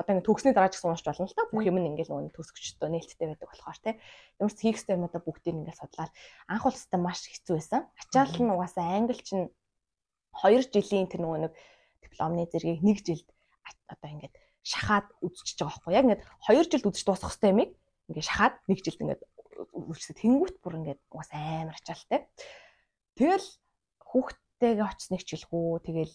[0.00, 1.44] одоо ингээд төгсний дараа ч гэсэн уншиж болно л та.
[1.52, 3.90] Бүх юм нь ингээл нөгөө төгсгчтэй нээлттэй байдаг болохоор те.
[4.40, 6.12] Ямар ч хийх ёстой юмудаа бүгдийг ингээл судлаад
[6.48, 7.80] анх хэвээр маш хэцүү байсан.
[8.00, 9.52] Ачаал нь угаасаа англи чинь
[10.32, 11.52] 2 жилийн тэр нөгөө нэг
[12.00, 13.28] дипломны зэргийг 1 жилд
[13.84, 14.34] одоо ингээд
[14.64, 17.60] шахаад үзчихэж байгаа байхгүй яг ингээд 2 жилд үзэж дуусгах хэрэгтэй юм
[18.12, 19.22] ингээд шахаад нэг жилд ингээд
[19.72, 22.28] үржсэ тэнгүүт бүр ингээд угаас амар ачаалтай.
[23.16, 23.46] Тэгэл
[24.04, 25.80] хүүхдтэйгээ очсныг ч хэлгүй.
[25.88, 26.14] Тэгэл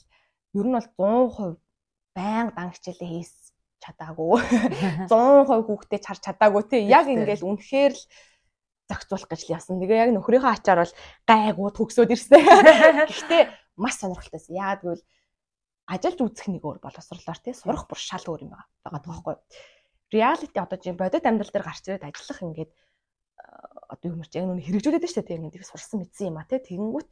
[0.57, 1.57] ер нь бол 100%
[2.15, 4.41] байнга дан хичээлээ хийс чадаагүй.
[5.09, 6.81] 100% хүүхдэд чарч чадаагүй тий.
[6.89, 8.03] Яг ингээд үнэхээр л
[8.89, 9.81] зохицуулах гэж л яасан.
[9.81, 10.95] Тэгээ яг нөхрийнхөө ачаар бол
[11.27, 12.41] гайгүй төгсөөд ирсэн.
[13.11, 13.43] Гэхдээ
[13.77, 14.57] маш сонирхолтойсэн.
[14.57, 15.03] Яагаад гэвэл
[15.87, 18.67] ажиллаж үзэх нэг өөр боловсрлоор тий сурах бүр шал өөр юм байгаа.
[18.87, 19.35] Байгаа байхгүй
[20.13, 22.71] reality одоо жин бодит амьдрал дээр гарч ирээд ажиллах ингээд
[23.87, 27.07] одоо юм чи яг нүг хэрэгжүүлээд штэ тийм ингээд сурсан мэдсэн юм а тий тэгэнгүүт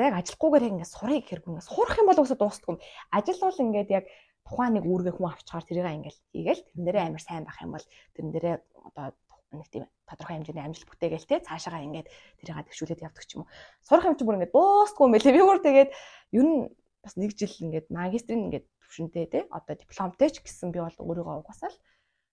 [0.00, 2.78] яг ажиллахгүйгээр яг ингээд сурыг хэрэг ингээд сурах юм бол өсө дуустдаг юм
[3.12, 4.04] ажил бол ингээд яг
[4.48, 7.86] тухайн нэг үүргээ хүн авчгаар тэрийг ингээд хийгээл тэрэн дээрээ амар сайн байх юм бол
[8.16, 8.56] тэрэн дээрээ
[8.88, 9.06] одоо
[9.52, 11.44] нэг тийм тодорхой хэмжээний амжилт бүтээгээл те.
[11.44, 12.08] Цаашаа ингээд
[12.40, 13.52] тэрийг тэгшүүлээд явдаг ч юм уу.
[13.84, 15.36] Сурах юм чи бүр ингээд дуустгүй юм байлээ.
[15.36, 16.56] Би бүр тэгээд ер нь
[17.02, 21.42] бас нэг жил ингээд магистрийн ингээд төвшөнтэй тий одоо дипломтой ч гэсэн би бол өөрийгөө
[21.42, 21.76] угасаал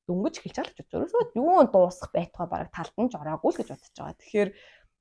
[0.10, 3.94] дөнгөж эхэлж гэж өөрөөсөө юу дуусах байтугай бараг талд нь ж ороогүй л гэж бодож
[3.94, 4.18] байгаа.
[4.18, 4.50] Тэгэхээр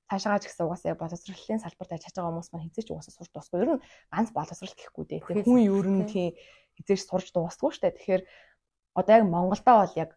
[0.08, 3.60] цаашаагаа ч гэсэн угаасаа боловсролын салбарт ажиллаж байгаа хүмүүс маань хизээч угаасаа сурч дуусгүй.
[3.64, 5.20] Ер нь ганц боловсрол гэхгүй дээ.
[5.20, 6.28] Тэгэхээр хүн ер нь тийм
[6.76, 7.96] хизээч сурч дуусгүй штэ.
[7.96, 8.22] Тэгэхээр
[9.00, 10.10] одоо яг Монголдоо бол яг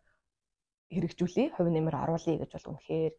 [0.91, 3.13] хэрэгжүүлээ, хувь нэмэр оруулъя гэж бол үнэхээр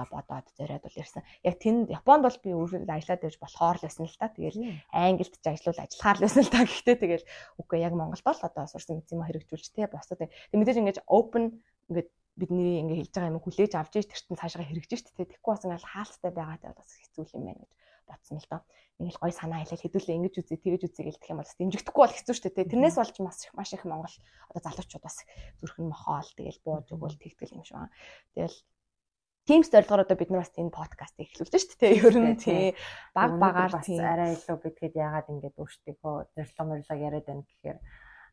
[0.00, 1.22] одоо бодоод зориод бол ирсэн.
[1.44, 4.32] Яг тэнд Японд бол би өөрөө ажиллаад байж болохоор л байсан л та.
[4.32, 4.58] Тэгэл
[4.90, 6.64] Англид ч ажиллавал ажиллахаар л байсан л та.
[6.64, 7.24] Гэхдээ тэгэл
[7.60, 10.24] үгүй яг Монголд бол одоо сурсан мэдээ хэрэгжүүлж тэ босдод.
[10.24, 11.60] Тэг мэдээж ингэж open
[11.92, 12.08] ингээд
[12.40, 15.92] бидний ингээ хэлж байгаа юм хүлээж авч иж тэртэн цаашаа хэрэгжиж штэ тэгэхгүй бас ингээл
[15.92, 17.72] хаалттай байгаатай бас хэцүү юм байна гэж
[18.08, 18.60] бодсон л доо.
[19.00, 22.16] Ингээл гой санаа хэлэл хэдүүлээ ингэж үзье тэгэж үзье гэл гэх юм бол дэмжигдэхгүй бол
[22.16, 24.16] хэцүү штэ тэрнээс болж маш их маш их Монгол
[24.48, 25.16] одоо залуучууд бас
[25.60, 27.92] зүрхэн мохоол тэгэл бууж өгөөл тэгтгэл юм шиг байна.
[28.34, 28.56] Тэгэл
[29.50, 31.98] Teams зорилгоор одоо бид нар бас энэ подкастыг эхлүүлж шүү дээ.
[32.06, 32.78] Ер нь тий
[33.10, 37.78] баг багаар бас арай илүү битгэд яагаад ингэж өөртөө зорилго мөрөлөг яриад байна гэхээр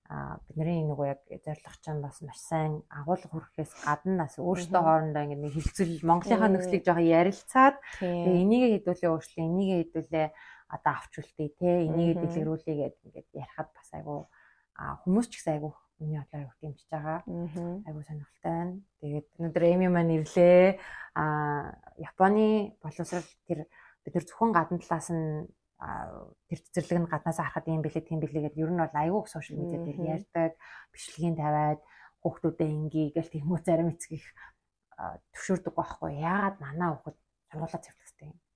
[0.08, 5.24] а бидний нөгөө яг зорилго чинь бас маш сайн агуулга хүрэхээс гадна бас өөртөө хоорондоо
[5.26, 10.28] ингэ нэг хилцэл Монголынхаа нөхцөлийг жоохон ярилцаад тэгээ энийг хэдүүлээ өөрчлөө энийг хэдүүлээ
[10.72, 14.32] одоо авч үлдээ те энийг дэлгэрүүлээ гэдэг ингээд ярихад бас айгу
[14.78, 17.20] хүмүүс ч гэсэн айгу миний бодлоор айгу дэмжиж байгаа.
[17.88, 18.74] Айгу сонирхолтой байна.
[19.02, 20.80] Тэгээд өнөөдөр Эми маань ирлээ.
[21.16, 21.24] А
[21.98, 23.66] Японы боловсрал тэр
[24.06, 28.50] бид нар зөвхөн гадна талаас нь тэр цэцэрлэг нь гаднаас харахад юм бэлээ тийм бэлээ
[28.50, 30.52] гэдэг ер нь бол аюу сошиал медиа дээр ярьдаг
[30.90, 31.80] бичлэгийн тавиад
[32.26, 34.26] хүүхдүүдэд ингээ гэл тийм үү зарим эцгих
[34.98, 37.18] төвшөрдөг байхгүй яагаад манаа хүүхд
[37.52, 38.07] сургуулаа цэвэрлэхтэй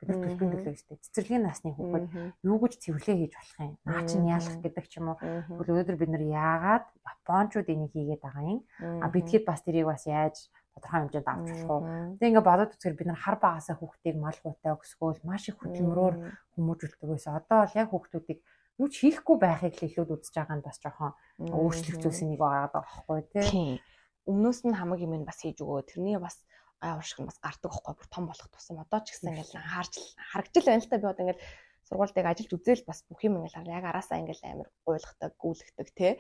[0.02, 0.98] бид нар төлбөрийн төлөө өстэй.
[0.98, 2.06] Цэцэрлэгийн насны хүүхэд
[2.42, 3.74] юу гэж цэвэрлээ хийж болох юм?
[3.86, 5.18] Наа чинь яалах гэдэг ч юм уу?
[5.22, 8.60] Тэгвэл өнөөдөр бид нар яагаад японочууд энийг хийгээд байгаа юм?
[8.82, 11.82] А бидгээд бас тэрийг бас яаж тодорхой хэмжээнд авч болох уу.
[12.18, 16.16] Тэгээ ингээ бодоод үзэхээр бид нар хар багасаа хүүхдийг мал гуйтай өсгөөл маш их хөдөлмөрөөр
[16.58, 17.38] хүмүүжүүлдэг байсан.
[17.38, 18.40] Одоо бол яг хүүхдүүдийг
[18.82, 23.20] юу ч хийхгүй байхыг л илүүд үзэж байгаа нь бас жоохон өөрчлөгцүүлсэн нэг байгаа байхгүй
[23.36, 23.84] тий.
[24.26, 25.86] Өмнөөс нь хамаг юм бас хийж өгөө.
[25.92, 26.42] Тэрний бас
[26.82, 28.82] гай уршиг нь бас гардаг байхгүй бүр том болох тусам.
[28.82, 30.98] Одоо ч гэсэн ингээл харж харагдж байна л та.
[30.98, 31.46] Би одоо ингээл
[31.88, 36.12] сургуультайг ажиллаж үзээл бас бүх юм ингээл яг араасаа ингээл амар гуйлахдаг гүйлгдэг тий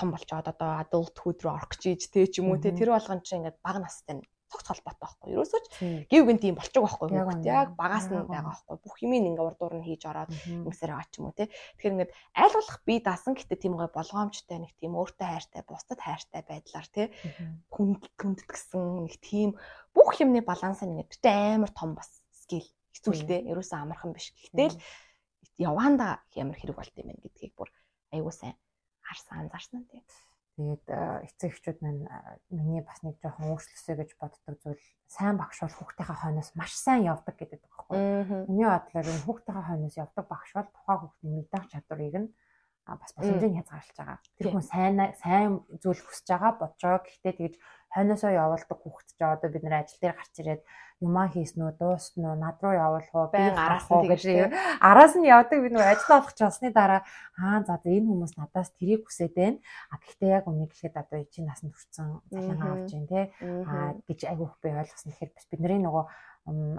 [0.00, 2.72] том болчоод одоо adulthood руу орох гэж ийж те ч юм уу те.
[2.72, 5.46] Тэр болгон чинь ингээд бага настай нь цогц холбоотой байхгүй юу.
[5.46, 5.64] Ерөөсөж
[6.10, 7.08] гів гэн тийм болчих байхгүй.
[7.46, 8.76] Яг багаас нь байгаа байхгүй.
[8.82, 11.46] Бүх юмыг ингээ урдуур нь хийж ороод ингэсээр байгаа ч юм уу те.
[11.78, 16.00] Тэгэхээр ингээд аль болох би даасан гэтээ тийм гой болгоомжтой нэг тийм өөртөө хайртай, бусдад
[16.02, 17.02] хайртай байдлаар те.
[17.70, 19.54] Хүнд хүндэт гсэн нэг тийм
[19.94, 23.46] бүх юмны баланс нь ингээд амар том бас скил хэцүүлтэй.
[23.46, 24.34] Ерөөсөө амархан биш.
[24.34, 24.78] Гэхдээ л
[25.60, 27.70] яваанда ямар хэрэг болт юм бэ гэдгийг бүр
[28.10, 28.56] аюу сайн
[29.04, 30.04] харсан анзаарсан тийм.
[30.60, 30.84] Тэгээд
[31.24, 32.04] эцэг эхчүүд маань
[32.52, 37.08] миний бас нэг жоохон өөрчлөсөө гэж боддог зүйл сайн багш бол хүүхдийнхээ хойноос маш сайн
[37.08, 38.44] явдаг гэдэг байгаа байхгүй.
[38.44, 42.28] Миний бодлоор энэ хүүхдийнхээ хойноос явдаг багш бол тухайн хүүхдийн мэдэх чадварыг нь
[42.84, 44.18] бас боломжийг хязгаарлаж байгаа.
[44.36, 45.50] Тэр хүн сайн сайн
[45.80, 46.96] зүйл хүсэж байгаа боджоо.
[47.08, 47.54] Гэхдээ тэгж
[47.94, 50.62] хойноосоо явуулдаг хүүхд ч одоо бид нэр ажил дээр гарч ирээд
[51.00, 54.22] юмаа хийснүү, дууснуу, над руу явуулах уу, би араас нь гэж
[54.84, 57.00] араас нь явдаг би нөгөө ажил олох часны дараа
[57.40, 59.58] аа за энэ хүмүүс надаас тэрийг хүсээд байна.
[59.88, 64.20] А гэхдээ яг үнийг хэлэхэд одоо чи насанд хүрсэн цалингаа авч जैन те а гэж
[64.28, 65.08] айгүйх би ойлгосон.
[65.08, 66.04] Тэгэхээр бидний нөгөө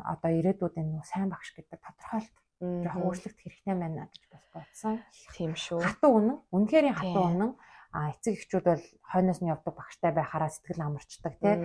[0.06, 5.02] одоо ирээдүйдээ нөгөө сайн багш гэдэг тодорхойлт жоохон өөрчлөлт хэрэгтэй байна гэж бодсон.
[5.34, 5.82] Тийм шүү.
[5.82, 7.52] Хатуу үнэн, үнэхээр хатуу үнэн.
[7.92, 11.56] А эцэг эхчүүд бол хойноос нь явдаг багштай байхаараа сэтгэл амарчдаг тий.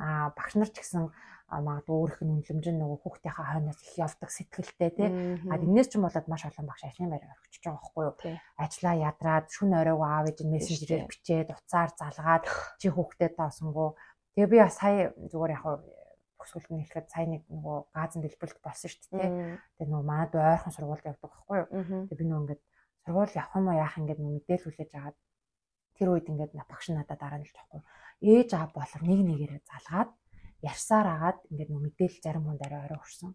[0.00, 1.12] А багш нар ч гэсэн
[1.52, 5.08] магадгүй өөрөх нь үнэлэмж нь нөгөө хүүхдийнхээ хойноос их явдаг сэтгэлтэй тий.
[5.52, 8.14] А энэс ч юм болоод маш олон багш ажлын байр орхиж байгаа байхгүй юу.
[8.56, 12.44] Ажлаа ядраад шүн оройгоо аав ээж мессенжерээр бичээд уцаар залгаад
[12.80, 13.94] чи хүүхдэд таасангуу.
[14.34, 15.64] Тэгээ би сая зүгээр яг
[16.44, 19.30] өсвөл нь хэлэхэд сайн нэг нөгөө газан дэлбэлт болсон шүү дээ.
[19.78, 21.68] Тэгээ нөгөө манад ойрхон сургуульд явдаг байхгүй юу.
[22.08, 22.62] Тэгээ би нөгөө ингээд
[23.04, 25.16] сургууль явах юм уу яах ингээд мэдээлэл хүлээж агаад
[25.98, 27.82] тэр үед ингээд багш надад дараа нь л жоохгүй.
[28.22, 30.10] Ээж аав болор нэг нэгээрээ залгаад
[30.64, 33.30] ярьсаар агаад ингээд нөө мэдээлэл зарим хүнд арай орой өрсөн.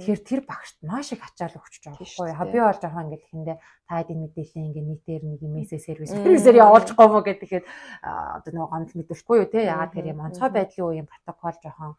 [0.00, 2.48] Тэгэхээр тэр багшд маш их ачаал өгч байгаа байхгүй юу.
[2.48, 6.88] Би бол жоохон ингээд ихэндээ та энэ мэдээлэл ингээд нийтээр нэг мессеж сервис сервисээр явуулж
[6.96, 7.66] мó гэдэг ихэд
[8.00, 9.68] одоо нөгөө гомдол мэдүүлэхгүй юу те.
[9.68, 11.92] Ягаад тэр юм онцгой байдлын үеийн протокол жоохон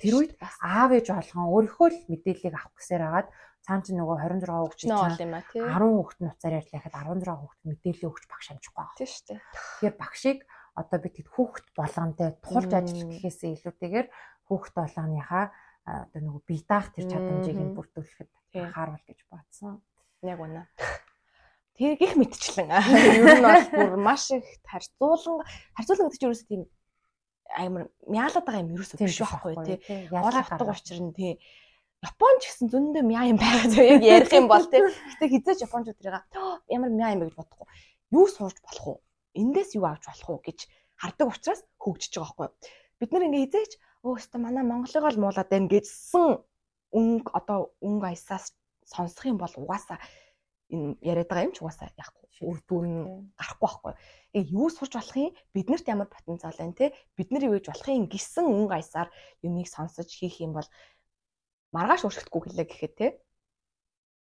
[0.00, 3.28] тэр үед аав ээж болгон өөрийнхөө л мэдээллийг авах гэсээр агаад
[3.64, 8.46] цаан чинь нөгөө 26 хүүхд чинь 10 хүүхд нуцаар ярьлахад 16 хүүхд мэдээлэл өгч багш
[8.52, 8.98] амжихгүй байна.
[8.98, 9.40] Тийм шүү дээ.
[9.40, 10.38] Тэгэхээр багшийг
[10.74, 14.08] одоо би тэгэд хүүхд болгонтэй тулж ажиллах гэхээсээ илүүтэйгээр
[14.50, 15.44] хүүхд болгоныхаа
[15.84, 19.80] одоо нөгөө бие даах тэр чадамжийг нь бүрдүүлэхэд анхааруул гэж бодсон.
[20.20, 20.68] Яг үнэ.
[21.74, 22.70] Тэр гих мэдчлэн.
[22.70, 25.40] Ер нь бол бүр маш их харьцуулан
[25.76, 26.62] харьцуулан гэдэг чинь ерөөсөө тийм
[27.52, 29.78] амар мяалаад байгаа юм ерөөсөө биш байхгүй тий.
[30.10, 31.32] Яалаад гадаг учир нь тий
[32.04, 34.82] Японч гэсэн зөндөө мяа юм байгаа зөв яг ярих юм бол тий.
[34.84, 36.24] Гэтэ хизээч японочууд тэрийг
[36.68, 37.68] ямар мяа юм бэ гэж бодохгүй.
[38.12, 38.98] Юу сууж болох уу?
[39.32, 40.58] Эндээс юу авч болох уу гэж
[41.00, 42.48] хардаг учраас хөгжиж байгаа байхгүй?
[43.00, 43.72] Бид нар ингээ хизээч
[44.04, 46.28] өө өстө манай Монголыг л муулаад байна гэжсэн
[46.92, 48.52] өнгө одоо өнгө аясаас
[48.84, 49.96] сонсох юм бол угаасаа
[50.72, 53.92] энэ яриад байгаа юм ч угаасаа яахгүй үр дүн гарахгүй байхгүй.
[54.34, 55.32] Э юу сурч болох юм?
[55.54, 56.92] Биднэрт ямар потенциал байна те?
[57.14, 58.10] Бид нар юу гэж болох юм?
[58.10, 59.08] Гисэн өнгө аясаар
[59.46, 60.66] юмыг сонсож хийх юм бол
[61.70, 63.06] маргааш өөрчлөхгүй хэлээ гэхэд те?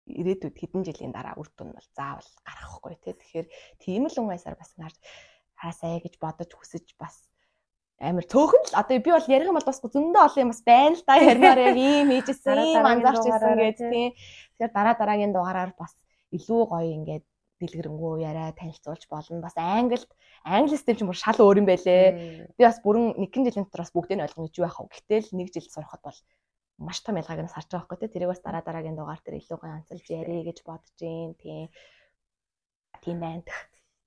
[0.09, 3.13] Ирээдүйд хэдэн жилийн дараа үр дүн бол заавал гарахгүй те?
[3.13, 3.47] Тэгэхээр
[3.85, 4.97] тийм л ун аясаар бас харж
[5.61, 7.29] хаасаа гэж бодож хүсэж бас
[8.01, 10.97] амар цөөхөн л одоо би бол ярих юм бол бас зөндөө олон юм бас байна
[10.97, 11.19] л да.
[11.19, 14.11] Ярмаар яг ийм хийжсэн ийм анзаарч ирсэн гэж тийм.
[14.55, 15.93] Тэгэхээр дараа дараагийн дугаараар бас
[16.37, 17.25] илүү гоё ингээд
[17.59, 19.43] дэлгэрэнгүй яриа танилцуулж болно.
[19.43, 20.07] Бас англид
[20.45, 22.07] англи систем чинь бүр шал өөр юм байлээ.
[22.55, 24.79] Би бас бүрэн нэгэн жилийн дотор бас бүгдийг нь ойлгоно гэж байх.
[24.79, 26.19] Гэтэл нэг жил сурахад бол
[26.79, 29.75] маш том ялгааг нь сарж байгаа байхгүй тэрийг бас дараа дараагийн дугаар дээр илүү гоё
[29.75, 31.67] онцолж ярих гэж бодож гин тийм
[33.03, 33.43] тийм байна.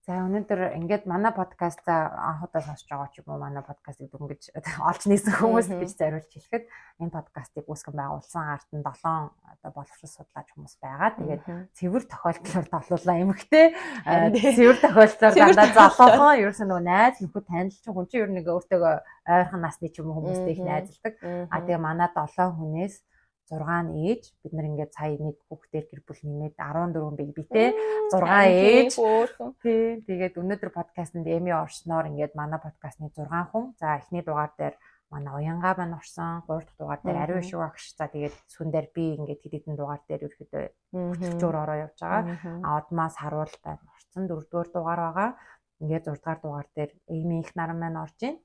[0.01, 4.49] За өнөөдөр ингээд манай подкаст анхудаа сонсож байгаа ч юм уу манай подкастыг дөнгөж
[4.89, 6.65] олж нээсэн хүмүүс гэж зориулж хэлэхэд
[7.05, 11.13] энэ подкастыг үүсгэн байгуулсан ард нь 7 одоо боловсрол судлаач хүмүүс байгаа.
[11.21, 11.43] Тэгээд
[11.77, 13.65] цэвэр тохиолдлоор тоглуулаа эмхтэй.
[14.57, 18.81] Цэвэр тохиолдлоор дандаа залуухан ерөөсөө нөгөө найз нөхөд танилч хүн чинь ер нь өөртөө
[19.29, 21.13] ойрхон насны ч юм уу хүмүүстэй их найзалдаг.
[21.53, 23.05] А тэгээ манай 7 хүнээс
[23.51, 27.69] 6 нь ээж бид нар ингээд сая нэг хүүхдээр гэр бүл нэмээд 14 бие битээ.
[28.15, 28.91] 6 ээж.
[29.59, 33.75] тий тэгээд өнөөдөр подкастт эми орсноор ингээд манай подкастны 6 хүн.
[33.75, 34.75] За эхний дугаар дээр
[35.11, 36.41] манай уянга байна орсон.
[36.47, 39.75] 3 дахь дугаар дээр ариун шүү агш за тэгээд сүн дээр би ингээд хэд хэдэн
[39.75, 40.63] дугаар дээр ерөөдөө
[41.11, 42.23] хөтөлчөөр ороо явж байгаа.
[42.63, 43.83] А одмаас харуул байна.
[43.95, 45.29] Орсон 4 дугаар дугаар байгаа.
[45.83, 48.39] Ингээд 6 дугаар дугаар дээр эми их наран маань орж ийн.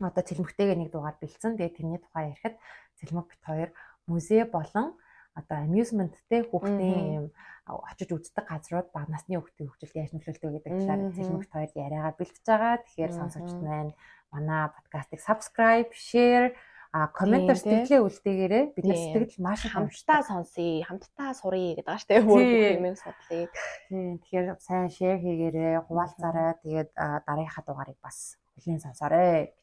[0.00, 1.60] Одоо цэлмэгтэйгээ нэг дугаар бэлдсэн.
[1.60, 2.56] Тэгээд тэрний тухай ярихад
[2.96, 3.70] цэлмэг бит хоёр
[4.06, 4.96] музей болон
[5.34, 7.26] одоо amusementтэй хүүхдийн юм
[7.66, 12.44] очиж үздэг газрууд баг насны хүүхдийн хөгжилд яаж нөлөөлдөг гэдэг талаар цэлмэгт хоёр яриагаа бэлтэж
[12.46, 12.74] байгаа.
[12.82, 13.92] Тэгэхээр сонсогчд маань
[14.34, 16.54] манай подкастыг subscribe, share
[16.90, 22.26] а комментээр сэтгэлээ үлдээгээрээ бид нар сэтгэл маш хамтдаа сонсъё, хамтдаа суръя гэдэг дээ.
[22.26, 23.46] Бүр бүх юмыг судлаа.
[23.86, 24.18] Тийм.
[24.18, 26.58] Тэгэхээр сайн share хийгээрээ, хуваалцаарай.
[26.66, 29.54] Тэгээд дараагийнхаа дугаарыг бас хүлээн сонсоорой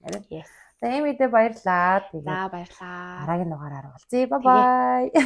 [0.00, 0.24] гэж.
[0.32, 0.48] Yes.
[0.82, 2.02] За ийм үедээ баярлаа.
[2.10, 3.22] За баярлаа.
[3.22, 4.26] Дараагийн дугаараар уулзъя.
[4.26, 5.04] Бай бай.